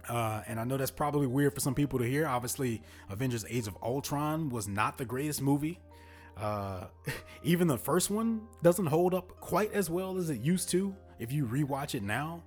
Uh, 0.08 0.40
and 0.46 0.60
I 0.60 0.64
know 0.64 0.76
that's 0.76 0.92
probably 0.92 1.26
weird 1.26 1.52
for 1.52 1.58
some 1.58 1.74
people 1.74 1.98
to 1.98 2.04
hear. 2.04 2.26
Obviously, 2.26 2.82
Avengers: 3.10 3.44
Age 3.48 3.66
of 3.66 3.76
Ultron 3.82 4.50
was 4.50 4.68
not 4.68 4.98
the 4.98 5.04
greatest 5.04 5.42
movie. 5.42 5.80
Uh, 6.36 6.86
even 7.42 7.66
the 7.66 7.78
first 7.78 8.10
one 8.10 8.42
doesn't 8.62 8.86
hold 8.86 9.14
up 9.14 9.40
quite 9.40 9.72
as 9.72 9.88
well 9.88 10.16
as 10.18 10.30
it 10.30 10.40
used 10.40 10.68
to 10.70 10.94
if 11.18 11.32
you 11.32 11.46
rewatch 11.46 11.94
it 11.94 12.02
now. 12.02 12.42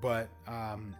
But 0.00 0.28
um, 0.46 0.94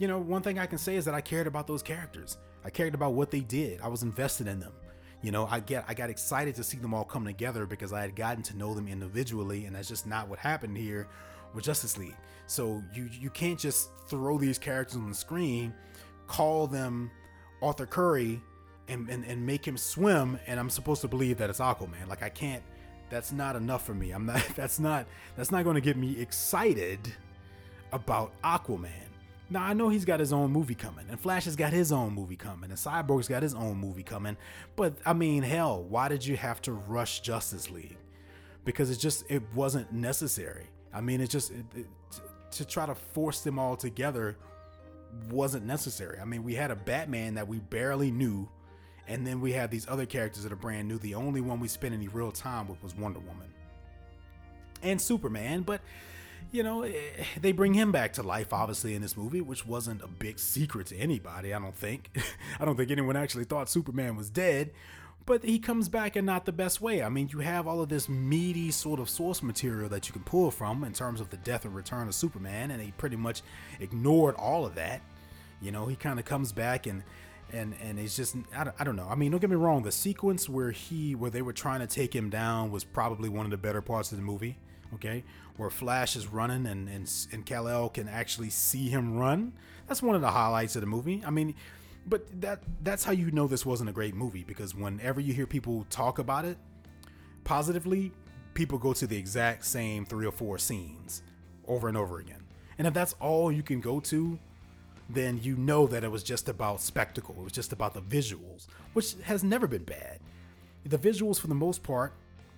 you 0.00 0.08
know, 0.08 0.18
one 0.18 0.42
thing 0.42 0.58
I 0.58 0.66
can 0.66 0.78
say 0.78 0.96
is 0.96 1.04
that 1.04 1.14
I 1.14 1.20
cared 1.20 1.46
about 1.46 1.66
those 1.66 1.82
characters. 1.82 2.38
I 2.64 2.70
cared 2.70 2.94
about 2.94 3.12
what 3.12 3.30
they 3.30 3.40
did. 3.40 3.80
I 3.82 3.88
was 3.88 4.02
invested 4.02 4.48
in 4.48 4.58
them. 4.58 4.72
You 5.22 5.30
know, 5.30 5.46
I 5.50 5.60
get 5.60 5.84
I 5.86 5.92
got 5.92 6.08
excited 6.08 6.54
to 6.56 6.64
see 6.64 6.78
them 6.78 6.94
all 6.94 7.04
come 7.04 7.26
together 7.26 7.66
because 7.66 7.92
I 7.92 8.00
had 8.00 8.16
gotten 8.16 8.42
to 8.44 8.56
know 8.56 8.74
them 8.74 8.88
individually, 8.88 9.66
and 9.66 9.76
that's 9.76 9.88
just 9.88 10.06
not 10.06 10.28
what 10.28 10.38
happened 10.38 10.76
here 10.78 11.06
with 11.54 11.64
Justice 11.64 11.98
League. 11.98 12.16
So 12.46 12.82
you 12.94 13.10
you 13.12 13.28
can't 13.28 13.58
just 13.58 13.90
throw 14.08 14.38
these 14.38 14.58
characters 14.58 14.96
on 14.96 15.10
the 15.10 15.14
screen, 15.14 15.74
call 16.26 16.66
them 16.66 17.10
Arthur 17.60 17.84
Curry, 17.84 18.40
and, 18.88 19.10
and, 19.10 19.24
and 19.26 19.44
make 19.44 19.66
him 19.66 19.76
swim, 19.76 20.38
and 20.46 20.58
I'm 20.58 20.70
supposed 20.70 21.02
to 21.02 21.08
believe 21.08 21.36
that 21.38 21.50
it's 21.50 21.60
Aquaman. 21.60 22.08
Like 22.08 22.22
I 22.22 22.30
can't. 22.30 22.62
That's 23.10 23.32
not 23.32 23.56
enough 23.56 23.84
for 23.84 23.94
me. 23.94 24.12
I'm 24.12 24.24
not. 24.24 24.42
That's 24.56 24.80
not. 24.80 25.06
That's 25.36 25.50
not 25.50 25.64
going 25.64 25.74
to 25.74 25.82
get 25.82 25.98
me 25.98 26.18
excited 26.18 27.00
about 27.92 28.32
Aquaman. 28.42 29.09
Now 29.52 29.64
I 29.64 29.72
know 29.72 29.88
he's 29.88 30.04
got 30.04 30.20
his 30.20 30.32
own 30.32 30.52
movie 30.52 30.76
coming, 30.76 31.06
and 31.10 31.18
Flash 31.18 31.44
has 31.44 31.56
got 31.56 31.72
his 31.72 31.90
own 31.90 32.14
movie 32.14 32.36
coming, 32.36 32.70
and 32.70 32.78
Cyborg's 32.78 33.26
got 33.26 33.42
his 33.42 33.54
own 33.54 33.76
movie 33.76 34.04
coming. 34.04 34.36
But 34.76 34.94
I 35.04 35.12
mean, 35.12 35.42
hell, 35.42 35.82
why 35.82 36.08
did 36.08 36.24
you 36.24 36.36
have 36.36 36.62
to 36.62 36.72
rush 36.72 37.20
Justice 37.20 37.68
League? 37.68 37.96
Because 38.64 38.90
it 38.90 38.98
just 38.98 39.24
it 39.28 39.42
wasn't 39.54 39.92
necessary. 39.92 40.66
I 40.94 41.00
mean, 41.00 41.20
it 41.20 41.30
just 41.30 41.50
it, 41.50 41.64
it, 41.74 41.86
to 42.52 42.64
try 42.64 42.86
to 42.86 42.94
force 42.94 43.40
them 43.40 43.58
all 43.58 43.76
together 43.76 44.36
wasn't 45.28 45.66
necessary. 45.66 46.20
I 46.20 46.24
mean, 46.24 46.44
we 46.44 46.54
had 46.54 46.70
a 46.70 46.76
Batman 46.76 47.34
that 47.34 47.48
we 47.48 47.58
barely 47.58 48.12
knew, 48.12 48.48
and 49.08 49.26
then 49.26 49.40
we 49.40 49.52
had 49.52 49.72
these 49.72 49.88
other 49.88 50.06
characters 50.06 50.44
that 50.44 50.52
are 50.52 50.56
brand 50.56 50.86
new. 50.86 50.98
The 50.98 51.16
only 51.16 51.40
one 51.40 51.58
we 51.58 51.66
spent 51.66 51.92
any 51.92 52.06
real 52.06 52.30
time 52.30 52.68
with 52.68 52.80
was 52.84 52.94
Wonder 52.94 53.18
Woman 53.18 53.48
and 54.82 55.00
Superman, 55.00 55.62
but 55.62 55.80
you 56.52 56.62
know, 56.62 56.82
eh, 56.82 56.92
they 57.40 57.52
bring 57.52 57.74
him 57.74 57.92
back 57.92 58.12
to 58.14 58.22
life, 58.22 58.52
obviously, 58.52 58.94
in 58.94 59.02
this 59.02 59.16
movie, 59.16 59.40
which 59.40 59.66
wasn't 59.66 60.02
a 60.02 60.08
big 60.08 60.38
secret 60.38 60.88
to 60.88 60.96
anybody, 60.96 61.54
I 61.54 61.58
don't 61.58 61.76
think. 61.76 62.10
I 62.60 62.64
don't 62.64 62.76
think 62.76 62.90
anyone 62.90 63.16
actually 63.16 63.44
thought 63.44 63.68
Superman 63.68 64.16
was 64.16 64.30
dead, 64.30 64.70
but 65.26 65.44
he 65.44 65.58
comes 65.58 65.88
back 65.88 66.16
in 66.16 66.24
not 66.24 66.44
the 66.44 66.52
best 66.52 66.80
way. 66.80 67.02
I 67.02 67.08
mean, 67.08 67.28
you 67.32 67.40
have 67.40 67.66
all 67.66 67.80
of 67.80 67.88
this 67.88 68.08
meaty 68.08 68.70
sort 68.70 69.00
of 69.00 69.08
source 69.08 69.42
material 69.42 69.88
that 69.90 70.08
you 70.08 70.12
can 70.12 70.22
pull 70.22 70.50
from 70.50 70.84
in 70.84 70.92
terms 70.92 71.20
of 71.20 71.30
the 71.30 71.36
death 71.38 71.64
and 71.64 71.74
return 71.74 72.08
of 72.08 72.14
Superman, 72.14 72.70
and 72.70 72.82
he 72.82 72.90
pretty 72.92 73.16
much 73.16 73.42
ignored 73.78 74.34
all 74.36 74.66
of 74.66 74.74
that. 74.74 75.02
You 75.60 75.70
know, 75.70 75.86
he 75.86 75.96
kind 75.96 76.18
of 76.18 76.24
comes 76.24 76.52
back 76.52 76.86
and 76.86 77.02
and 77.52 77.74
and 77.82 77.98
it's 77.98 78.16
just 78.16 78.36
I 78.56 78.64
don't, 78.64 78.76
I 78.78 78.84
don't 78.84 78.96
know. 78.96 79.08
I 79.08 79.14
mean, 79.14 79.30
don't 79.30 79.40
get 79.40 79.50
me 79.50 79.56
wrong. 79.56 79.82
The 79.82 79.92
sequence 79.92 80.48
where 80.48 80.70
he 80.70 81.14
where 81.14 81.30
they 81.30 81.42
were 81.42 81.52
trying 81.52 81.80
to 81.80 81.86
take 81.86 82.14
him 82.14 82.30
down 82.30 82.70
was 82.70 82.84
probably 82.84 83.28
one 83.28 83.44
of 83.44 83.50
the 83.50 83.58
better 83.58 83.82
parts 83.82 84.12
of 84.12 84.18
the 84.18 84.24
movie. 84.24 84.56
Okay, 84.94 85.22
where 85.60 85.70
Flash 85.70 86.16
is 86.16 86.26
running 86.26 86.66
and 86.66 86.88
and 86.88 87.10
and 87.32 87.46
Kal 87.46 87.68
El 87.68 87.90
can 87.90 88.08
actually 88.08 88.50
see 88.50 88.88
him 88.88 89.18
run. 89.18 89.52
That's 89.86 90.02
one 90.02 90.16
of 90.16 90.22
the 90.22 90.30
highlights 90.30 90.74
of 90.74 90.80
the 90.80 90.86
movie. 90.86 91.22
I 91.24 91.30
mean, 91.30 91.54
but 92.06 92.40
that 92.40 92.62
that's 92.82 93.04
how 93.04 93.12
you 93.12 93.30
know 93.30 93.46
this 93.46 93.66
wasn't 93.66 93.90
a 93.90 93.92
great 93.92 94.14
movie 94.14 94.42
because 94.42 94.74
whenever 94.74 95.20
you 95.20 95.34
hear 95.34 95.46
people 95.46 95.86
talk 95.90 96.18
about 96.18 96.44
it 96.44 96.56
positively, 97.44 98.12
people 98.54 98.78
go 98.78 98.92
to 98.94 99.06
the 99.06 99.16
exact 99.16 99.64
same 99.66 100.04
three 100.06 100.26
or 100.26 100.32
four 100.32 100.58
scenes 100.58 101.22
over 101.68 101.88
and 101.88 101.96
over 101.96 102.18
again. 102.18 102.42
And 102.78 102.86
if 102.86 102.94
that's 102.94 103.14
all 103.20 103.52
you 103.52 103.62
can 103.62 103.80
go 103.80 104.00
to, 104.00 104.38
then 105.10 105.38
you 105.42 105.56
know 105.56 105.86
that 105.88 106.04
it 106.04 106.10
was 106.10 106.22
just 106.22 106.48
about 106.48 106.80
spectacle. 106.80 107.36
It 107.38 107.44
was 107.44 107.52
just 107.52 107.72
about 107.72 107.92
the 107.92 108.00
visuals, 108.00 108.66
which 108.94 109.14
has 109.24 109.44
never 109.44 109.66
been 109.66 109.84
bad. 109.84 110.20
The 110.86 110.98
visuals, 110.98 111.38
for 111.38 111.48
the 111.48 111.54
most 111.54 111.82
part, 111.82 112.14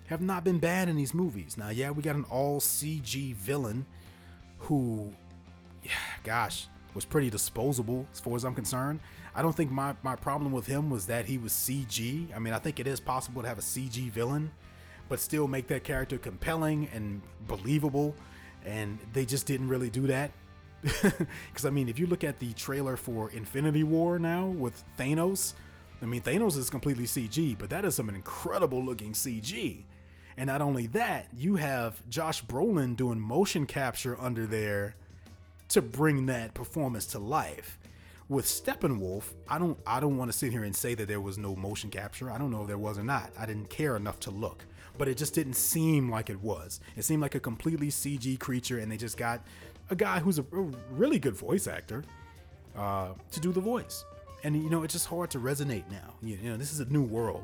have 0.07 0.21
not 0.21 0.43
been 0.43 0.59
bad 0.59 0.89
in 0.89 0.95
these 0.95 1.13
movies. 1.13 1.57
Now, 1.57 1.69
yeah, 1.69 1.91
we 1.91 2.03
got 2.03 2.15
an 2.15 2.25
all 2.29 2.59
CG 2.59 3.33
villain 3.35 3.85
who, 4.59 5.13
yeah, 5.83 5.91
gosh, 6.23 6.67
was 6.93 7.05
pretty 7.05 7.29
disposable 7.29 8.05
as 8.13 8.19
far 8.19 8.35
as 8.35 8.43
I'm 8.43 8.55
concerned. 8.55 8.99
I 9.35 9.41
don't 9.41 9.55
think 9.55 9.71
my, 9.71 9.95
my 10.03 10.15
problem 10.15 10.51
with 10.51 10.67
him 10.67 10.89
was 10.89 11.07
that 11.07 11.25
he 11.25 11.37
was 11.37 11.51
CG. 11.51 12.27
I 12.35 12.39
mean, 12.39 12.53
I 12.53 12.59
think 12.59 12.79
it 12.79 12.87
is 12.87 12.99
possible 12.99 13.41
to 13.41 13.47
have 13.47 13.57
a 13.57 13.61
CG 13.61 14.11
villain, 14.11 14.51
but 15.09 15.19
still 15.19 15.47
make 15.47 15.67
that 15.67 15.83
character 15.83 16.17
compelling 16.17 16.89
and 16.93 17.21
believable. 17.47 18.15
And 18.65 18.99
they 19.13 19.25
just 19.25 19.47
didn't 19.47 19.69
really 19.69 19.89
do 19.89 20.07
that. 20.07 20.31
Because, 21.49 21.65
I 21.65 21.69
mean, 21.69 21.87
if 21.87 21.97
you 21.97 22.07
look 22.07 22.23
at 22.23 22.39
the 22.39 22.51
trailer 22.53 22.97
for 22.97 23.29
Infinity 23.31 23.83
War 23.83 24.19
now 24.19 24.47
with 24.47 24.83
Thanos, 24.99 25.53
I 26.01 26.05
mean, 26.05 26.21
Thanos 26.21 26.57
is 26.57 26.69
completely 26.69 27.05
CG, 27.05 27.57
but 27.57 27.69
that 27.69 27.85
is 27.85 27.95
some 27.95 28.09
incredible 28.09 28.83
looking 28.83 29.13
CG. 29.13 29.83
And 30.37 30.47
not 30.47 30.61
only 30.61 30.87
that, 30.87 31.27
you 31.35 31.55
have 31.55 32.01
Josh 32.09 32.43
Brolin 32.43 32.95
doing 32.95 33.19
motion 33.19 33.65
capture 33.65 34.19
under 34.19 34.45
there 34.45 34.95
to 35.69 35.81
bring 35.81 36.25
that 36.27 36.53
performance 36.53 37.05
to 37.07 37.19
life. 37.19 37.77
With 38.29 38.45
Steppenwolf, 38.45 39.33
I 39.47 39.59
don't 39.59 39.77
I 39.85 39.99
don't 39.99 40.17
want 40.17 40.31
to 40.31 40.37
sit 40.37 40.51
here 40.51 40.63
and 40.63 40.75
say 40.75 40.95
that 40.95 41.07
there 41.07 41.21
was 41.21 41.37
no 41.37 41.55
motion 41.55 41.89
capture. 41.89 42.31
I 42.31 42.37
don't 42.37 42.51
know 42.51 42.61
if 42.61 42.67
there 42.67 42.77
was 42.77 42.97
or 42.97 43.03
not. 43.03 43.31
I 43.37 43.45
didn't 43.45 43.69
care 43.69 43.95
enough 43.95 44.19
to 44.21 44.31
look. 44.31 44.63
But 44.97 45.07
it 45.07 45.17
just 45.17 45.33
didn't 45.33 45.55
seem 45.55 46.09
like 46.09 46.29
it 46.29 46.41
was. 46.41 46.79
It 46.95 47.03
seemed 47.03 47.21
like 47.21 47.35
a 47.35 47.39
completely 47.39 47.87
CG 47.87 48.39
creature, 48.39 48.79
and 48.79 48.91
they 48.91 48.97
just 48.97 49.17
got 49.17 49.41
a 49.89 49.95
guy 49.95 50.19
who's 50.19 50.39
a, 50.39 50.45
really 50.91 51.19
good 51.19 51.35
voice 51.35 51.67
actor 51.67 52.03
uh, 52.77 53.09
to 53.31 53.39
do 53.39 53.51
the 53.51 53.59
voice. 53.59 54.05
And 54.43 54.55
you 54.55 54.69
know, 54.69 54.83
it's 54.83 54.93
just 54.93 55.07
hard 55.07 55.29
to 55.31 55.39
resonate 55.39 55.89
now. 55.89 56.13
You, 56.21 56.37
you 56.41 56.49
know, 56.49 56.57
this 56.57 56.71
is 56.71 56.79
a 56.79 56.85
new 56.85 57.03
world. 57.03 57.43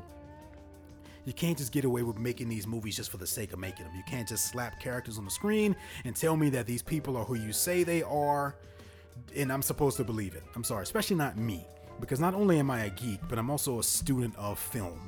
You 1.30 1.34
can't 1.34 1.56
just 1.56 1.70
get 1.70 1.84
away 1.84 2.02
with 2.02 2.18
making 2.18 2.48
these 2.48 2.66
movies 2.66 2.96
just 2.96 3.08
for 3.08 3.16
the 3.16 3.26
sake 3.26 3.52
of 3.52 3.60
making 3.60 3.86
them. 3.86 3.94
You 3.94 4.02
can't 4.04 4.26
just 4.26 4.46
slap 4.46 4.80
characters 4.80 5.16
on 5.16 5.24
the 5.24 5.30
screen 5.30 5.76
and 6.04 6.16
tell 6.16 6.36
me 6.36 6.50
that 6.50 6.66
these 6.66 6.82
people 6.82 7.16
are 7.16 7.24
who 7.24 7.36
you 7.36 7.52
say 7.52 7.84
they 7.84 8.02
are, 8.02 8.56
and 9.36 9.52
I'm 9.52 9.62
supposed 9.62 9.96
to 9.98 10.02
believe 10.02 10.34
it. 10.34 10.42
I'm 10.56 10.64
sorry, 10.64 10.82
especially 10.82 11.14
not 11.14 11.36
me, 11.36 11.64
because 12.00 12.18
not 12.18 12.34
only 12.34 12.58
am 12.58 12.68
I 12.68 12.86
a 12.86 12.90
geek, 12.90 13.20
but 13.28 13.38
I'm 13.38 13.48
also 13.48 13.78
a 13.78 13.82
student 13.84 14.34
of 14.36 14.58
film. 14.58 14.98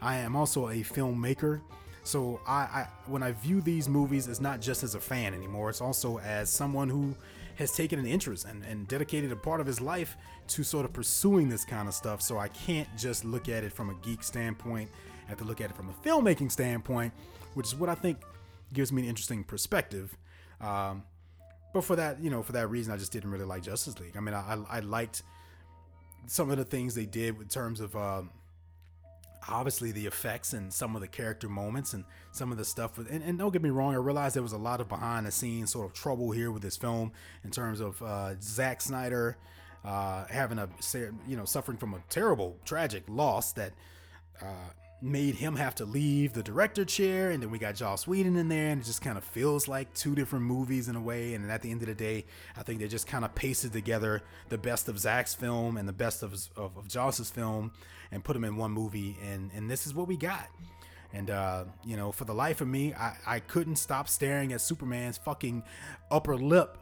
I 0.00 0.18
am 0.18 0.36
also 0.36 0.68
a 0.68 0.84
filmmaker. 0.84 1.60
So 2.04 2.40
I, 2.46 2.54
I 2.54 2.88
when 3.06 3.24
I 3.24 3.32
view 3.32 3.60
these 3.60 3.88
movies, 3.88 4.28
it's 4.28 4.40
not 4.40 4.60
just 4.60 4.84
as 4.84 4.94
a 4.94 5.00
fan 5.00 5.34
anymore. 5.34 5.68
It's 5.68 5.80
also 5.80 6.20
as 6.20 6.48
someone 6.48 6.88
who 6.88 7.12
has 7.56 7.72
taken 7.72 7.98
an 7.98 8.06
interest 8.06 8.44
and, 8.44 8.62
and 8.62 8.86
dedicated 8.86 9.32
a 9.32 9.36
part 9.36 9.60
of 9.60 9.66
his 9.66 9.80
life 9.80 10.16
to 10.46 10.62
sort 10.62 10.84
of 10.84 10.92
pursuing 10.92 11.48
this 11.48 11.64
kind 11.64 11.88
of 11.88 11.94
stuff. 11.94 12.22
So 12.22 12.38
I 12.38 12.46
can't 12.46 12.86
just 12.96 13.24
look 13.24 13.48
at 13.48 13.64
it 13.64 13.72
from 13.72 13.90
a 13.90 13.94
geek 13.94 14.22
standpoint. 14.22 14.88
I 15.26 15.30
have 15.30 15.38
to 15.38 15.44
look 15.44 15.60
at 15.60 15.70
it 15.70 15.76
from 15.76 15.88
a 15.88 15.92
filmmaking 16.06 16.50
standpoint, 16.50 17.12
which 17.54 17.66
is 17.66 17.74
what 17.74 17.88
I 17.88 17.94
think 17.94 18.18
gives 18.72 18.92
me 18.92 19.02
an 19.02 19.08
interesting 19.08 19.44
perspective. 19.44 20.16
Um, 20.60 21.02
but 21.74 21.84
for 21.84 21.96
that, 21.96 22.22
you 22.22 22.30
know, 22.30 22.42
for 22.42 22.52
that 22.52 22.68
reason, 22.68 22.92
I 22.92 22.96
just 22.96 23.12
didn't 23.12 23.30
really 23.30 23.44
like 23.44 23.62
Justice 23.62 23.98
League. 24.00 24.16
I 24.16 24.20
mean, 24.20 24.34
I, 24.34 24.58
I 24.70 24.80
liked 24.80 25.22
some 26.26 26.50
of 26.50 26.56
the 26.56 26.64
things 26.64 26.94
they 26.94 27.06
did 27.06 27.40
in 27.40 27.48
terms 27.48 27.80
of 27.80 27.94
um, 27.96 28.30
obviously 29.48 29.92
the 29.92 30.06
effects 30.06 30.52
and 30.52 30.72
some 30.72 30.94
of 30.94 31.02
the 31.02 31.08
character 31.08 31.48
moments 31.48 31.92
and 31.92 32.04
some 32.32 32.50
of 32.50 32.58
the 32.58 32.64
stuff. 32.64 32.96
With, 32.96 33.10
and, 33.10 33.22
and 33.22 33.38
don't 33.38 33.52
get 33.52 33.62
me 33.62 33.70
wrong, 33.70 33.94
I 33.94 33.98
realized 33.98 34.36
there 34.36 34.42
was 34.42 34.52
a 34.52 34.58
lot 34.58 34.80
of 34.80 34.88
behind 34.88 35.26
the 35.26 35.30
scenes 35.30 35.72
sort 35.72 35.86
of 35.86 35.92
trouble 35.92 36.30
here 36.30 36.50
with 36.50 36.62
this 36.62 36.76
film 36.76 37.12
in 37.44 37.50
terms 37.50 37.80
of 37.80 38.00
uh, 38.02 38.40
Zack 38.40 38.80
Snyder 38.80 39.36
uh, 39.84 40.24
having 40.26 40.58
a, 40.58 40.68
you 41.28 41.36
know, 41.36 41.44
suffering 41.44 41.78
from 41.78 41.94
a 41.94 42.00
terrible, 42.08 42.56
tragic 42.64 43.04
loss 43.08 43.52
that. 43.52 43.72
Uh, 44.40 44.70
made 45.02 45.34
him 45.34 45.56
have 45.56 45.74
to 45.74 45.84
leave 45.84 46.32
the 46.32 46.42
director 46.42 46.84
chair 46.84 47.30
and 47.30 47.42
then 47.42 47.50
we 47.50 47.58
got 47.58 47.74
Joss 47.74 48.06
Whedon 48.06 48.36
in 48.36 48.48
there 48.48 48.70
and 48.70 48.80
it 48.80 48.84
just 48.84 49.02
kind 49.02 49.18
of 49.18 49.24
feels 49.24 49.68
like 49.68 49.92
two 49.92 50.14
different 50.14 50.46
movies 50.46 50.88
in 50.88 50.96
a 50.96 51.00
way 51.00 51.34
and 51.34 51.50
at 51.50 51.60
the 51.60 51.70
end 51.70 51.82
of 51.82 51.88
the 51.88 51.94
day 51.94 52.24
I 52.56 52.62
think 52.62 52.80
they 52.80 52.88
just 52.88 53.06
kind 53.06 53.24
of 53.24 53.34
pasted 53.34 53.72
together 53.72 54.22
the 54.48 54.56
best 54.56 54.88
of 54.88 54.98
Zack's 54.98 55.34
film 55.34 55.76
and 55.76 55.86
the 55.86 55.92
best 55.92 56.22
of, 56.22 56.32
of, 56.56 56.76
of 56.78 56.88
Joss's 56.88 57.30
film 57.30 57.72
and 58.10 58.24
put 58.24 58.32
them 58.32 58.44
in 58.44 58.56
one 58.56 58.70
movie 58.70 59.18
and 59.22 59.50
and 59.54 59.70
this 59.70 59.86
is 59.86 59.94
what 59.94 60.08
we 60.08 60.16
got. 60.16 60.48
And 61.12 61.28
uh, 61.28 61.64
you 61.84 61.98
know 61.98 62.10
for 62.10 62.24
the 62.24 62.34
life 62.34 62.62
of 62.62 62.68
me 62.68 62.94
I, 62.94 63.16
I 63.26 63.40
couldn't 63.40 63.76
stop 63.76 64.08
staring 64.08 64.54
at 64.54 64.62
Superman's 64.62 65.18
fucking 65.18 65.62
upper 66.10 66.36
lip 66.36 66.78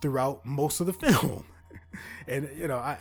throughout 0.00 0.46
most 0.46 0.80
of 0.80 0.86
the 0.86 0.92
film. 1.10 1.44
And 2.26 2.48
you 2.56 2.68
know 2.68 2.78
I 2.78 2.96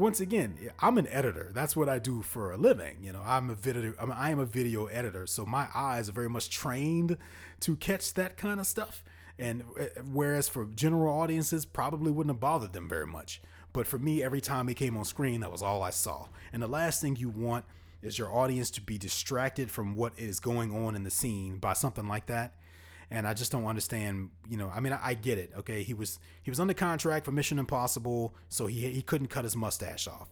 once 0.00 0.18
again, 0.18 0.58
I'm 0.80 0.96
an 0.96 1.06
editor. 1.08 1.50
That's 1.54 1.76
what 1.76 1.88
I 1.88 1.98
do 1.98 2.22
for 2.22 2.52
a 2.52 2.56
living. 2.56 2.96
You 3.02 3.12
know, 3.12 3.22
I'm 3.24 3.50
a 3.50 3.54
video. 3.54 3.92
I'm, 3.98 4.10
I 4.10 4.30
am 4.30 4.38
a 4.38 4.46
video 4.46 4.86
editor, 4.86 5.26
so 5.26 5.44
my 5.44 5.68
eyes 5.74 6.08
are 6.08 6.12
very 6.12 6.30
much 6.30 6.48
trained 6.48 7.18
to 7.60 7.76
catch 7.76 8.14
that 8.14 8.38
kind 8.38 8.58
of 8.58 8.66
stuff. 8.66 9.04
And 9.38 9.62
uh, 9.78 9.84
whereas 10.10 10.48
for 10.48 10.64
general 10.64 11.20
audiences, 11.20 11.66
probably 11.66 12.10
wouldn't 12.10 12.34
have 12.34 12.40
bothered 12.40 12.72
them 12.72 12.88
very 12.88 13.06
much. 13.06 13.42
But 13.72 13.86
for 13.86 13.98
me, 13.98 14.22
every 14.22 14.40
time 14.40 14.68
he 14.68 14.74
came 14.74 14.96
on 14.96 15.04
screen, 15.04 15.42
that 15.42 15.52
was 15.52 15.62
all 15.62 15.82
I 15.82 15.90
saw. 15.90 16.28
And 16.52 16.62
the 16.62 16.66
last 16.66 17.02
thing 17.02 17.16
you 17.16 17.28
want 17.28 17.66
is 18.02 18.18
your 18.18 18.34
audience 18.34 18.70
to 18.72 18.80
be 18.80 18.96
distracted 18.96 19.70
from 19.70 19.94
what 19.94 20.18
is 20.18 20.40
going 20.40 20.74
on 20.74 20.96
in 20.96 21.04
the 21.04 21.10
scene 21.10 21.58
by 21.58 21.74
something 21.74 22.08
like 22.08 22.26
that 22.26 22.54
and 23.10 23.26
I 23.26 23.34
just 23.34 23.50
don't 23.52 23.66
understand. 23.66 24.30
You 24.48 24.56
know, 24.56 24.70
I 24.74 24.80
mean, 24.80 24.92
I, 24.92 25.00
I, 25.02 25.14
get 25.14 25.38
it. 25.38 25.52
Okay, 25.58 25.82
he 25.82 25.94
was 25.94 26.18
he 26.42 26.50
was 26.50 26.60
under 26.60 26.74
contract 26.74 27.24
for 27.24 27.32
Mission 27.32 27.58
Impossible, 27.58 28.34
so 28.48 28.66
he 28.66 28.88
he 28.90 29.02
couldn't 29.02 29.28
cut 29.28 29.44
his 29.44 29.56
mustache 29.56 30.06
off. 30.06 30.28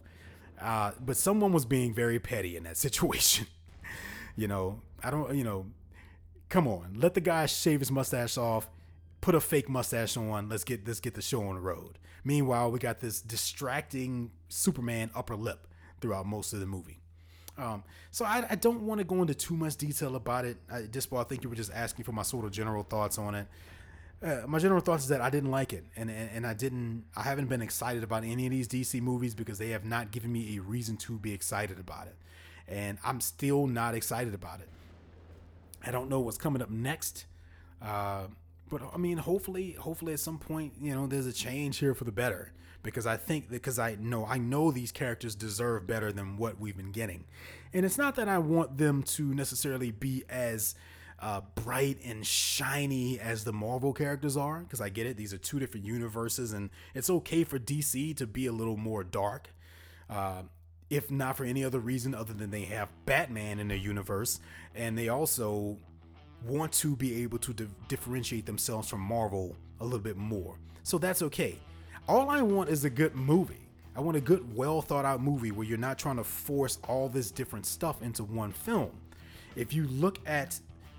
Uh, 0.61 0.93
but 1.01 1.17
someone 1.17 1.53
was 1.53 1.65
being 1.65 1.95
very 1.95 2.19
petty 2.19 2.57
in 2.57 2.65
that 2.65 2.77
situation. 2.87 3.47
you 4.37 4.49
know, 4.49 4.81
I 5.03 5.11
don't. 5.11 5.35
You 5.35 5.45
know, 5.45 5.67
come 6.49 6.69
on, 6.69 6.95
let 6.97 7.15
the 7.15 7.21
guy 7.21 7.47
shave 7.47 7.81
his 7.81 7.91
mustache 7.91 8.39
off. 8.39 8.69
Put 9.21 9.35
a 9.35 9.41
fake 9.41 9.69
mustache 9.69 10.17
on. 10.17 10.49
Let's 10.49 10.65
get 10.65 10.87
let's 10.87 11.01
get 11.01 11.15
the 11.15 11.23
show 11.23 11.43
on 11.49 11.57
the 11.57 11.61
road. 11.61 11.99
Meanwhile, 12.25 12.71
we 12.71 12.79
got 12.79 13.01
this 13.01 13.21
distracting 13.21 14.31
Superman 14.49 15.11
upper 15.15 15.37
lip 15.37 15.67
throughout 16.01 16.27
most 16.27 16.53
of 16.53 16.61
the 16.61 16.67
movie. 16.67 16.98
Um, 17.59 17.83
so 18.13 18.25
I, 18.25 18.47
I 18.51 18.55
don't 18.55 18.83
want 18.83 19.01
to 19.01 19.05
go 19.05 19.21
into 19.21 19.35
too 19.35 19.57
much 19.57 19.77
detail 19.77 20.15
about 20.15 20.45
it. 20.45 20.57
I 20.73 20.83
just, 20.83 21.11
well, 21.11 21.21
I 21.21 21.25
think 21.25 21.43
you 21.43 21.51
were 21.51 21.57
just 21.57 21.73
asking 21.75 22.05
for 22.05 22.13
my 22.13 22.23
sort 22.23 22.45
of 22.45 22.53
general 22.53 22.85
thoughts 22.85 23.19
on 23.19 23.35
it. 23.35 23.47
Uh, 24.23 24.43
my 24.47 24.59
general 24.59 24.81
thoughts 24.81 25.05
is 25.05 25.09
that 25.11 25.21
I 25.21 25.31
didn't 25.31 25.51
like 25.51 25.73
it, 25.73 25.85
and, 25.95 26.11
and 26.11 26.29
and 26.35 26.47
I 26.47 26.53
didn't. 26.53 27.05
I 27.17 27.23
haven't 27.23 27.47
been 27.47 27.63
excited 27.63 28.03
about 28.03 28.25
any 28.25 28.47
of 28.47 28.51
these 28.51 28.67
DC 28.67 29.01
movies 29.01 29.33
because 29.33 29.59
they 29.59 29.71
have 29.71 29.85
not 29.85 30.11
given 30.11 30.33
me 30.33 30.57
a 30.57 30.61
reason 30.61 30.97
to 30.99 31.19
be 31.21 31.33
excited 31.33 31.79
about 31.79 32.09
it, 32.09 32.17
and 32.67 32.99
I'm 33.05 33.21
still 33.21 33.69
not 33.69 33.95
excited 33.95 34.35
about 34.35 34.59
it. 34.59 34.69
I 35.87 35.93
don't 35.93 36.09
know 36.09 36.19
what's 36.19 36.37
coming 36.37 36.63
up 36.63 36.69
next, 36.71 37.27
uh, 37.81 38.25
but 38.69 38.83
I 38.93 38.99
mean, 38.99 39.19
hopefully, 39.19 39.73
hopefully 39.73 40.13
at 40.13 40.21
some 40.21 40.39
point, 40.39 40.75
you 40.81 40.95
know, 40.95 41.07
there's 41.07 41.27
a 41.27 41.33
change 41.33 41.79
here 41.79 41.95
for 41.95 42.05
the 42.05 42.13
better 42.13 42.53
because 42.83 43.07
I 43.07 43.17
think 43.17 43.51
because 43.51 43.79
I 43.79 43.97
know 43.97 44.25
I 44.25 44.39
know 44.39 44.71
these 44.71 44.93
characters 44.93 45.35
deserve 45.35 45.87
better 45.87 46.13
than 46.13 46.37
what 46.37 46.59
we've 46.61 46.77
been 46.77 46.93
getting. 46.93 47.25
And 47.73 47.85
it's 47.85 47.99
not 47.99 48.15
that 48.17 48.29
I 48.29 48.39
want 48.39 48.79
them 48.79 49.03
to 49.05 49.35
necessarily 49.35 49.91
be 49.91 50.25
as 50.29 50.75
uh, 51.21 51.41
bright 51.55 51.99
and 52.05 52.25
shiny 52.27 53.19
as 53.19 53.45
the 53.45 53.53
Marvel 53.53 53.93
characters 53.93 54.37
are, 54.37 54.61
because 54.61 54.81
I 54.81 54.89
get 54.89 55.07
it. 55.07 55.17
These 55.17 55.35
are 55.35 55.39
two 55.39 55.59
different 55.59 55.85
universes, 55.85 56.53
and 56.53 56.71
it's 56.95 57.11
okay 57.11 57.45
for 57.45 57.59
DC 57.59 58.17
to 58.17 58.27
be 58.27 58.47
a 58.47 58.53
little 58.53 58.77
more 58.77 59.05
dark. 59.05 59.51
Uh, 60.09 60.43
if 60.91 61.11
not 61.11 61.37
for 61.37 61.45
any 61.45 61.63
other 61.65 61.81
reason 61.81 62.15
other 62.15 62.33
than 62.33 62.51
they 62.51 62.63
have 62.63 62.89
Batman 63.05 63.59
in 63.59 63.69
their 63.69 63.77
universe, 63.77 64.41
and 64.75 64.97
they 64.97 65.09
also 65.09 65.77
want 66.45 66.73
to 66.73 66.97
be 66.97 67.23
able 67.23 67.39
to 67.39 67.53
di- 67.53 67.67
differentiate 67.89 68.47
themselves 68.47 68.89
from 68.89 69.01
Marvel 69.01 69.57
a 69.81 69.85
little 69.85 69.99
bit 69.99 70.17
more. 70.17 70.55
So 70.83 70.99
that's 70.99 71.23
okay. 71.23 71.59
All 72.09 72.31
I 72.31 72.43
want 72.43 72.71
is 72.71 72.85
a 72.85 72.91
good 72.91 73.15
movie. 73.15 73.69
I 73.97 74.01
want 74.01 74.17
a 74.17 74.21
good, 74.21 74.55
well 74.55 74.81
thought 74.81 75.05
out 75.05 75.21
movie 75.21 75.51
where 75.51 75.67
you're 75.67 75.77
not 75.77 75.99
trying 75.99 76.17
to 76.17 76.25
force 76.25 76.79
all 76.87 77.09
this 77.09 77.31
different 77.31 77.67
stuff 77.67 78.01
into 78.01 78.23
one 78.23 78.53
film. 78.53 78.91
If 79.57 79.73
you 79.73 79.89
look 79.89 80.19
at 80.27 80.59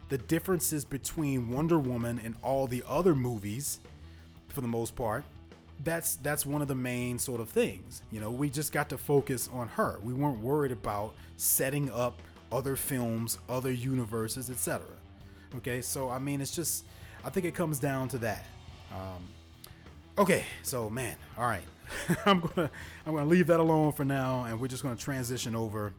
the 0.10 0.18
differences 0.18 0.84
between 0.84 1.50
Wonder 1.50 1.80
Woman 1.80 2.20
and 2.24 2.36
all 2.44 2.68
the 2.68 2.84
other 2.88 3.16
movies, 3.16 3.80
for 4.50 4.62
the 4.62 4.68
most 4.68 4.96
part, 4.96 5.24
that's 5.84 6.18
that's 6.18 6.46
one 6.46 6.62
of 6.62 6.68
the 6.68 6.76
main 6.76 7.18
sort 7.18 7.40
of 7.40 7.50
things. 7.50 8.02
You 8.12 8.20
know, 8.20 8.32
we 8.32 8.50
just 8.50 8.74
got 8.74 8.90
to 8.90 8.98
focus 8.98 9.50
on 9.54 9.70
her. 9.70 10.00
We 10.04 10.14
weren't 10.14 10.42
worried 10.42 10.72
about 10.72 11.16
setting 11.38 11.90
up 11.92 12.22
other 12.52 12.76
films, 12.76 13.38
other 13.48 13.72
universes, 13.72 14.50
etc. 14.50 14.86
Okay, 15.58 15.82
so 15.82 16.10
I 16.10 16.20
mean, 16.20 16.42
it's 16.42 16.56
just 16.56 16.86
I 17.24 17.30
think 17.30 17.46
it 17.46 17.56
comes 17.56 17.80
down 17.80 18.08
to 18.10 18.18
that. 18.20 18.46
Um, 18.92 19.28
okay, 20.18 20.46
so 20.64 20.90
man, 20.90 21.16
all 21.38 21.46
right, 21.46 21.64
I'm 22.26 22.40
gonna 22.40 22.70
I'm 23.06 23.16
gonna 23.16 23.26
leave 23.26 23.48
that 23.48 23.60
alone 23.60 23.92
for 23.92 24.06
now, 24.06 24.46
and 24.46 24.60
we're 24.60 24.68
just 24.68 24.84
gonna 24.84 24.96
transition 24.96 25.56
over, 25.56 25.94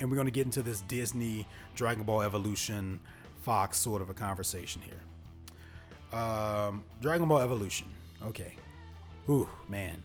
and 0.00 0.10
we're 0.10 0.16
gonna 0.16 0.30
get 0.30 0.46
into 0.46 0.62
this 0.62 0.80
Disney 0.82 1.46
Dragon 1.74 2.04
Ball 2.04 2.22
Evolution 2.22 3.00
Fox 3.42 3.78
sort 3.78 4.02
of 4.02 4.10
a 4.10 4.14
conversation 4.14 4.82
here. 4.82 6.18
Um, 6.18 6.84
Dragon 7.00 7.26
Ball 7.26 7.40
Evolution. 7.40 7.88
Okay. 8.24 8.54
Ooh, 9.28 9.48
man. 9.68 10.02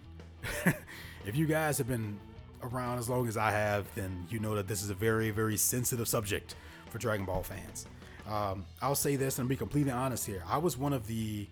if 1.26 1.36
you 1.36 1.45
guys 1.45 1.78
have 1.78 1.88
been 1.88 2.20
around 2.63 2.97
as 2.97 3.09
long 3.09 3.28
as 3.28 3.38
I 3.38 3.51
have, 3.51 3.86
then 3.95 4.26
you 4.30 4.39
know 4.39 4.55
that 4.55 4.68
this 4.68 4.82
is 4.82 4.89
a 4.89 4.93
very, 4.93 5.30
very 5.32 5.57
sensitive 5.57 6.07
subject 6.07 6.55
for 6.89 6.97
Dragon 6.97 7.26
Ball 7.26 7.43
fans. 7.43 7.86
Um, 8.28 8.65
I'll 8.82 8.95
say 8.95 9.15
this 9.15 9.39
and 9.39 9.47
be 9.47 9.55
completely 9.55 9.91
honest 9.91 10.25
here. 10.25 10.43
I 10.47 10.57
was 10.57 10.78
one 10.78 10.93
of 10.93 11.07
the 11.07 11.47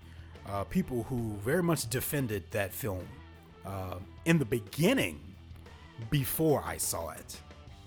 uh, 0.47 0.63
people 0.65 1.03
who 1.03 1.37
very 1.43 1.63
much 1.63 1.89
defended 1.89 2.43
that 2.51 2.73
film 2.73 3.07
uh, 3.65 3.95
in 4.25 4.37
the 4.37 4.45
beginning 4.45 5.19
before 6.09 6.63
I 6.65 6.77
saw 6.77 7.09
it. 7.11 7.39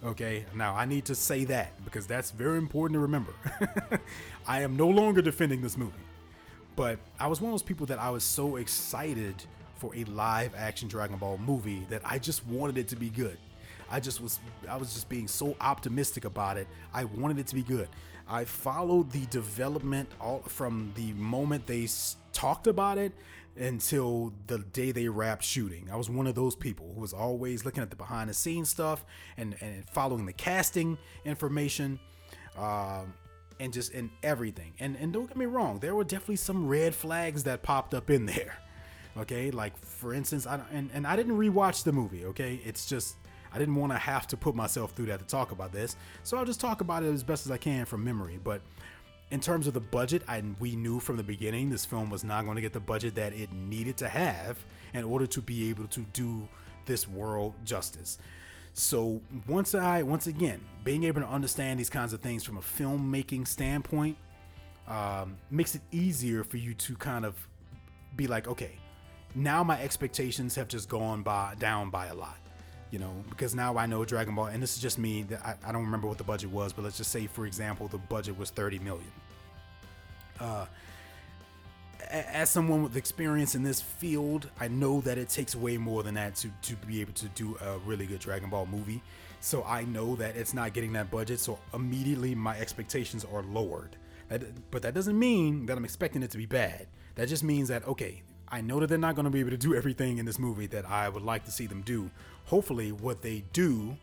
Okay, 0.04 0.44
now 0.54 0.74
I 0.74 0.84
need 0.84 1.04
to 1.06 1.14
say 1.14 1.44
that 1.46 1.72
because 1.84 2.06
that's 2.06 2.30
very 2.30 2.58
important 2.58 2.94
to 2.94 3.00
remember. 3.00 3.32
I 4.46 4.62
am 4.62 4.76
no 4.76 4.88
longer 4.88 5.20
defending 5.20 5.60
this 5.60 5.76
movie. 5.76 5.92
But 6.76 7.00
I 7.18 7.26
was 7.26 7.40
one 7.40 7.50
of 7.50 7.54
those 7.54 7.64
people 7.64 7.86
that 7.86 7.98
I 7.98 8.10
was 8.10 8.22
so 8.22 8.56
excited 8.56 9.34
for 9.74 9.94
a 9.96 10.04
live 10.04 10.54
action 10.56 10.88
Dragon 10.88 11.16
Ball 11.16 11.36
movie 11.38 11.84
that 11.90 12.02
I 12.04 12.18
just 12.18 12.46
wanted 12.46 12.78
it 12.78 12.88
to 12.88 12.96
be 12.96 13.10
good. 13.10 13.36
I 13.90 14.00
just 14.00 14.20
was 14.20 14.38
I 14.68 14.76
was 14.76 14.92
just 14.94 15.08
being 15.08 15.28
so 15.28 15.56
optimistic 15.60 16.24
about 16.24 16.56
it. 16.56 16.66
I 16.92 17.04
wanted 17.04 17.38
it 17.38 17.46
to 17.48 17.54
be 17.54 17.62
good. 17.62 17.88
I 18.28 18.44
followed 18.44 19.10
the 19.10 19.24
development 19.26 20.10
all 20.20 20.40
from 20.40 20.92
the 20.94 21.12
moment 21.14 21.66
they 21.66 21.88
talked 22.32 22.66
about 22.66 22.98
it 22.98 23.12
until 23.56 24.32
the 24.46 24.58
day 24.58 24.92
they 24.92 25.08
wrapped 25.08 25.42
shooting. 25.42 25.88
I 25.90 25.96
was 25.96 26.10
one 26.10 26.26
of 26.26 26.34
those 26.34 26.54
people 26.54 26.92
who 26.94 27.00
was 27.00 27.12
always 27.12 27.64
looking 27.64 27.82
at 27.82 27.90
the 27.90 27.96
behind 27.96 28.28
the 28.30 28.34
scenes 28.34 28.68
stuff 28.68 29.04
and 29.36 29.56
and 29.60 29.88
following 29.90 30.26
the 30.26 30.32
casting 30.32 30.98
information. 31.24 31.98
Um, 32.56 33.14
and 33.60 33.72
just 33.72 33.92
in 33.92 34.10
everything. 34.22 34.72
And 34.78 34.96
and 34.96 35.12
don't 35.12 35.26
get 35.26 35.36
me 35.36 35.46
wrong, 35.46 35.80
there 35.80 35.94
were 35.94 36.04
definitely 36.04 36.36
some 36.36 36.68
red 36.68 36.94
flags 36.94 37.44
that 37.44 37.62
popped 37.62 37.94
up 37.94 38.10
in 38.10 38.26
there. 38.26 38.58
Okay, 39.16 39.50
like 39.50 39.76
for 39.84 40.14
instance, 40.14 40.46
I 40.46 40.60
and 40.72 40.90
and 40.92 41.06
I 41.06 41.16
didn't 41.16 41.36
rewatch 41.36 41.82
the 41.84 41.92
movie. 41.92 42.24
Okay, 42.26 42.60
it's 42.64 42.86
just 42.86 43.16
I 43.52 43.58
didn't 43.58 43.74
want 43.74 43.92
to 43.92 43.98
have 43.98 44.26
to 44.28 44.36
put 44.36 44.54
myself 44.54 44.92
through 44.92 45.06
that 45.06 45.20
to 45.20 45.26
talk 45.26 45.52
about 45.52 45.72
this, 45.72 45.96
so 46.22 46.36
I'll 46.36 46.44
just 46.44 46.60
talk 46.60 46.80
about 46.80 47.02
it 47.02 47.12
as 47.12 47.22
best 47.22 47.46
as 47.46 47.52
I 47.52 47.56
can 47.56 47.84
from 47.84 48.04
memory. 48.04 48.38
But 48.42 48.60
in 49.30 49.40
terms 49.40 49.66
of 49.66 49.74
the 49.74 49.80
budget, 49.80 50.22
I 50.28 50.42
we 50.58 50.76
knew 50.76 51.00
from 51.00 51.16
the 51.16 51.22
beginning 51.22 51.70
this 51.70 51.84
film 51.84 52.10
was 52.10 52.24
not 52.24 52.44
going 52.44 52.56
to 52.56 52.62
get 52.62 52.72
the 52.72 52.80
budget 52.80 53.14
that 53.16 53.32
it 53.32 53.52
needed 53.52 53.96
to 53.98 54.08
have 54.08 54.58
in 54.94 55.04
order 55.04 55.26
to 55.26 55.40
be 55.40 55.70
able 55.70 55.86
to 55.88 56.00
do 56.12 56.48
this 56.86 57.06
world 57.06 57.54
justice. 57.64 58.18
So 58.72 59.20
once 59.46 59.74
I 59.74 60.02
once 60.02 60.26
again 60.26 60.60
being 60.84 61.04
able 61.04 61.20
to 61.20 61.28
understand 61.28 61.80
these 61.80 61.90
kinds 61.90 62.12
of 62.12 62.20
things 62.20 62.44
from 62.44 62.58
a 62.58 62.60
filmmaking 62.60 63.46
standpoint 63.46 64.16
um, 64.86 65.36
makes 65.50 65.74
it 65.74 65.82
easier 65.90 66.44
for 66.44 66.56
you 66.56 66.74
to 66.74 66.96
kind 66.96 67.24
of 67.24 67.34
be 68.16 68.26
like, 68.26 68.48
okay, 68.48 68.78
now 69.34 69.62
my 69.62 69.80
expectations 69.82 70.54
have 70.54 70.68
just 70.68 70.88
gone 70.88 71.22
by 71.22 71.54
down 71.58 71.90
by 71.90 72.06
a 72.06 72.14
lot, 72.14 72.38
you 72.90 72.98
know, 72.98 73.12
because 73.28 73.54
now 73.54 73.76
I 73.76 73.86
know 73.86 74.04
Dragon 74.04 74.34
Ball, 74.34 74.46
and 74.46 74.62
this 74.62 74.76
is 74.76 74.82
just 74.82 74.98
me. 74.98 75.26
I, 75.44 75.54
I 75.66 75.72
don't 75.72 75.84
remember 75.84 76.06
what 76.06 76.18
the 76.18 76.24
budget 76.24 76.50
was, 76.50 76.72
but 76.72 76.84
let's 76.84 76.96
just 76.96 77.10
say, 77.10 77.26
for 77.26 77.46
example, 77.46 77.88
the 77.88 77.98
budget 77.98 78.38
was 78.38 78.50
thirty 78.50 78.78
million. 78.78 79.12
Uh, 80.40 80.66
as 82.10 82.48
someone 82.48 82.82
with 82.82 82.96
experience 82.96 83.54
in 83.54 83.62
this 83.62 83.80
field, 83.80 84.48
I 84.60 84.68
know 84.68 85.00
that 85.02 85.18
it 85.18 85.28
takes 85.28 85.54
way 85.54 85.76
more 85.76 86.02
than 86.02 86.14
that 86.14 86.36
to, 86.36 86.48
to 86.62 86.76
be 86.86 87.00
able 87.00 87.12
to 87.14 87.28
do 87.30 87.56
a 87.60 87.78
really 87.78 88.06
good 88.06 88.20
Dragon 88.20 88.48
Ball 88.48 88.66
movie. 88.66 89.02
So 89.40 89.64
I 89.64 89.84
know 89.84 90.16
that 90.16 90.36
it's 90.36 90.54
not 90.54 90.72
getting 90.72 90.92
that 90.94 91.10
budget. 91.10 91.40
So 91.40 91.58
immediately 91.74 92.34
my 92.34 92.56
expectations 92.56 93.26
are 93.30 93.42
lowered. 93.42 93.96
That, 94.28 94.70
but 94.70 94.82
that 94.82 94.94
doesn't 94.94 95.18
mean 95.18 95.66
that 95.66 95.76
I'm 95.76 95.84
expecting 95.84 96.22
it 96.22 96.30
to 96.30 96.38
be 96.38 96.46
bad. 96.46 96.86
That 97.16 97.28
just 97.28 97.42
means 97.42 97.68
that, 97.68 97.86
okay, 97.86 98.22
I 98.48 98.60
know 98.62 98.80
that 98.80 98.86
they're 98.86 98.96
not 98.96 99.14
going 99.14 99.24
to 99.24 99.30
be 99.30 99.40
able 99.40 99.50
to 99.50 99.58
do 99.58 99.74
everything 99.74 100.18
in 100.18 100.24
this 100.24 100.38
movie 100.38 100.66
that 100.68 100.88
I 100.88 101.08
would 101.08 101.22
like 101.22 101.44
to 101.44 101.50
see 101.50 101.66
them 101.66 101.82
do. 101.82 102.10
Hopefully, 102.48 102.92
what 102.92 103.20
they 103.20 103.44
do 103.52 103.94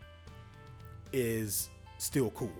is 1.11 1.69
still 1.97 2.29
cool. 2.31 2.51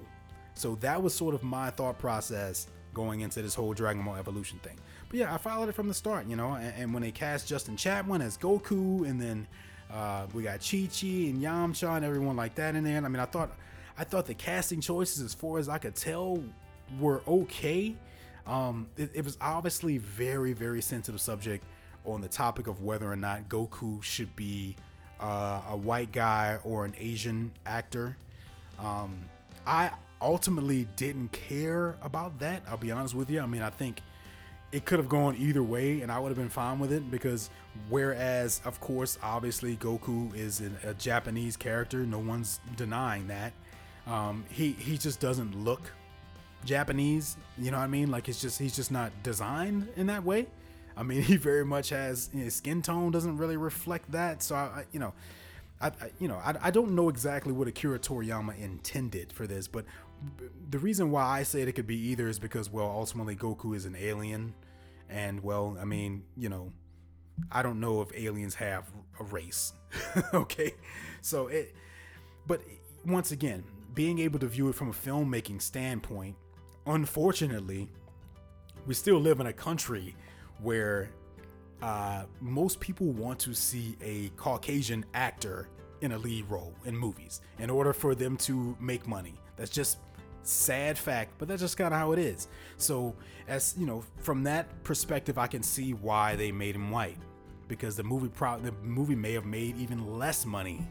So 0.55 0.75
that 0.75 1.01
was 1.01 1.13
sort 1.13 1.35
of 1.35 1.43
my 1.43 1.69
thought 1.69 1.99
process 1.99 2.67
going 2.93 3.21
into 3.21 3.43
this 3.43 3.53
whole 3.53 3.73
Dragon 3.73 4.03
Ball 4.03 4.15
Evolution 4.15 4.57
thing. 4.59 4.77
But 5.09 5.19
yeah, 5.19 5.31
I 5.31 5.37
followed 5.37 5.69
it 5.69 5.75
from 5.75 5.87
the 5.87 5.93
start, 5.93 6.25
you 6.27 6.35
know. 6.35 6.53
And, 6.53 6.73
and 6.75 6.93
when 6.93 7.03
they 7.03 7.11
cast 7.11 7.47
Justin 7.47 7.75
Chatwin 7.75 8.23
as 8.23 8.35
Goku, 8.35 9.07
and 9.07 9.21
then 9.21 9.47
uh, 9.93 10.25
we 10.33 10.41
got 10.41 10.59
Chi 10.59 10.89
Chi 10.91 11.29
and 11.29 11.39
Yamcha 11.39 11.97
and 11.97 12.03
everyone 12.03 12.35
like 12.35 12.55
that 12.55 12.75
in 12.75 12.83
there. 12.83 12.97
I 12.97 13.07
mean, 13.07 13.19
I 13.19 13.25
thought, 13.25 13.51
I 13.95 14.05
thought 14.05 14.25
the 14.25 14.33
casting 14.33 14.81
choices, 14.81 15.21
as 15.21 15.35
far 15.35 15.59
as 15.59 15.69
I 15.69 15.77
could 15.77 15.95
tell, 15.95 16.41
were 16.99 17.21
okay. 17.27 17.95
Um, 18.47 18.87
it, 18.97 19.11
it 19.13 19.23
was 19.23 19.37
obviously 19.39 19.99
very, 19.99 20.53
very 20.53 20.81
sensitive 20.81 21.21
subject 21.21 21.63
on 22.05 22.21
the 22.21 22.27
topic 22.27 22.65
of 22.65 22.81
whether 22.81 23.11
or 23.11 23.15
not 23.15 23.49
Goku 23.49 24.01
should 24.01 24.35
be 24.35 24.75
uh, 25.19 25.61
a 25.69 25.77
white 25.77 26.11
guy 26.11 26.57
or 26.63 26.85
an 26.85 26.93
Asian 26.99 27.51
actor. 27.65 28.17
Um, 28.79 29.17
I 29.65 29.91
ultimately 30.21 30.87
didn't 30.95 31.31
care 31.31 31.95
about 32.01 32.39
that. 32.39 32.63
I'll 32.67 32.77
be 32.77 32.91
honest 32.91 33.15
with 33.15 33.29
you. 33.29 33.41
I 33.41 33.45
mean, 33.45 33.61
I 33.61 33.69
think 33.69 34.01
it 34.71 34.85
could 34.85 34.99
have 34.99 35.09
gone 35.09 35.35
either 35.37 35.63
way, 35.63 36.01
and 36.01 36.11
I 36.11 36.19
would 36.19 36.29
have 36.29 36.37
been 36.37 36.49
fine 36.49 36.79
with 36.79 36.91
it 36.91 37.09
because, 37.09 37.49
whereas, 37.89 38.61
of 38.65 38.79
course, 38.81 39.17
obviously 39.23 39.77
Goku 39.77 40.35
is 40.35 40.59
an, 40.59 40.75
a 40.83 40.93
Japanese 40.93 41.55
character, 41.55 41.99
no 41.99 42.19
one's 42.19 42.59
denying 42.75 43.27
that. 43.27 43.53
Um, 44.07 44.45
he 44.49 44.73
he 44.73 44.97
just 44.97 45.19
doesn't 45.19 45.63
look 45.63 45.91
Japanese. 46.65 47.37
You 47.57 47.71
know 47.71 47.77
what 47.77 47.85
I 47.85 47.87
mean? 47.87 48.11
Like 48.11 48.27
it's 48.29 48.41
just 48.41 48.59
he's 48.59 48.75
just 48.75 48.91
not 48.91 49.11
designed 49.23 49.87
in 49.95 50.07
that 50.07 50.23
way. 50.23 50.47
I 50.97 51.03
mean, 51.03 51.21
he 51.23 51.37
very 51.37 51.65
much 51.65 51.89
has 51.89 52.29
his 52.33 52.55
skin 52.55 52.81
tone 52.81 53.11
doesn't 53.11 53.37
really 53.37 53.57
reflect 53.57 54.11
that. 54.11 54.43
So 54.43 54.55
I, 54.55 54.59
I 54.59 54.85
you 54.91 54.99
know, 54.99 55.13
I, 55.81 55.87
I 55.87 56.11
you 56.19 56.27
know 56.27 56.37
I, 56.37 56.55
I 56.61 56.71
don't 56.71 56.95
know 56.95 57.09
exactly 57.09 57.53
what 57.53 57.67
Akira 57.67 57.99
Toriyama 57.99 58.57
intended 58.59 59.31
for 59.31 59.47
this, 59.47 59.67
but 59.67 59.85
the 60.69 60.79
reason 60.79 61.11
why 61.11 61.23
I 61.23 61.43
say 61.43 61.61
it 61.61 61.71
could 61.73 61.87
be 61.87 62.09
either 62.09 62.27
is 62.27 62.39
because 62.39 62.71
well, 62.71 62.89
ultimately 62.89 63.35
Goku 63.35 63.75
is 63.75 63.85
an 63.85 63.95
alien, 63.95 64.53
and 65.09 65.43
well, 65.43 65.77
I 65.79 65.85
mean, 65.85 66.23
you 66.37 66.49
know, 66.49 66.71
I 67.51 67.61
don't 67.61 67.79
know 67.79 68.01
if 68.01 68.13
aliens 68.15 68.55
have 68.55 68.89
a 69.19 69.23
race. 69.23 69.73
okay, 70.33 70.73
so 71.21 71.47
it, 71.47 71.75
but 72.47 72.61
once 73.05 73.31
again, 73.31 73.63
being 73.93 74.19
able 74.19 74.39
to 74.39 74.47
view 74.47 74.69
it 74.69 74.75
from 74.75 74.89
a 74.89 74.93
filmmaking 74.93 75.61
standpoint, 75.61 76.35
unfortunately, 76.85 77.89
we 78.85 78.93
still 78.93 79.19
live 79.19 79.39
in 79.39 79.47
a 79.47 79.53
country 79.53 80.15
where 80.61 81.09
uh, 81.81 82.23
most 82.41 82.79
people 82.79 83.07
want 83.07 83.39
to 83.39 83.53
see 83.53 83.95
a 84.01 84.29
Caucasian 84.37 85.05
actor 85.13 85.69
in 86.01 86.13
a 86.13 86.17
lead 86.17 86.45
role 86.49 86.73
in 86.85 86.95
movies 86.95 87.41
in 87.59 87.69
order 87.69 87.93
for 87.93 88.15
them 88.15 88.37
to 88.37 88.75
make 88.79 89.07
money. 89.07 89.33
That's 89.55 89.71
just 89.71 89.99
sad 90.43 90.97
fact, 90.97 91.33
but 91.37 91.47
that's 91.47 91.61
just 91.61 91.77
kind 91.77 91.93
of 91.93 91.99
how 91.99 92.11
it 92.11 92.19
is. 92.19 92.47
So, 92.77 93.15
as 93.47 93.75
you 93.77 93.85
know, 93.85 94.03
from 94.19 94.43
that 94.43 94.83
perspective, 94.83 95.37
I 95.37 95.47
can 95.47 95.63
see 95.63 95.93
why 95.93 96.35
they 96.35 96.51
made 96.51 96.75
him 96.75 96.91
white 96.91 97.17
because 97.67 97.95
the 97.95 98.03
movie 98.03 98.29
pro- 98.29 98.59
the 98.59 98.71
movie 98.83 99.15
may 99.15 99.33
have 99.33 99.45
made 99.45 99.77
even 99.77 100.17
less 100.17 100.45
money 100.45 100.85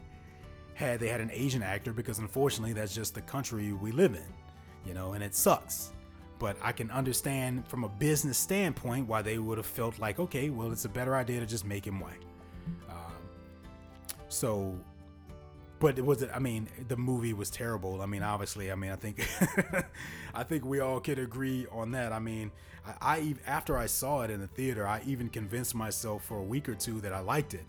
had 0.73 0.99
they 0.99 1.07
had 1.07 1.21
an 1.21 1.31
Asian 1.31 1.63
actor 1.63 1.93
because 1.93 2.19
unfortunately 2.19 2.73
that's 2.73 2.93
just 2.93 3.15
the 3.15 3.21
country 3.21 3.71
we 3.73 3.91
live 3.91 4.13
in, 4.13 4.33
you 4.85 4.93
know, 4.93 5.13
and 5.13 5.23
it 5.23 5.33
sucks. 5.33 5.91
But 6.37 6.57
I 6.61 6.71
can 6.71 6.91
understand 6.91 7.67
from 7.67 7.83
a 7.83 7.89
business 7.89 8.37
standpoint 8.37 9.07
why 9.07 9.21
they 9.21 9.37
would 9.37 9.57
have 9.57 9.65
felt 9.65 9.99
like, 9.99 10.19
okay, 10.19 10.49
well, 10.49 10.71
it's 10.71 10.85
a 10.85 10.89
better 10.89 11.15
idea 11.15 11.39
to 11.39 11.45
just 11.45 11.65
make 11.65 11.85
him 11.85 11.99
white. 11.99 12.21
Um, 12.89 13.13
so, 14.27 14.77
but 15.79 15.97
it 15.97 16.05
was. 16.05 16.23
I 16.33 16.39
mean, 16.39 16.67
the 16.87 16.97
movie 16.97 17.33
was 17.33 17.49
terrible. 17.49 18.01
I 18.01 18.05
mean, 18.05 18.23
obviously, 18.23 18.71
I 18.71 18.75
mean, 18.75 18.91
I 18.91 18.95
think, 18.95 19.27
I 20.33 20.43
think 20.43 20.65
we 20.65 20.81
all 20.81 20.99
could 20.99 21.19
agree 21.19 21.67
on 21.71 21.91
that. 21.91 22.11
I 22.11 22.19
mean, 22.19 22.51
I, 22.85 22.93
I 23.01 23.35
after 23.47 23.77
I 23.77 23.85
saw 23.85 24.21
it 24.23 24.29
in 24.29 24.41
the 24.41 24.47
theater, 24.47 24.85
I 24.87 25.01
even 25.05 25.29
convinced 25.29 25.73
myself 25.73 26.25
for 26.25 26.39
a 26.39 26.43
week 26.43 26.67
or 26.67 26.75
two 26.75 26.99
that 27.01 27.13
I 27.13 27.19
liked 27.19 27.53
it. 27.53 27.65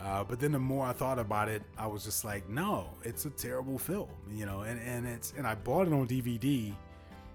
Uh, 0.00 0.24
but 0.24 0.40
then 0.40 0.52
the 0.52 0.58
more 0.58 0.86
I 0.86 0.92
thought 0.92 1.18
about 1.18 1.48
it, 1.48 1.62
I 1.78 1.86
was 1.86 2.04
just 2.04 2.24
like, 2.24 2.48
no, 2.48 2.88
it's 3.04 3.24
a 3.24 3.30
terrible 3.30 3.78
film, 3.78 4.08
you 4.30 4.44
know. 4.46 4.60
And 4.60 4.80
and 4.80 5.06
it's 5.06 5.32
and 5.36 5.46
I 5.46 5.54
bought 5.54 5.86
it 5.86 5.92
on 5.92 6.06
DVD 6.06 6.74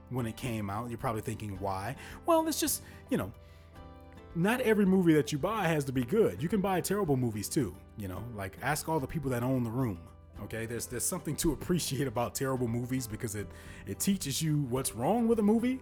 when 0.10 0.26
it 0.26 0.36
came 0.36 0.70
out. 0.70 0.90
You're 0.90 0.98
probably 0.98 1.22
thinking, 1.22 1.58
why? 1.60 1.96
Well, 2.26 2.48
it's 2.48 2.60
just 2.60 2.82
you 3.10 3.18
know, 3.18 3.32
not 4.36 4.62
every 4.62 4.86
movie 4.86 5.14
that 5.14 5.32
you 5.32 5.38
buy 5.38 5.68
has 5.68 5.84
to 5.86 5.92
be 5.92 6.04
good. 6.04 6.42
You 6.42 6.50
can 6.50 6.62
buy 6.62 6.82
terrible 6.82 7.18
movies 7.18 7.50
too. 7.50 7.76
You 7.98 8.08
know, 8.08 8.24
like 8.36 8.58
ask 8.62 8.88
all 8.88 9.00
the 9.00 9.08
people 9.08 9.30
that 9.32 9.44
own 9.44 9.64
the 9.64 9.70
room. 9.70 10.00
Okay, 10.44 10.66
there's 10.66 10.86
there's 10.86 11.06
something 11.06 11.36
to 11.38 11.54
appreciate 11.58 12.08
about 12.08 12.36
terrible 12.36 12.68
movies 12.68 13.08
because 13.08 13.36
it 13.36 13.48
it 13.88 14.00
teaches 14.00 14.42
you 14.42 14.64
what's 14.70 14.96
wrong 14.96 15.28
with 15.28 15.40
a 15.40 15.44
movie. 15.44 15.80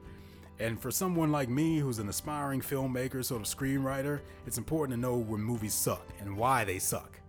And 0.60 0.82
for 0.82 0.90
someone 0.90 1.32
like 1.32 1.50
me, 1.50 1.78
who's 1.78 2.00
an 2.00 2.10
aspiring 2.10 2.62
filmmaker, 2.62 3.24
sort 3.24 3.42
of 3.42 3.48
screenwriter, 3.48 4.22
it's 4.48 4.58
important 4.58 4.96
to 4.96 5.00
know 5.00 5.16
when 5.16 5.40
movies 5.40 5.76
suck 5.76 6.04
and 6.20 6.36
why 6.36 6.64
they 6.64 6.80
suck. 6.80 7.20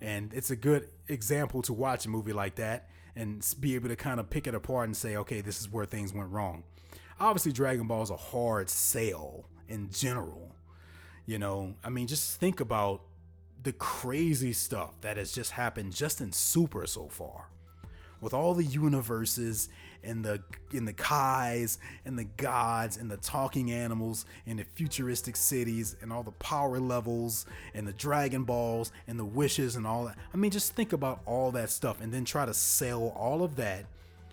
And 0.00 0.34
it's 0.34 0.50
a 0.50 0.56
good 0.56 0.88
example 1.06 1.62
to 1.62 1.72
watch 1.72 2.04
a 2.06 2.08
movie 2.08 2.32
like 2.32 2.56
that 2.56 2.88
and 3.16 3.44
be 3.60 3.74
able 3.74 3.88
to 3.88 3.96
kind 3.96 4.20
of 4.20 4.30
pick 4.30 4.46
it 4.46 4.54
apart 4.54 4.86
and 4.86 4.96
say, 4.96 5.16
okay, 5.16 5.40
this 5.40 5.60
is 5.60 5.70
where 5.70 5.84
things 5.84 6.12
went 6.12 6.30
wrong. 6.30 6.64
Obviously, 7.20 7.52
Dragon 7.52 7.86
Ball 7.86 8.02
is 8.02 8.10
a 8.10 8.16
hard 8.16 8.68
sale 8.68 9.46
in 9.68 9.90
general. 9.90 10.54
You 11.26 11.38
know, 11.38 11.74
I 11.84 11.90
mean, 11.90 12.06
just 12.06 12.38
think 12.38 12.60
about 12.60 13.02
the 13.62 13.72
crazy 13.72 14.52
stuff 14.52 15.00
that 15.00 15.16
has 15.16 15.32
just 15.32 15.52
happened 15.52 15.94
just 15.94 16.20
in 16.20 16.32
Super 16.32 16.86
so 16.86 17.08
far. 17.08 17.48
With 18.20 18.34
all 18.34 18.54
the 18.54 18.64
universes 18.64 19.68
and 20.04 20.24
the 20.24 20.42
in 20.72 20.84
the 20.84 20.92
Kais 20.92 21.78
and 22.04 22.18
the 22.18 22.24
gods 22.24 22.96
and 22.96 23.10
the 23.10 23.16
talking 23.16 23.70
animals 23.70 24.26
and 24.46 24.58
the 24.58 24.64
futuristic 24.64 25.36
cities 25.36 25.96
and 26.00 26.12
all 26.12 26.22
the 26.22 26.32
power 26.32 26.78
levels 26.78 27.46
and 27.74 27.86
the 27.86 27.92
Dragon 27.92 28.44
Balls 28.44 28.92
and 29.06 29.18
the 29.18 29.24
wishes 29.24 29.76
and 29.76 29.86
all 29.86 30.04
that. 30.04 30.16
I 30.32 30.36
mean, 30.36 30.50
just 30.50 30.74
think 30.74 30.92
about 30.92 31.20
all 31.26 31.50
that 31.52 31.70
stuff 31.70 32.00
and 32.00 32.12
then 32.12 32.24
try 32.24 32.46
to 32.46 32.54
sell 32.54 33.08
all 33.16 33.42
of 33.42 33.56
that 33.56 33.86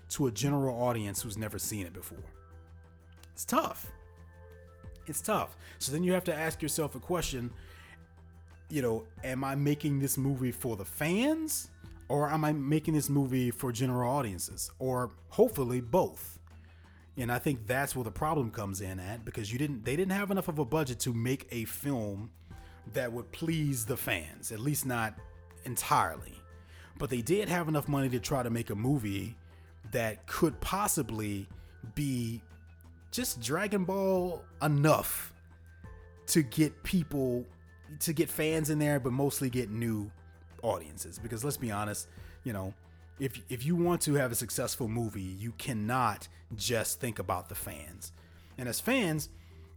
to 0.09 0.27
a 0.27 0.31
general 0.31 0.81
audience 0.83 1.21
who's 1.21 1.37
never 1.37 1.57
seen 1.57 1.85
it 1.85 1.93
before. 1.93 2.17
It's 3.33 3.45
tough. 3.45 3.91
It's 5.07 5.21
tough. 5.21 5.55
So 5.79 5.91
then 5.91 6.03
you 6.03 6.13
have 6.13 6.25
to 6.25 6.35
ask 6.35 6.61
yourself 6.61 6.95
a 6.95 6.99
question 6.99 7.51
you 8.71 8.81
know, 8.81 9.03
am 9.23 9.43
I 9.43 9.55
making 9.55 9.99
this 9.99 10.17
movie 10.17 10.51
for 10.51 10.77
the 10.77 10.85
fans 10.85 11.69
or 12.11 12.29
am 12.29 12.43
I 12.43 12.51
making 12.51 12.93
this 12.93 13.09
movie 13.09 13.51
for 13.51 13.71
general 13.71 14.11
audiences 14.11 14.69
or 14.79 15.11
hopefully 15.29 15.79
both? 15.79 16.39
And 17.15 17.31
I 17.31 17.39
think 17.39 17.65
that's 17.65 17.95
where 17.95 18.03
the 18.03 18.11
problem 18.11 18.51
comes 18.51 18.81
in 18.81 18.99
at 18.99 19.23
because 19.23 19.51
you 19.51 19.57
didn't 19.57 19.85
they 19.85 19.95
didn't 19.95 20.11
have 20.11 20.29
enough 20.29 20.49
of 20.49 20.59
a 20.59 20.65
budget 20.65 20.99
to 21.01 21.13
make 21.13 21.47
a 21.51 21.63
film 21.63 22.29
that 22.93 23.13
would 23.13 23.31
please 23.31 23.85
the 23.85 23.95
fans, 23.95 24.51
at 24.51 24.59
least 24.59 24.85
not 24.85 25.13
entirely. 25.63 26.33
But 26.97 27.09
they 27.09 27.21
did 27.21 27.47
have 27.47 27.69
enough 27.69 27.87
money 27.87 28.09
to 28.09 28.19
try 28.19 28.43
to 28.43 28.49
make 28.49 28.71
a 28.71 28.75
movie 28.75 29.37
that 29.91 30.27
could 30.27 30.59
possibly 30.59 31.47
be 31.95 32.41
just 33.11 33.39
Dragon 33.39 33.85
Ball 33.85 34.43
enough 34.61 35.33
to 36.27 36.41
get 36.41 36.83
people 36.83 37.45
to 38.01 38.11
get 38.11 38.29
fans 38.29 38.69
in 38.69 38.79
there, 38.79 38.99
but 38.99 39.13
mostly 39.13 39.49
get 39.49 39.69
new 39.69 40.11
audiences. 40.61 41.19
Because 41.19 41.43
let's 41.43 41.57
be 41.57 41.71
honest, 41.71 42.07
you 42.43 42.53
know, 42.53 42.73
if 43.19 43.39
if 43.49 43.65
you 43.65 43.75
want 43.75 44.01
to 44.01 44.15
have 44.15 44.31
a 44.31 44.35
successful 44.35 44.87
movie, 44.87 45.21
you 45.21 45.53
cannot 45.57 46.27
just 46.55 46.99
think 46.99 47.19
about 47.19 47.49
the 47.49 47.55
fans. 47.55 48.11
And 48.57 48.67
as 48.67 48.79
fans, 48.79 49.29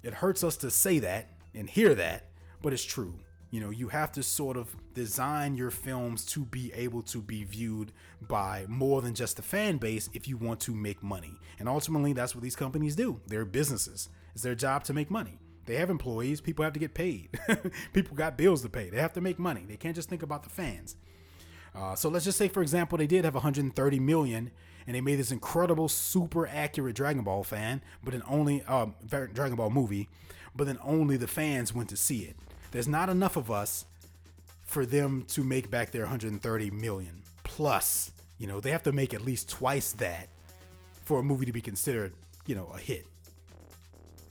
it 0.02 0.14
hurts 0.14 0.44
us 0.44 0.56
to 0.58 0.70
say 0.70 0.98
that 1.00 1.28
and 1.54 1.68
hear 1.68 1.94
that, 1.94 2.26
but 2.62 2.72
it's 2.72 2.84
true. 2.84 3.14
You 3.50 3.60
know, 3.60 3.70
you 3.70 3.88
have 3.88 4.10
to 4.12 4.22
sort 4.22 4.56
of 4.56 4.74
design 4.94 5.54
your 5.54 5.70
films 5.70 6.26
to 6.26 6.44
be 6.44 6.72
able 6.72 7.02
to 7.02 7.22
be 7.22 7.44
viewed 7.44 7.92
by 8.20 8.66
more 8.68 9.00
than 9.00 9.14
just 9.14 9.36
the 9.36 9.42
fan 9.42 9.76
base 9.76 10.10
if 10.12 10.26
you 10.26 10.36
want 10.36 10.58
to 10.60 10.74
make 10.74 11.04
money. 11.04 11.38
And 11.60 11.68
ultimately, 11.68 12.12
that's 12.12 12.34
what 12.34 12.42
these 12.42 12.56
companies 12.56 12.96
do. 12.96 13.20
They're 13.28 13.44
businesses. 13.44 14.08
It's 14.34 14.42
their 14.42 14.56
job 14.56 14.82
to 14.84 14.92
make 14.92 15.08
money. 15.08 15.38
They 15.66 15.76
have 15.76 15.90
employees. 15.90 16.40
People 16.40 16.64
have 16.64 16.74
to 16.74 16.80
get 16.80 16.94
paid. 16.94 17.28
people 17.92 18.16
got 18.16 18.36
bills 18.36 18.62
to 18.62 18.68
pay. 18.68 18.90
They 18.90 19.00
have 19.00 19.12
to 19.14 19.20
make 19.20 19.38
money. 19.38 19.64
They 19.66 19.76
can't 19.76 19.96
just 19.96 20.08
think 20.08 20.22
about 20.22 20.42
the 20.42 20.50
fans. 20.50 20.96
Uh, 21.74 21.94
so 21.94 22.08
let's 22.08 22.24
just 22.24 22.38
say, 22.38 22.48
for 22.48 22.62
example, 22.62 22.98
they 22.98 23.06
did 23.06 23.24
have 23.24 23.34
130 23.34 23.98
million, 23.98 24.50
and 24.86 24.94
they 24.94 25.00
made 25.00 25.16
this 25.16 25.32
incredible, 25.32 25.88
super 25.88 26.46
accurate 26.46 26.94
Dragon 26.94 27.24
Ball 27.24 27.42
fan, 27.42 27.82
but 28.02 28.12
then 28.12 28.22
only 28.28 28.62
um, 28.64 28.94
Dragon 29.08 29.56
Ball 29.56 29.70
movie, 29.70 30.08
but 30.54 30.66
then 30.66 30.78
only 30.84 31.16
the 31.16 31.26
fans 31.26 31.74
went 31.74 31.88
to 31.88 31.96
see 31.96 32.20
it. 32.20 32.36
There's 32.70 32.88
not 32.88 33.08
enough 33.08 33.36
of 33.36 33.50
us 33.50 33.86
for 34.64 34.86
them 34.86 35.24
to 35.28 35.42
make 35.42 35.70
back 35.70 35.90
their 35.90 36.02
130 36.02 36.70
million. 36.70 37.22
Plus, 37.42 38.12
you 38.38 38.46
know, 38.46 38.60
they 38.60 38.70
have 38.70 38.82
to 38.84 38.92
make 38.92 39.14
at 39.14 39.24
least 39.24 39.48
twice 39.48 39.92
that 39.92 40.28
for 41.04 41.20
a 41.20 41.22
movie 41.22 41.46
to 41.46 41.52
be 41.52 41.60
considered, 41.60 42.12
you 42.46 42.54
know, 42.54 42.70
a 42.74 42.78
hit. 42.78 43.06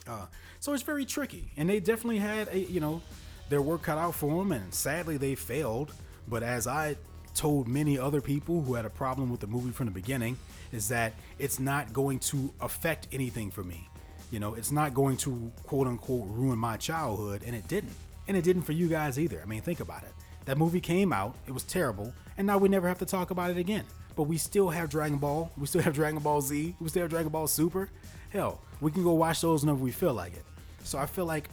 Uh, 0.08 0.26
so 0.64 0.72
it's 0.72 0.82
very 0.82 1.04
tricky, 1.04 1.52
and 1.58 1.70
they 1.70 1.82
definitely 1.82 2.20
had 2.20 2.48
a 2.48 2.58
you 2.58 2.80
know 2.80 3.02
their 3.50 3.62
work 3.62 3.82
cut 3.82 3.98
out 3.98 4.16
for 4.16 4.38
them, 4.38 4.54
and 4.54 4.74
sadly 4.74 5.18
they 5.18 5.36
failed. 5.36 5.92
But 6.26 6.42
as 6.42 6.68
I 6.68 6.96
told 7.36 7.68
many 7.68 8.00
other 8.00 8.22
people 8.22 8.62
who 8.62 8.76
had 8.76 8.86
a 8.86 8.90
problem 8.90 9.30
with 9.30 9.42
the 9.42 9.48
movie 9.48 9.72
from 9.72 9.88
the 9.88 9.92
beginning, 9.92 10.38
is 10.72 10.88
that 10.88 11.16
it's 11.38 11.60
not 11.60 11.92
going 11.92 12.20
to 12.20 12.54
affect 12.62 13.10
anything 13.12 13.52
for 13.52 13.62
me. 13.62 13.90
You 14.32 14.40
know, 14.40 14.54
it's 14.54 14.72
not 14.72 14.94
going 14.94 15.18
to 15.18 15.52
quote 15.66 15.86
unquote 15.86 16.28
ruin 16.30 16.58
my 16.58 16.78
childhood, 16.78 17.44
and 17.46 17.54
it 17.54 17.68
didn't. 17.68 17.98
And 18.30 18.38
it 18.38 18.46
didn't 18.46 18.62
for 18.62 18.72
you 18.72 18.88
guys 18.88 19.20
either. 19.20 19.42
I 19.44 19.46
mean, 19.46 19.60
think 19.60 19.82
about 19.82 20.04
it. 20.04 20.14
That 20.46 20.58
movie 20.58 20.80
came 20.80 21.12
out, 21.12 21.36
it 21.46 21.52
was 21.52 21.64
terrible, 21.64 22.14
and 22.38 22.48
now 22.48 22.58
we 22.58 22.70
never 22.70 22.88
have 22.88 23.00
to 23.00 23.06
talk 23.06 23.32
about 23.32 23.52
it 23.52 23.58
again. 23.58 23.84
But 24.16 24.24
we 24.24 24.38
still 24.38 24.70
have 24.70 24.90
Dragon 24.90 25.18
Ball, 25.18 25.52
we 25.58 25.68
still 25.68 25.82
have 25.82 25.94
Dragon 25.94 26.20
Ball 26.20 26.40
Z, 26.40 26.74
we 26.80 26.88
still 26.88 27.02
have 27.02 27.10
Dragon 27.10 27.34
Ball 27.34 27.48
Super. 27.48 27.90
Hell, 28.30 28.62
we 28.80 28.92
can 28.92 29.04
go 29.04 29.12
watch 29.12 29.42
those 29.42 29.64
whenever 29.64 29.84
we 29.84 29.92
feel 29.92 30.14
like 30.14 30.34
it. 30.38 30.46
So 30.84 30.98
I 30.98 31.06
feel 31.06 31.26
like 31.26 31.50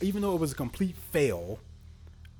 even 0.00 0.22
though 0.22 0.34
it 0.34 0.40
was 0.40 0.52
a 0.52 0.54
complete 0.54 0.96
fail, 0.96 1.58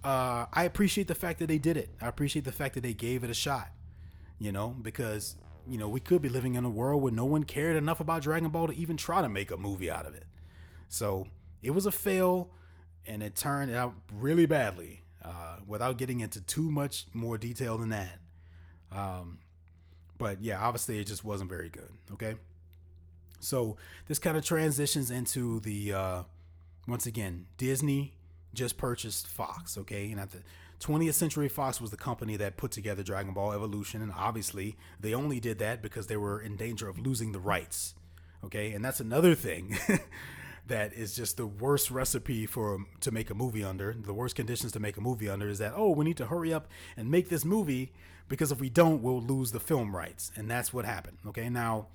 uh, 0.05 0.47
I 0.53 0.65
appreciate 0.65 1.09
the 1.09 1.15
fact 1.15 1.39
that 1.39 1.47
they 1.47 1.59
did 1.59 1.77
it. 1.77 1.91
I 2.01 2.09
appreciate 2.09 2.45
the 2.45 2.53
fact 2.53 2.75
that 2.75 2.83
they 2.83 2.95
gave 2.95 3.25
it 3.25 3.31
a 3.31 3.35
shot. 3.35 3.69
You 4.39 4.51
know, 4.51 4.75
because 4.83 5.37
you 5.69 5.79
know 5.79 5.89
we 5.89 6.01
could 6.01 6.21
be 6.23 6.29
living 6.29 6.55
in 6.55 6.65
a 6.65 6.71
world 6.71 7.03
where 7.03 7.13
no 7.13 7.25
one 7.25 7.45
cared 7.45 7.77
enough 7.77 8.01
about 8.01 8.23
Dragon 8.23 8.49
Ball 8.49 8.67
to 8.69 8.75
even 8.75 8.97
try 8.97 9.23
to 9.23 9.29
make 9.29 9.51
a 9.51 9.57
movie 9.57 9.91
out 9.91 10.07
of 10.07 10.15
it. 10.15 10.25
So 10.89 11.29
it 11.63 11.71
was 11.71 11.87
a 11.87 11.93
fail, 11.93 12.51
and 13.07 13.23
it 13.23 13.37
turned 13.37 13.73
out 13.73 13.95
really 14.13 14.47
badly. 14.47 15.03
Uh, 15.25 15.59
without 15.69 15.99
getting 15.99 16.19
into 16.19 16.41
too 16.41 16.69
much 16.69 17.07
more 17.15 17.39
detail 17.39 17.79
than 17.79 17.91
that. 17.91 18.19
Um, 18.91 19.39
but 20.19 20.43
yeah, 20.43 20.61
obviously 20.61 20.99
it 20.99 21.05
just 21.05 21.25
wasn't 21.25 21.49
very 21.49 21.69
good. 21.69 21.91
Okay. 22.15 22.35
So 23.43 23.77
this 24.07 24.19
kind 24.19 24.37
of 24.37 24.45
transitions 24.45 25.11
into 25.11 25.61
the 25.61 25.93
uh, 25.93 26.23
once 26.87 27.07
again 27.07 27.47
Disney 27.57 28.15
just 28.55 28.77
purchased 28.77 29.27
Fox. 29.27 29.77
Okay, 29.79 30.11
and 30.11 30.21
at 30.21 30.31
the 30.31 30.39
20th 30.81 31.15
Century 31.15 31.49
Fox 31.49 31.81
was 31.81 31.91
the 31.91 31.97
company 31.97 32.37
that 32.37 32.57
put 32.57 32.71
together 32.71 33.03
Dragon 33.03 33.33
Ball 33.33 33.53
Evolution, 33.53 34.03
and 34.03 34.13
obviously 34.17 34.77
they 34.99 35.15
only 35.15 35.41
did 35.41 35.59
that 35.61 35.83
because 35.83 36.07
they 36.07 36.17
were 36.17 36.41
in 36.41 36.57
danger 36.57 36.89
of 36.89 36.99
losing 36.99 37.33
the 37.33 37.41
rights. 37.41 37.95
Okay, 38.45 38.73
and 38.73 38.85
that's 38.85 39.01
another 39.01 39.35
thing. 39.35 39.79
that 40.67 40.93
is 40.93 41.15
just 41.15 41.37
the 41.37 41.47
worst 41.47 41.91
recipe 41.91 42.47
for 42.47 42.79
to 43.01 43.11
make 43.11 43.31
a 43.31 43.35
movie 43.35 43.65
under. 43.65 43.93
The 43.93 44.15
worst 44.15 44.35
conditions 44.35 44.73
to 44.73 44.81
make 44.81 44.97
a 44.97 45.01
movie 45.01 45.29
under 45.29 45.49
is 45.49 45.59
that 45.59 45.73
oh, 45.77 45.91
we 45.91 46.05
need 46.05 46.17
to 46.17 46.27
hurry 46.27 46.53
up 46.53 46.69
and 46.97 47.11
make 47.11 47.29
this 47.29 47.45
movie 47.45 47.93
because 48.29 48.51
if 48.51 48.61
we 48.61 48.71
don't, 48.71 49.03
we'll 49.03 49.21
lose 49.21 49.53
the 49.53 49.61
film 49.61 49.95
rights, 49.95 50.33
and 50.37 50.51
that's 50.51 50.73
what 50.73 50.85
happened. 50.85 51.19
Okay, 51.27 51.49
now 51.49 51.89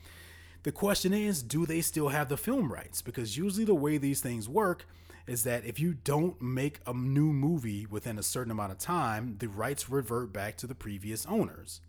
the 0.63 0.71
question 0.71 1.13
is, 1.13 1.43
do 1.43 1.65
they 1.65 1.81
still 1.81 2.09
have 2.09 2.29
the 2.29 2.37
film 2.37 2.71
rights? 2.71 3.01
Because 3.01 3.37
usually 3.37 3.65
the 3.65 3.75
way 3.75 3.97
these 3.97 4.21
things 4.21 4.49
work 4.49 4.85
is 5.27 5.43
that 5.43 5.65
if 5.65 5.79
you 5.79 5.93
don't 5.93 6.41
make 6.41 6.79
a 6.87 6.93
new 6.93 7.33
movie 7.33 7.85
within 7.85 8.17
a 8.17 8.23
certain 8.23 8.51
amount 8.51 8.71
of 8.71 8.77
time, 8.77 9.35
the 9.39 9.47
rights 9.47 9.89
revert 9.89 10.31
back 10.31 10.57
to 10.57 10.67
the 10.67 10.75
previous 10.75 11.25
owners. 11.25 11.81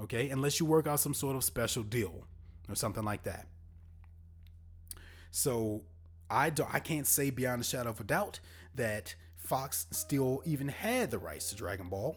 Okay, 0.00 0.28
unless 0.30 0.58
you 0.60 0.66
work 0.66 0.86
out 0.86 1.00
some 1.00 1.14
sort 1.14 1.36
of 1.36 1.44
special 1.44 1.82
deal 1.82 2.26
or 2.68 2.74
something 2.74 3.04
like 3.04 3.24
that. 3.24 3.46
So 5.30 5.82
I 6.30 6.50
do, 6.50 6.66
I 6.70 6.80
can't 6.80 7.06
say 7.06 7.30
beyond 7.30 7.62
a 7.62 7.64
shadow 7.64 7.90
of 7.90 8.00
a 8.00 8.04
doubt 8.04 8.40
that 8.74 9.14
Fox 9.36 9.86
still 9.90 10.42
even 10.44 10.68
had 10.68 11.10
the 11.10 11.18
rights 11.18 11.50
to 11.50 11.56
Dragon 11.56 11.88
Ball. 11.88 12.16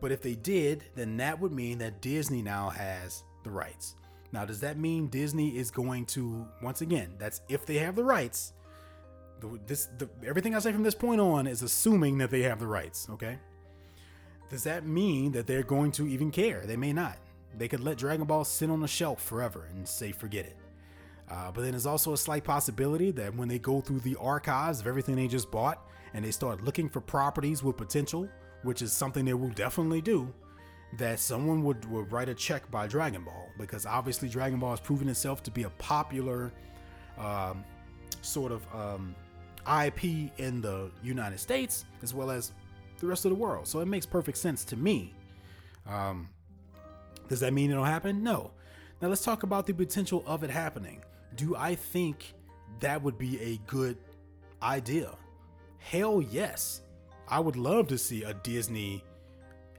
But 0.00 0.12
if 0.12 0.22
they 0.22 0.34
did, 0.34 0.84
then 0.94 1.16
that 1.18 1.40
would 1.40 1.52
mean 1.52 1.78
that 1.78 2.00
Disney 2.00 2.42
now 2.42 2.70
has 2.70 3.24
the 3.42 3.50
rights. 3.50 3.94
Now, 4.32 4.44
does 4.44 4.60
that 4.60 4.78
mean 4.78 5.08
Disney 5.08 5.56
is 5.56 5.70
going 5.70 6.06
to 6.06 6.46
once 6.62 6.80
again? 6.82 7.14
That's 7.18 7.40
if 7.48 7.64
they 7.64 7.76
have 7.78 7.96
the 7.96 8.04
rights. 8.04 8.52
The, 9.40 9.58
this 9.66 9.86
the, 9.98 10.08
everything 10.26 10.54
I 10.54 10.58
say 10.58 10.72
from 10.72 10.82
this 10.82 10.94
point 10.94 11.20
on 11.20 11.46
is 11.46 11.62
assuming 11.62 12.18
that 12.18 12.30
they 12.30 12.42
have 12.42 12.58
the 12.58 12.66
rights. 12.66 13.06
Okay. 13.10 13.38
does 14.50 14.64
that 14.64 14.86
mean 14.86 15.32
that 15.32 15.46
they're 15.46 15.62
going 15.62 15.92
to 15.92 16.06
even 16.08 16.30
care? 16.30 16.62
They 16.66 16.76
may 16.76 16.92
not. 16.92 17.18
They 17.56 17.68
could 17.68 17.80
let 17.80 17.98
Dragon 17.98 18.26
Ball 18.26 18.44
sit 18.44 18.70
on 18.70 18.80
the 18.80 18.88
shelf 18.88 19.22
forever 19.22 19.68
and 19.70 19.86
say, 19.88 20.12
forget 20.12 20.44
it. 20.46 20.56
Uh, 21.30 21.50
but 21.52 21.62
then 21.62 21.72
there's 21.72 21.86
also 21.86 22.12
a 22.14 22.18
slight 22.18 22.44
possibility 22.44 23.10
that 23.12 23.34
when 23.34 23.48
they 23.48 23.58
go 23.58 23.80
through 23.80 24.00
the 24.00 24.16
archives 24.16 24.80
of 24.80 24.86
everything 24.86 25.16
they 25.16 25.28
just 25.28 25.50
bought 25.50 25.86
and 26.14 26.24
they 26.24 26.30
start 26.30 26.64
looking 26.64 26.88
for 26.88 27.00
properties 27.00 27.62
with 27.62 27.76
potential, 27.76 28.28
which 28.62 28.80
is 28.82 28.92
something 28.92 29.24
they 29.24 29.34
will 29.34 29.50
definitely 29.50 30.00
do, 30.00 30.32
that 30.96 31.20
someone 31.20 31.62
would, 31.64 31.84
would 31.90 32.10
write 32.10 32.28
a 32.28 32.34
check 32.34 32.68
by 32.70 32.86
Dragon 32.86 33.22
Ball 33.22 33.48
because 33.58 33.84
obviously 33.84 34.28
Dragon 34.28 34.58
Ball 34.58 34.70
has 34.70 34.80
proven 34.80 35.08
itself 35.08 35.42
to 35.44 35.50
be 35.50 35.64
a 35.64 35.70
popular 35.70 36.52
um, 37.18 37.64
sort 38.22 38.52
of 38.52 38.66
um, 38.74 39.14
IP 39.84 40.30
in 40.38 40.60
the 40.60 40.90
United 41.02 41.38
States 41.38 41.84
as 42.02 42.14
well 42.14 42.30
as 42.30 42.52
the 43.00 43.06
rest 43.06 43.24
of 43.24 43.30
the 43.30 43.36
world. 43.36 43.66
So 43.66 43.80
it 43.80 43.86
makes 43.86 44.06
perfect 44.06 44.38
sense 44.38 44.64
to 44.66 44.76
me. 44.76 45.14
Um, 45.86 46.28
does 47.28 47.40
that 47.40 47.52
mean 47.52 47.70
it'll 47.70 47.84
happen? 47.84 48.22
No. 48.22 48.50
Now 49.00 49.08
let's 49.08 49.22
talk 49.22 49.42
about 49.42 49.66
the 49.66 49.74
potential 49.74 50.24
of 50.26 50.42
it 50.42 50.50
happening. 50.50 51.02
Do 51.36 51.54
I 51.54 51.74
think 51.74 52.34
that 52.80 53.02
would 53.02 53.18
be 53.18 53.40
a 53.40 53.60
good 53.66 53.96
idea? 54.62 55.14
Hell 55.78 56.22
yes. 56.22 56.80
I 57.28 57.40
would 57.40 57.56
love 57.56 57.88
to 57.88 57.98
see 57.98 58.24
a 58.24 58.32
Disney 58.34 59.04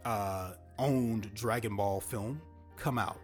uh, 0.06 0.52
owned 0.80 1.34
Dragon 1.34 1.76
Ball 1.76 2.00
film 2.00 2.42
come 2.78 2.98
out. 2.98 3.20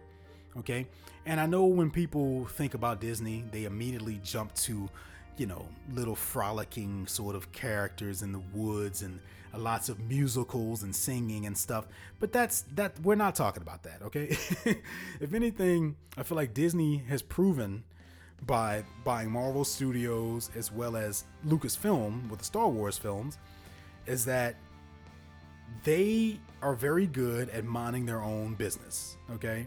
Okay. 0.58 0.86
And 1.24 1.40
I 1.40 1.46
know 1.46 1.64
when 1.64 1.90
people 1.90 2.46
think 2.46 2.74
about 2.74 3.00
Disney, 3.00 3.44
they 3.50 3.64
immediately 3.64 4.20
jump 4.22 4.54
to, 4.54 4.88
you 5.36 5.46
know, 5.46 5.66
little 5.92 6.14
frolicking 6.14 7.06
sort 7.08 7.34
of 7.34 7.50
characters 7.50 8.22
in 8.22 8.32
the 8.32 8.42
woods 8.54 9.02
and 9.02 9.18
lots 9.56 9.88
of 9.88 9.98
musicals 10.00 10.82
and 10.82 10.94
singing 10.94 11.46
and 11.46 11.56
stuff. 11.56 11.86
But 12.20 12.32
that's 12.32 12.62
that 12.74 12.98
we're 13.00 13.16
not 13.16 13.34
talking 13.34 13.62
about 13.62 13.82
that, 13.84 14.02
okay? 14.02 14.26
if 15.20 15.34
anything, 15.34 15.96
I 16.16 16.22
feel 16.22 16.36
like 16.36 16.54
Disney 16.54 16.98
has 17.08 17.22
proven 17.22 17.82
by 18.46 18.84
buying 19.04 19.30
Marvel 19.30 19.64
Studios 19.64 20.50
as 20.54 20.70
well 20.70 20.96
as 20.96 21.24
Lucasfilm 21.46 22.28
with 22.28 22.38
the 22.38 22.44
Star 22.44 22.68
Wars 22.68 22.98
films 22.98 23.38
is 24.06 24.24
that 24.26 24.56
they 25.84 26.40
are 26.62 26.74
very 26.74 27.06
good 27.06 27.48
at 27.50 27.64
minding 27.64 28.06
their 28.06 28.22
own 28.22 28.54
business. 28.54 29.16
Okay. 29.32 29.66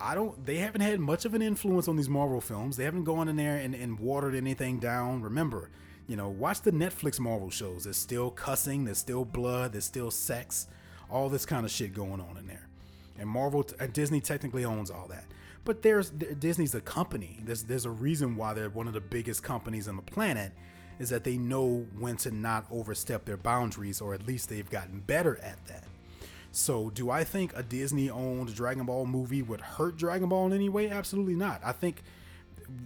I 0.00 0.14
don't, 0.14 0.46
they 0.46 0.58
haven't 0.58 0.80
had 0.80 1.00
much 1.00 1.24
of 1.24 1.34
an 1.34 1.42
influence 1.42 1.88
on 1.88 1.96
these 1.96 2.08
Marvel 2.08 2.40
films. 2.40 2.76
They 2.76 2.84
haven't 2.84 3.04
gone 3.04 3.28
in 3.28 3.36
there 3.36 3.56
and, 3.56 3.74
and 3.74 3.98
watered 3.98 4.34
anything 4.34 4.78
down. 4.78 5.22
Remember, 5.22 5.70
you 6.06 6.16
know, 6.16 6.28
watch 6.28 6.62
the 6.62 6.70
Netflix 6.70 7.18
Marvel 7.18 7.50
shows. 7.50 7.84
There's 7.84 7.96
still 7.96 8.30
cussing, 8.30 8.84
there's 8.84 8.98
still 8.98 9.24
blood, 9.24 9.72
there's 9.72 9.84
still 9.84 10.12
sex, 10.12 10.68
all 11.10 11.28
this 11.28 11.44
kind 11.44 11.64
of 11.66 11.72
shit 11.72 11.94
going 11.94 12.20
on 12.20 12.36
in 12.36 12.46
there. 12.46 12.68
And 13.18 13.28
Marvel, 13.28 13.66
and 13.80 13.92
Disney 13.92 14.20
technically 14.20 14.64
owns 14.64 14.90
all 14.90 15.08
that. 15.08 15.24
But 15.64 15.82
there's 15.82 16.10
Disney's 16.10 16.74
a 16.74 16.80
company. 16.80 17.40
There's 17.44 17.64
there's 17.64 17.84
a 17.84 17.90
reason 17.90 18.36
why 18.36 18.54
they're 18.54 18.70
one 18.70 18.86
of 18.86 18.94
the 18.94 19.02
biggest 19.02 19.42
companies 19.42 19.86
on 19.86 19.96
the 19.96 20.02
planet 20.02 20.52
is 20.98 21.10
that 21.10 21.24
they 21.24 21.36
know 21.36 21.86
when 21.98 22.16
to 22.18 22.30
not 22.30 22.66
overstep 22.70 23.24
their 23.24 23.36
boundaries, 23.36 24.00
or 24.00 24.14
at 24.14 24.26
least 24.26 24.48
they've 24.48 24.68
gotten 24.68 25.00
better 25.00 25.38
at 25.38 25.64
that. 25.66 25.84
So, 26.50 26.90
do 26.90 27.10
I 27.10 27.24
think 27.24 27.52
a 27.54 27.62
Disney 27.62 28.10
owned 28.10 28.54
Dragon 28.54 28.86
Ball 28.86 29.06
movie 29.06 29.42
would 29.42 29.60
hurt 29.60 29.96
Dragon 29.96 30.28
Ball 30.28 30.46
in 30.46 30.52
any 30.52 30.68
way? 30.68 30.90
Absolutely 30.90 31.34
not. 31.34 31.60
I 31.62 31.72
think 31.72 32.02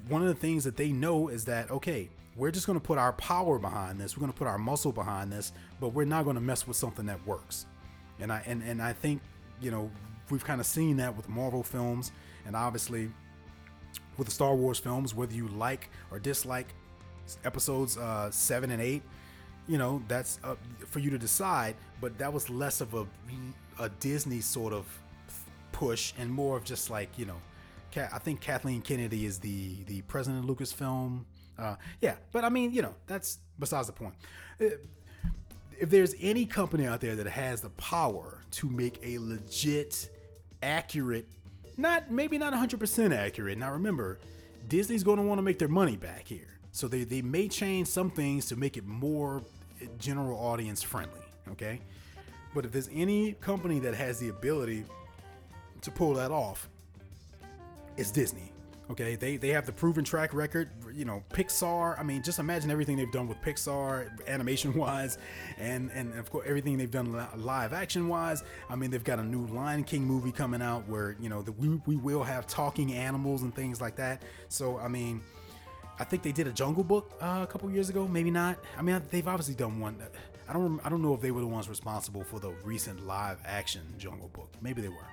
one 0.08 0.22
of 0.22 0.28
the 0.28 0.34
things 0.34 0.64
that 0.64 0.76
they 0.76 0.92
know 0.92 1.28
is 1.28 1.44
that, 1.46 1.70
okay, 1.70 2.10
we're 2.36 2.50
just 2.50 2.66
going 2.66 2.78
to 2.78 2.84
put 2.84 2.98
our 2.98 3.12
power 3.12 3.58
behind 3.58 4.00
this, 4.00 4.16
we're 4.16 4.22
going 4.22 4.32
to 4.32 4.38
put 4.38 4.48
our 4.48 4.58
muscle 4.58 4.92
behind 4.92 5.32
this, 5.32 5.52
but 5.80 5.88
we're 5.88 6.04
not 6.04 6.24
going 6.24 6.36
to 6.36 6.42
mess 6.42 6.66
with 6.66 6.76
something 6.76 7.06
that 7.06 7.24
works. 7.26 7.66
And 8.20 8.32
I 8.32 8.42
and, 8.46 8.62
and 8.62 8.80
I 8.80 8.92
think, 8.92 9.22
you 9.60 9.70
know, 9.70 9.90
we've 10.30 10.44
kind 10.44 10.60
of 10.60 10.66
seen 10.66 10.96
that 10.98 11.16
with 11.16 11.28
Marvel 11.28 11.62
films 11.62 12.12
and 12.46 12.56
obviously 12.56 13.10
with 14.16 14.26
the 14.26 14.32
Star 14.32 14.54
Wars 14.54 14.78
films, 14.78 15.14
whether 15.14 15.34
you 15.34 15.48
like 15.48 15.90
or 16.10 16.18
dislike 16.18 16.74
episodes 17.45 17.97
uh, 17.97 18.31
seven 18.31 18.70
and 18.70 18.81
eight, 18.83 19.03
you 19.68 19.79
know 19.79 20.03
that's 20.09 20.39
up 20.45 20.59
for 20.87 20.99
you 20.99 21.11
to 21.11 21.18
decide. 21.18 21.77
But 22.01 22.18
that 22.18 22.33
was 22.33 22.51
less 22.51 22.81
of 22.81 22.95
a 22.95 23.07
a 23.79 23.89
Disney 23.89 24.41
sort 24.41 24.73
of 24.73 24.87
push 25.73 26.12
and 26.18 26.31
more 26.31 26.57
of 26.57 26.64
just 26.64 26.91
like 26.91 27.18
you 27.18 27.27
know, 27.27 27.41
I 27.97 28.18
think 28.18 28.41
Kathleen 28.41 28.83
Kennedy 28.83 29.27
is 29.27 29.39
the 29.39 29.85
the 29.85 30.03
president 30.03 30.49
of 30.49 30.57
Lucasfilm. 30.57 31.25
Uh, 31.59 31.77
yeah, 32.01 32.16
but 32.33 32.45
I 32.45 32.49
mean, 32.49 32.73
you 32.73 32.83
know, 32.83 32.95
that's 33.07 33.39
besides 33.59 33.87
the 33.87 33.93
point. 33.93 34.14
Uh, 34.61 34.66
if 35.79 35.91
there's 35.91 36.14
any 36.20 36.47
company 36.47 36.87
out 36.87 37.01
there 37.01 37.16
that 37.16 37.27
has 37.27 37.61
the 37.61 37.70
power 37.70 38.41
to 38.53 38.70
make 38.70 39.01
a 39.03 39.18
legit, 39.18 40.11
accurate, 40.62 41.27
not 41.77 42.11
maybe 42.11 42.39
not 42.39 42.53
100% 42.53 43.14
accurate. 43.14 43.59
Now 43.59 43.73
remember, 43.73 44.18
Disney's 44.68 45.03
going 45.03 45.16
to 45.16 45.25
want 45.25 45.39
to 45.39 45.43
make 45.43 45.59
their 45.59 45.68
money 45.68 45.97
back 45.97 46.27
here. 46.27 46.61
So 46.73 46.89
they, 46.89 47.05
they 47.05 47.23
may 47.23 47.49
change 47.49 47.89
some 47.89 48.11
things 48.11 48.47
to 48.47 48.57
make 48.57 48.77
it 48.77 48.87
more 48.87 49.43
general 49.99 50.39
audience 50.39 50.83
friendly, 50.83 51.20
okay? 51.51 51.81
But 52.55 52.64
if 52.64 52.73
there's 52.73 52.89
any 52.93 53.33
company 53.35 53.79
that 53.81 53.95
has 53.95 54.18
the 54.18 54.29
ability 54.29 54.85
to 55.83 55.91
pull 55.91 56.14
that 56.14 56.31
off, 56.31 56.68
it's 57.97 58.11
Disney. 58.11 58.53
Okay, 58.91 59.14
they 59.16 59.37
they 59.37 59.49
have 59.49 59.64
the 59.64 59.73
proven 59.73 60.05
track 60.05 60.35
record. 60.35 60.68
You 60.93 61.05
know, 61.05 61.23
Pixar. 61.31 61.99
I 61.99 62.03
mean, 62.03 62.23
just 62.23 62.39
imagine 62.39 62.70
everything 62.70 62.97
they've 62.97 63.12
done 63.12 63.27
with 63.27 63.41
Pixar, 63.41 64.11
animation 64.27 64.75
wise, 64.75 65.18
and 65.59 65.91
and 65.93 66.12
of 66.18 66.31
course 66.31 66.47
everything 66.47 66.77
they've 66.77 66.91
done 66.91 67.27
live 67.37 67.73
action 67.73 68.09
wise. 68.09 68.43
I 68.68 68.77
mean, 68.77 68.91
they've 68.91 69.03
got 69.03 69.18
a 69.18 69.25
new 69.25 69.47
Lion 69.47 69.85
King 69.85 70.05
movie 70.05 70.33
coming 70.33 70.61
out 70.61 70.87
where 70.89 71.16
you 71.20 71.29
know 71.29 71.43
the, 71.43 71.53
we 71.53 71.81
we 71.87 71.97
will 71.97 72.23
have 72.23 72.47
talking 72.47 72.93
animals 72.93 73.43
and 73.43 73.55
things 73.55 73.81
like 73.81 73.97
that. 73.97 74.23
So 74.49 74.79
I 74.79 74.89
mean, 74.89 75.23
I 75.99 76.05
think 76.05 76.22
they 76.22 76.32
did 76.32 76.47
a 76.47 76.53
Jungle 76.53 76.84
Book 76.84 77.12
uh, 77.20 77.40
a 77.43 77.47
couple 77.47 77.70
years 77.70 77.88
ago, 77.88 78.09
maybe 78.09 78.30
not. 78.30 78.59
I 78.76 78.82
mean, 78.82 79.01
they've 79.11 79.26
obviously 79.26 79.55
done 79.55 79.78
one. 79.78 79.97
I 80.49 80.53
don't 80.53 80.80
I 80.84 80.88
don't 80.88 81.03
know 81.03 81.14
if 81.14 81.20
they 81.20 81.30
were 81.30 81.40
the 81.40 81.47
ones 81.47 81.68
responsible 81.68 82.24
for 82.24 82.40
the 82.40 82.51
recent 82.64 83.07
live 83.07 83.38
action 83.45 83.82
Jungle 83.99 84.28
Book. 84.32 84.51
Maybe 84.61 84.82
they 84.82 84.88
were. 84.88 85.07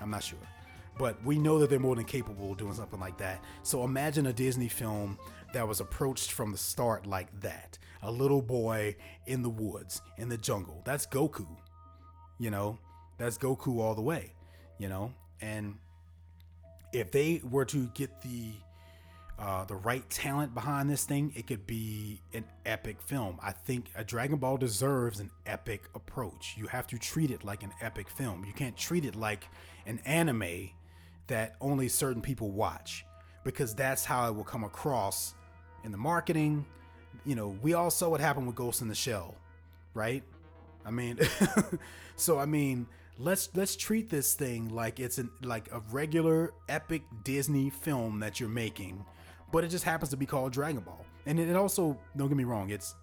I'm 0.00 0.10
not 0.10 0.22
sure. 0.22 0.38
But 0.98 1.22
we 1.24 1.38
know 1.38 1.58
that 1.58 1.70
they're 1.70 1.78
more 1.78 1.96
than 1.96 2.04
capable 2.04 2.52
of 2.52 2.58
doing 2.58 2.74
something 2.74 3.00
like 3.00 3.16
that. 3.18 3.42
So 3.62 3.84
imagine 3.84 4.26
a 4.26 4.32
Disney 4.32 4.68
film 4.68 5.18
that 5.52 5.66
was 5.66 5.80
approached 5.80 6.32
from 6.32 6.52
the 6.52 6.58
start 6.58 7.06
like 7.06 7.28
that. 7.40 7.78
A 8.02 8.10
little 8.10 8.42
boy 8.42 8.96
in 9.26 9.42
the 9.42 9.48
woods, 9.48 10.00
in 10.18 10.28
the 10.28 10.36
jungle. 10.36 10.82
That's 10.84 11.06
Goku. 11.06 11.46
You 12.38 12.50
know, 12.50 12.78
that's 13.18 13.36
Goku 13.36 13.80
all 13.80 13.94
the 13.94 14.02
way, 14.02 14.32
you 14.78 14.88
know? 14.88 15.12
And 15.40 15.76
if 16.92 17.10
they 17.10 17.40
were 17.48 17.64
to 17.66 17.86
get 17.94 18.22
the 18.22 18.52
uh, 19.40 19.64
the 19.64 19.74
right 19.74 20.08
talent 20.10 20.52
behind 20.52 20.90
this 20.90 21.04
thing, 21.04 21.32
it 21.34 21.46
could 21.46 21.66
be 21.66 22.20
an 22.34 22.44
epic 22.66 23.00
film. 23.00 23.38
I 23.42 23.52
think 23.52 23.86
a 23.96 24.04
Dragon 24.04 24.36
Ball 24.36 24.58
deserves 24.58 25.18
an 25.18 25.30
epic 25.46 25.84
approach. 25.94 26.56
You 26.58 26.66
have 26.66 26.86
to 26.88 26.98
treat 26.98 27.30
it 27.30 27.42
like 27.42 27.62
an 27.62 27.72
epic 27.80 28.10
film. 28.10 28.44
You 28.44 28.52
can't 28.52 28.76
treat 28.76 29.06
it 29.06 29.16
like 29.16 29.48
an 29.86 29.98
anime 30.04 30.70
that 31.28 31.56
only 31.62 31.88
certain 31.88 32.20
people 32.20 32.50
watch 32.50 33.06
because 33.42 33.74
that's 33.74 34.04
how 34.04 34.28
it 34.28 34.34
will 34.34 34.44
come 34.44 34.62
across 34.62 35.34
in 35.84 35.90
the 35.92 35.98
marketing. 35.98 36.66
You 37.24 37.34
know, 37.34 37.56
we 37.62 37.72
all 37.72 37.90
saw 37.90 38.10
what 38.10 38.20
happened 38.20 38.46
with 38.46 38.56
Ghost 38.56 38.82
in 38.82 38.88
the 38.88 38.94
Shell, 38.94 39.34
right? 39.94 40.22
I 40.84 40.90
mean, 40.90 41.18
so 42.16 42.38
I 42.38 42.44
mean, 42.44 42.86
let's 43.18 43.48
let's 43.54 43.74
treat 43.74 44.10
this 44.10 44.34
thing 44.34 44.68
like 44.68 45.00
it's 45.00 45.16
an 45.16 45.30
like 45.42 45.72
a 45.72 45.80
regular 45.90 46.52
epic 46.68 47.04
Disney 47.24 47.70
film 47.70 48.20
that 48.20 48.38
you're 48.38 48.50
making 48.50 49.02
but 49.52 49.64
it 49.64 49.68
just 49.68 49.84
happens 49.84 50.10
to 50.10 50.16
be 50.16 50.26
called 50.26 50.52
Dragon 50.52 50.80
Ball. 50.80 51.04
And 51.26 51.38
it 51.38 51.54
also, 51.54 51.98
don't 52.16 52.28
get 52.28 52.36
me 52.36 52.44
wrong, 52.44 52.70
it's 52.70 52.94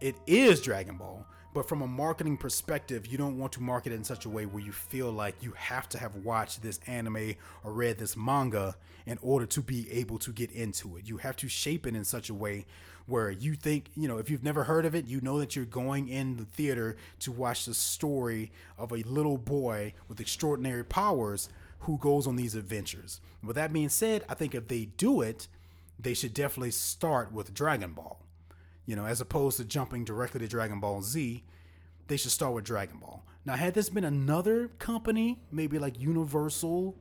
it 0.00 0.16
is 0.26 0.60
Dragon 0.60 0.96
Ball, 0.96 1.24
but 1.54 1.68
from 1.68 1.82
a 1.82 1.86
marketing 1.86 2.36
perspective, 2.36 3.06
you 3.06 3.16
don't 3.16 3.38
want 3.38 3.52
to 3.52 3.62
market 3.62 3.92
it 3.92 3.96
in 3.96 4.04
such 4.04 4.26
a 4.26 4.28
way 4.28 4.44
where 4.44 4.62
you 4.62 4.72
feel 4.72 5.10
like 5.10 5.36
you 5.40 5.52
have 5.52 5.88
to 5.90 5.98
have 5.98 6.16
watched 6.16 6.62
this 6.62 6.80
anime 6.86 7.34
or 7.62 7.72
read 7.72 7.96
this 7.96 8.16
manga 8.16 8.74
in 9.06 9.18
order 9.22 9.46
to 9.46 9.62
be 9.62 9.90
able 9.92 10.18
to 10.18 10.32
get 10.32 10.50
into 10.50 10.96
it. 10.96 11.06
You 11.06 11.18
have 11.18 11.36
to 11.36 11.48
shape 11.48 11.86
it 11.86 11.94
in 11.94 12.04
such 12.04 12.28
a 12.28 12.34
way 12.34 12.66
where 13.06 13.30
you 13.30 13.54
think, 13.54 13.90
you 13.96 14.08
know, 14.08 14.18
if 14.18 14.30
you've 14.30 14.42
never 14.42 14.64
heard 14.64 14.84
of 14.84 14.94
it, 14.94 15.06
you 15.06 15.20
know 15.20 15.38
that 15.38 15.54
you're 15.54 15.64
going 15.64 16.08
in 16.08 16.36
the 16.36 16.44
theater 16.44 16.96
to 17.20 17.30
watch 17.30 17.66
the 17.66 17.74
story 17.74 18.50
of 18.76 18.92
a 18.92 19.02
little 19.02 19.38
boy 19.38 19.92
with 20.08 20.20
extraordinary 20.20 20.84
powers 20.84 21.48
who 21.80 21.98
goes 21.98 22.26
on 22.26 22.36
these 22.36 22.54
adventures. 22.54 23.20
With 23.42 23.56
that 23.56 23.72
being 23.72 23.90
said, 23.90 24.24
I 24.28 24.34
think 24.34 24.54
if 24.54 24.68
they 24.68 24.86
do 24.96 25.20
it, 25.20 25.48
they 25.98 26.14
should 26.14 26.34
definitely 26.34 26.70
start 26.70 27.32
with 27.32 27.54
Dragon 27.54 27.92
Ball. 27.92 28.20
You 28.86 28.96
know, 28.96 29.06
as 29.06 29.20
opposed 29.20 29.56
to 29.58 29.64
jumping 29.64 30.04
directly 30.04 30.40
to 30.40 30.48
Dragon 30.48 30.80
Ball 30.80 31.02
Z, 31.02 31.42
they 32.06 32.16
should 32.16 32.30
start 32.30 32.52
with 32.54 32.64
Dragon 32.64 32.98
Ball. 32.98 33.24
Now, 33.46 33.54
had 33.54 33.74
this 33.74 33.88
been 33.88 34.04
another 34.04 34.68
company, 34.78 35.40
maybe 35.50 35.78
like 35.78 36.00
Universal 36.00 36.96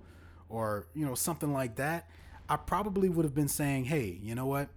or, 0.50 0.88
you 0.94 1.06
know, 1.06 1.16
something 1.16 1.52
like 1.52 1.76
that, 1.76 2.10
I 2.48 2.58
probably 2.58 3.10
would 3.10 3.26
have 3.26 3.36
been 3.36 3.48
saying, 3.48 3.86
hey, 3.86 4.18
you 4.22 4.36
know 4.36 4.46
what? 4.46 4.70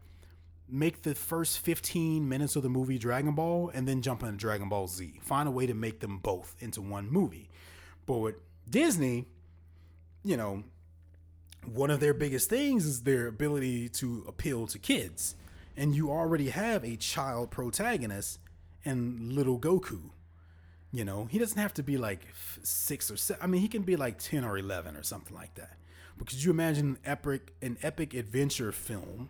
make 0.68 1.02
the 1.02 1.14
first 1.14 1.58
15 1.60 2.28
minutes 2.28 2.56
of 2.56 2.62
the 2.62 2.68
movie 2.68 2.98
Dragon 2.98 3.34
Ball 3.34 3.70
and 3.72 3.86
then 3.86 4.02
jump 4.02 4.22
into 4.22 4.36
Dragon 4.36 4.68
Ball 4.68 4.88
Z. 4.88 5.20
Find 5.22 5.48
a 5.48 5.52
way 5.52 5.66
to 5.66 5.74
make 5.74 6.00
them 6.00 6.18
both 6.18 6.56
into 6.60 6.80
one 6.80 7.10
movie. 7.10 7.50
But 8.04 8.18
with 8.18 8.34
Disney, 8.68 9.26
you 10.24 10.36
know, 10.36 10.64
one 11.72 11.90
of 11.90 12.00
their 12.00 12.14
biggest 12.14 12.48
things 12.48 12.86
is 12.86 13.02
their 13.02 13.26
ability 13.26 13.88
to 13.88 14.24
appeal 14.26 14.66
to 14.68 14.78
kids. 14.78 15.34
And 15.76 15.94
you 15.94 16.10
already 16.10 16.50
have 16.50 16.84
a 16.84 16.96
child 16.96 17.50
protagonist 17.50 18.38
in 18.84 19.34
Little 19.34 19.58
Goku. 19.58 20.10
You 20.92 21.04
know, 21.04 21.26
he 21.26 21.38
doesn't 21.38 21.58
have 21.58 21.74
to 21.74 21.82
be 21.82 21.98
like 21.98 22.26
six 22.62 23.10
or 23.10 23.16
seven. 23.16 23.42
I 23.42 23.46
mean, 23.46 23.60
he 23.60 23.68
can 23.68 23.82
be 23.82 23.96
like 23.96 24.18
10 24.18 24.44
or 24.44 24.56
11 24.56 24.96
or 24.96 25.02
something 25.02 25.34
like 25.34 25.54
that. 25.56 25.76
Could 26.24 26.42
you 26.42 26.50
imagine 26.50 26.86
an 26.86 26.98
epic, 27.04 27.52
an 27.60 27.76
epic 27.82 28.14
adventure 28.14 28.72
film 28.72 29.28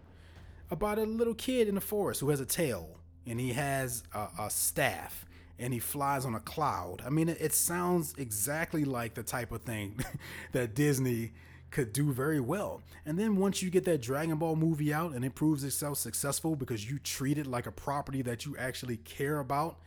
about 0.70 0.98
a 0.98 1.04
little 1.04 1.34
kid 1.34 1.66
in 1.66 1.74
the 1.74 1.80
forest 1.80 2.20
who 2.20 2.30
has 2.30 2.40
a 2.40 2.46
tail 2.46 3.00
and 3.26 3.40
he 3.40 3.54
has 3.54 4.04
a, 4.14 4.28
a 4.42 4.50
staff 4.50 5.26
and 5.58 5.72
he 5.72 5.80
flies 5.80 6.24
on 6.24 6.36
a 6.36 6.40
cloud? 6.40 7.02
I 7.04 7.10
mean, 7.10 7.28
it, 7.28 7.38
it 7.40 7.54
sounds 7.54 8.14
exactly 8.16 8.84
like 8.84 9.14
the 9.14 9.24
type 9.24 9.50
of 9.50 9.62
thing 9.62 9.98
that 10.52 10.76
Disney 10.76 11.32
could 11.70 11.92
do 11.92 12.12
very 12.12 12.40
well. 12.40 12.82
And 13.04 13.18
then 13.18 13.36
once 13.36 13.62
you 13.62 13.70
get 13.70 13.84
that 13.84 14.00
Dragon 14.00 14.36
Ball 14.36 14.56
movie 14.56 14.92
out 14.92 15.12
and 15.12 15.24
it 15.24 15.34
proves 15.34 15.64
itself 15.64 15.98
successful 15.98 16.56
because 16.56 16.88
you 16.88 16.98
treat 16.98 17.38
it 17.38 17.46
like 17.46 17.66
a 17.66 17.72
property 17.72 18.22
that 18.22 18.46
you 18.46 18.56
actually 18.56 18.96
care 18.98 19.38
about 19.38 19.78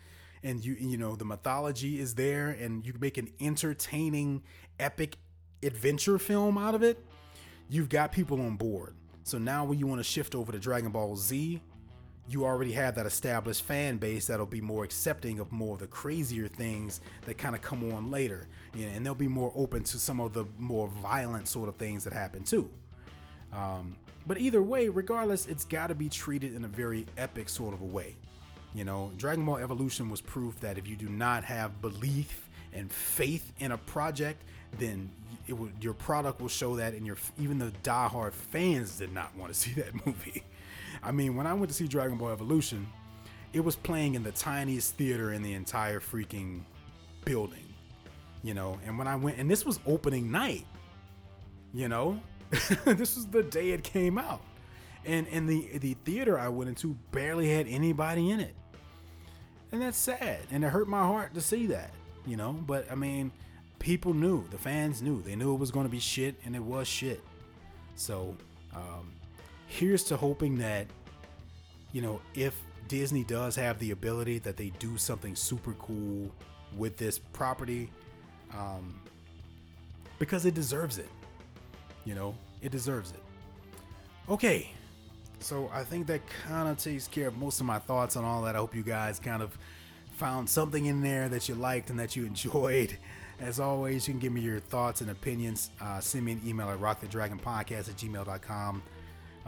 and 0.44 0.64
you 0.64 0.74
you 0.80 0.98
know 0.98 1.16
the 1.16 1.26
mythology 1.26 2.00
is 2.00 2.16
there 2.16 2.50
and 2.50 2.86
you 2.86 2.94
make 3.00 3.18
an 3.18 3.30
entertaining 3.42 4.42
epic 4.80 5.18
adventure 5.64 6.18
film 6.18 6.58
out 6.58 6.76
of 6.76 6.84
it, 6.84 7.04
you've 7.70 7.90
got 7.90 8.12
people 8.12 8.40
on 8.42 8.56
board. 8.56 8.96
So 9.24 9.38
now 9.38 9.66
when 9.66 9.78
you 9.78 9.88
want 9.88 10.00
to 10.00 10.04
shift 10.04 10.34
over 10.34 10.52
to 10.52 10.60
Dragon 10.60 10.92
Ball 10.92 11.16
Z, 11.16 11.62
you 12.30 12.46
already 12.46 12.72
have 12.74 12.96
that 12.96 13.06
established 13.06 13.64
fan 13.64 13.98
base 13.98 14.28
that'll 14.28 14.46
be 14.46 14.62
more 14.62 14.84
accepting 14.84 15.40
of 15.40 15.52
more 15.52 15.74
of 15.74 15.80
the 15.80 15.88
crazier 15.88 16.48
things 16.48 17.02
that 17.26 17.38
kind 17.38 17.56
of 17.56 17.62
come 17.62 17.92
on 17.92 18.12
later. 18.12 18.48
You 18.76 18.86
know, 18.86 18.92
and 18.94 19.06
they'll 19.06 19.16
be 19.16 19.28
more 19.28 19.52
open 19.56 19.84
to 19.86 19.98
some 19.98 20.20
of 20.20 20.34
the 20.34 20.46
more 20.58 20.88
violent 20.88 21.48
sort 21.48 21.70
of 21.70 21.76
things 21.76 22.04
that 22.04 22.14
happen 22.14 22.44
too. 22.44 22.70
Um, 23.52 23.96
but 24.28 24.38
either 24.38 24.62
way, 24.62 24.90
regardless, 24.90 25.48
it's 25.48 25.66
got 25.66 25.88
to 25.88 25.96
be 25.96 26.08
treated 26.08 26.56
in 26.56 26.64
a 26.64 26.68
very 26.68 27.08
epic 27.18 27.50
sort 27.50 27.74
of 27.74 27.82
a 27.82 27.86
way. 27.86 28.16
You 28.76 28.86
know, 28.86 29.12
Dragon 29.18 29.44
Ball 29.44 29.58
Evolution 29.58 30.10
was 30.10 30.22
proof 30.22 30.60
that 30.60 30.78
if 30.78 30.88
you 30.88 30.96
do 30.96 31.10
not 31.10 31.44
have 31.44 31.82
belief 31.82 32.48
and 32.72 32.92
faith 32.92 33.52
in 33.60 33.72
a 33.72 33.78
project, 33.78 34.44
then 34.78 35.10
it 35.48 35.54
will, 35.54 35.70
your 35.82 35.94
product 35.94 36.42
will 36.42 36.50
show 36.50 36.76
that, 36.76 36.94
and 36.94 37.08
your 37.08 37.18
even 37.40 37.58
the 37.58 37.74
diehard 37.84 38.34
fans 38.34 39.00
did 39.00 39.12
not 39.12 39.36
want 39.36 39.52
to 39.52 39.60
see 39.60 39.74
that 39.74 40.06
movie. 40.06 40.44
I 41.04 41.12
mean, 41.12 41.36
when 41.36 41.48
I 41.48 41.54
went 41.54 41.70
to 41.70 41.74
see 41.76 41.88
Dragon 41.88 42.18
Ball 42.18 42.30
Evolution, 42.30 42.88
it 43.54 43.62
was 43.62 43.76
playing 43.76 44.16
in 44.16 44.24
the 44.24 44.32
tiniest 44.32 44.96
theater 44.96 45.34
in 45.34 45.42
the 45.42 45.54
entire 45.54 46.00
freaking 46.00 46.62
building, 47.26 47.66
you 48.44 48.54
know. 48.54 48.80
And 48.86 48.98
when 48.98 49.08
I 49.08 49.16
went, 49.16 49.38
and 49.38 49.50
this 49.50 49.66
was 49.66 49.80
opening 49.88 50.32
night, 50.32 50.66
you 51.74 51.88
know, 51.88 52.20
this 52.86 53.16
was 53.16 53.28
the 53.28 53.44
day 53.44 53.72
it 53.72 53.84
came 53.84 54.18
out, 54.18 54.42
and 55.06 55.28
and 55.30 55.48
the 55.48 55.78
the 55.80 55.96
theater 56.06 56.38
I 56.38 56.50
went 56.50 56.70
into 56.70 56.96
barely 57.12 57.50
had 57.50 57.68
anybody 57.68 58.32
in 58.32 58.40
it, 58.40 58.56
and 59.72 59.82
that's 59.82 59.98
sad, 59.98 60.40
and 60.52 60.64
it 60.64 60.70
hurt 60.70 60.88
my 60.88 61.04
heart 61.04 61.34
to 61.34 61.42
see 61.42 61.68
that, 61.68 61.92
you 62.26 62.38
know. 62.38 62.54
But 62.54 62.92
I 62.92 62.96
mean, 62.96 63.32
people 63.80 64.14
knew, 64.14 64.48
the 64.50 64.58
fans 64.58 65.02
knew, 65.02 65.22
they 65.22 65.36
knew 65.36 65.54
it 65.54 65.60
was 65.60 65.72
going 65.72 65.86
to 65.86 65.92
be 65.92 66.00
shit, 66.00 66.36
and 66.46 66.56
it 66.56 66.64
was 66.64 66.88
shit. 66.88 67.24
So, 67.96 68.36
um, 68.76 69.12
here's 69.70 70.04
to 70.06 70.18
hoping 70.18 70.58
that, 70.58 70.88
you 71.94 72.02
know, 72.02 72.20
if 72.34 72.60
Disney 72.88 73.24
does 73.24 73.56
have 73.56 73.80
the 73.80 73.92
ability 73.92 74.40
that 74.40 74.58
they 74.58 74.72
do 74.80 74.98
something 74.98 75.36
super 75.36 75.74
cool 75.74 76.32
with 76.76 76.98
this 76.98 77.20
property, 77.20 77.90
um, 78.52 79.00
because 80.18 80.46
it 80.46 80.56
deserves 80.56 80.98
it. 80.98 81.10
You 82.04 82.16
know, 82.16 82.36
it 82.62 82.72
deserves 82.72 83.12
it. 83.12 83.22
Okay, 84.28 84.72
so 85.40 85.70
I 85.72 85.84
think 85.84 86.08
that 86.08 86.22
kind 86.48 86.68
of 86.68 86.78
takes 86.78 87.08
care 87.08 87.28
of 87.28 87.38
most 87.38 87.60
of 87.60 87.66
my 87.66 87.80
thoughts 87.80 88.16
on 88.16 88.26
all 88.26 88.42
that. 88.44 88.56
I 88.56 88.58
hope 88.58 88.76
you 88.76 88.84
guys 88.84 89.20
kind 89.20 89.42
of 89.42 89.58
found 90.14 90.50
something 90.50 90.88
in 90.88 91.02
there 91.02 91.30
that 91.30 91.48
you 91.48 91.56
liked 91.56 91.90
and 91.92 92.00
that 92.00 92.16
you 92.16 92.26
enjoyed. 92.28 92.98
As 93.40 93.60
always, 93.60 94.08
you 94.08 94.14
can 94.14 94.20
give 94.20 94.34
me 94.34 94.42
your 94.42 94.60
thoughts 94.60 95.00
and 95.02 95.12
opinions. 95.12 95.70
Uh, 95.80 96.00
send 96.00 96.26
me 96.26 96.34
an 96.34 96.42
email 96.46 96.70
at 96.70 96.80
rockthedragonpodcast 96.80 97.88
at 97.88 97.96
gmail.com. 97.96 98.84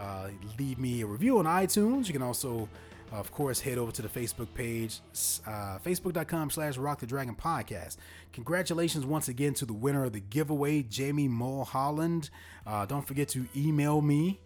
Uh, 0.01 0.29
leave 0.57 0.79
me 0.79 1.01
a 1.01 1.05
review 1.05 1.37
on 1.37 1.45
iTunes. 1.45 2.07
You 2.07 2.13
can 2.13 2.23
also, 2.23 2.67
of 3.11 3.31
course, 3.31 3.59
head 3.59 3.77
over 3.77 3.91
to 3.91 4.01
the 4.01 4.07
Facebook 4.07 4.51
page, 4.55 4.99
uh, 5.45 5.77
facebook.com 5.85 6.49
slash 6.49 6.77
rock 6.77 6.99
the 6.99 7.05
dragon 7.05 7.35
podcast. 7.35 7.97
Congratulations 8.33 9.05
once 9.05 9.27
again 9.27 9.53
to 9.55 9.65
the 9.65 9.73
winner 9.73 10.03
of 10.03 10.13
the 10.13 10.19
giveaway, 10.19 10.81
Jamie 10.81 11.27
Mulholland. 11.27 12.31
Uh, 12.65 12.87
don't 12.87 13.07
forget 13.07 13.27
to 13.29 13.45
email 13.55 14.01
me. 14.01 14.39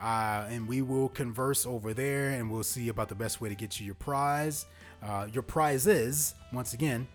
Uh, 0.00 0.46
and 0.48 0.66
we 0.66 0.80
will 0.80 1.10
converse 1.10 1.66
over 1.66 1.92
there 1.92 2.30
and 2.30 2.50
we'll 2.50 2.62
see 2.62 2.88
about 2.88 3.08
the 3.08 3.14
best 3.14 3.40
way 3.40 3.48
to 3.50 3.54
get 3.54 3.78
you 3.78 3.84
your 3.86 3.94
prize. 3.96 4.64
Uh, 5.02 5.26
your 5.32 5.42
prize 5.42 5.86
is, 5.86 6.34
once 6.52 6.72
again, 6.72 7.06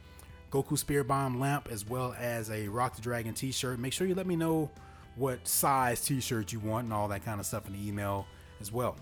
Goku 0.52 0.78
Spirit 0.78 1.08
Bomb 1.08 1.40
lamp 1.40 1.68
as 1.72 1.88
well 1.88 2.16
as 2.20 2.52
a 2.52 2.68
Rock 2.68 2.96
the 2.96 3.02
Dragon 3.02 3.34
t 3.34 3.52
shirt. 3.52 3.80
Make 3.80 3.92
sure 3.92 4.06
you 4.06 4.14
let 4.16 4.28
me 4.28 4.36
know 4.36 4.70
what 5.16 5.48
size 5.48 6.02
t-shirt 6.02 6.52
you 6.52 6.60
want 6.60 6.86
and 6.86 6.94
all 6.94 7.08
that 7.08 7.24
kind 7.24 7.40
of 7.40 7.46
stuff 7.46 7.68
in 7.68 7.74
the 7.74 7.88
email 7.88 8.26
as 8.60 8.72
well. 8.72 8.96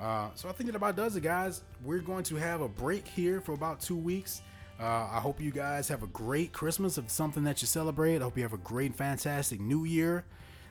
Uh, 0.00 0.28
so 0.34 0.48
I 0.48 0.52
think 0.52 0.68
that 0.68 0.76
about 0.76 0.96
does 0.96 1.14
it, 1.14 1.22
guys. 1.22 1.62
We're 1.84 2.00
going 2.00 2.24
to 2.24 2.36
have 2.36 2.60
a 2.60 2.68
break 2.68 3.06
here 3.06 3.40
for 3.40 3.52
about 3.52 3.80
two 3.80 3.96
weeks. 3.96 4.42
Uh, 4.80 5.08
I 5.12 5.20
hope 5.20 5.40
you 5.40 5.52
guys 5.52 5.86
have 5.88 6.02
a 6.02 6.08
great 6.08 6.52
Christmas 6.52 6.98
of 6.98 7.08
something 7.08 7.44
that 7.44 7.62
you 7.62 7.68
celebrate. 7.68 8.16
I 8.16 8.24
hope 8.24 8.36
you 8.36 8.42
have 8.42 8.52
a 8.52 8.58
great, 8.58 8.96
fantastic 8.96 9.60
New 9.60 9.84
Year. 9.84 10.24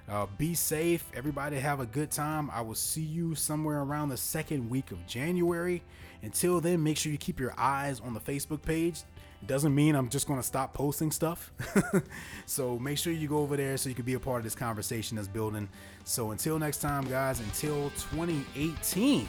Uh, 0.09 0.25
be 0.37 0.53
safe. 0.53 1.09
Everybody 1.15 1.57
have 1.59 1.79
a 1.79 1.85
good 1.85 2.11
time. 2.11 2.49
I 2.51 2.59
will 2.59 2.75
see 2.75 3.03
you 3.03 3.35
somewhere 3.35 3.81
around 3.81 4.09
the 4.09 4.17
second 4.17 4.69
week 4.69 4.91
of 4.91 5.05
January. 5.07 5.81
Until 6.21 6.59
then, 6.59 6.83
make 6.83 6.97
sure 6.97 7.11
you 7.11 7.17
keep 7.17 7.39
your 7.39 7.53
eyes 7.57 8.01
on 8.01 8.13
the 8.13 8.19
Facebook 8.19 8.63
page 8.63 9.03
doesn't 9.47 9.73
mean 9.73 9.95
I'm 9.95 10.09
just 10.09 10.27
going 10.27 10.39
to 10.39 10.45
stop 10.45 10.73
posting 10.73 11.11
stuff. 11.11 11.51
so 12.45 12.77
make 12.77 12.97
sure 12.97 13.11
you 13.11 13.27
go 13.27 13.39
over 13.39 13.57
there 13.57 13.77
so 13.77 13.89
you 13.89 13.95
can 13.95 14.05
be 14.05 14.13
a 14.13 14.19
part 14.19 14.37
of 14.37 14.43
this 14.43 14.55
conversation 14.55 15.15
that's 15.15 15.27
building. 15.27 15.67
So 16.03 16.31
until 16.31 16.59
next 16.59 16.77
time, 16.77 17.05
guys, 17.05 17.39
until 17.39 17.89
2018, 18.11 19.27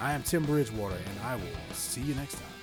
I 0.00 0.12
am 0.12 0.22
Tim 0.22 0.44
Bridgewater, 0.44 0.96
and 0.96 1.20
I 1.24 1.36
will 1.36 1.74
see 1.74 2.02
you 2.02 2.14
next 2.14 2.34
time. 2.34 2.61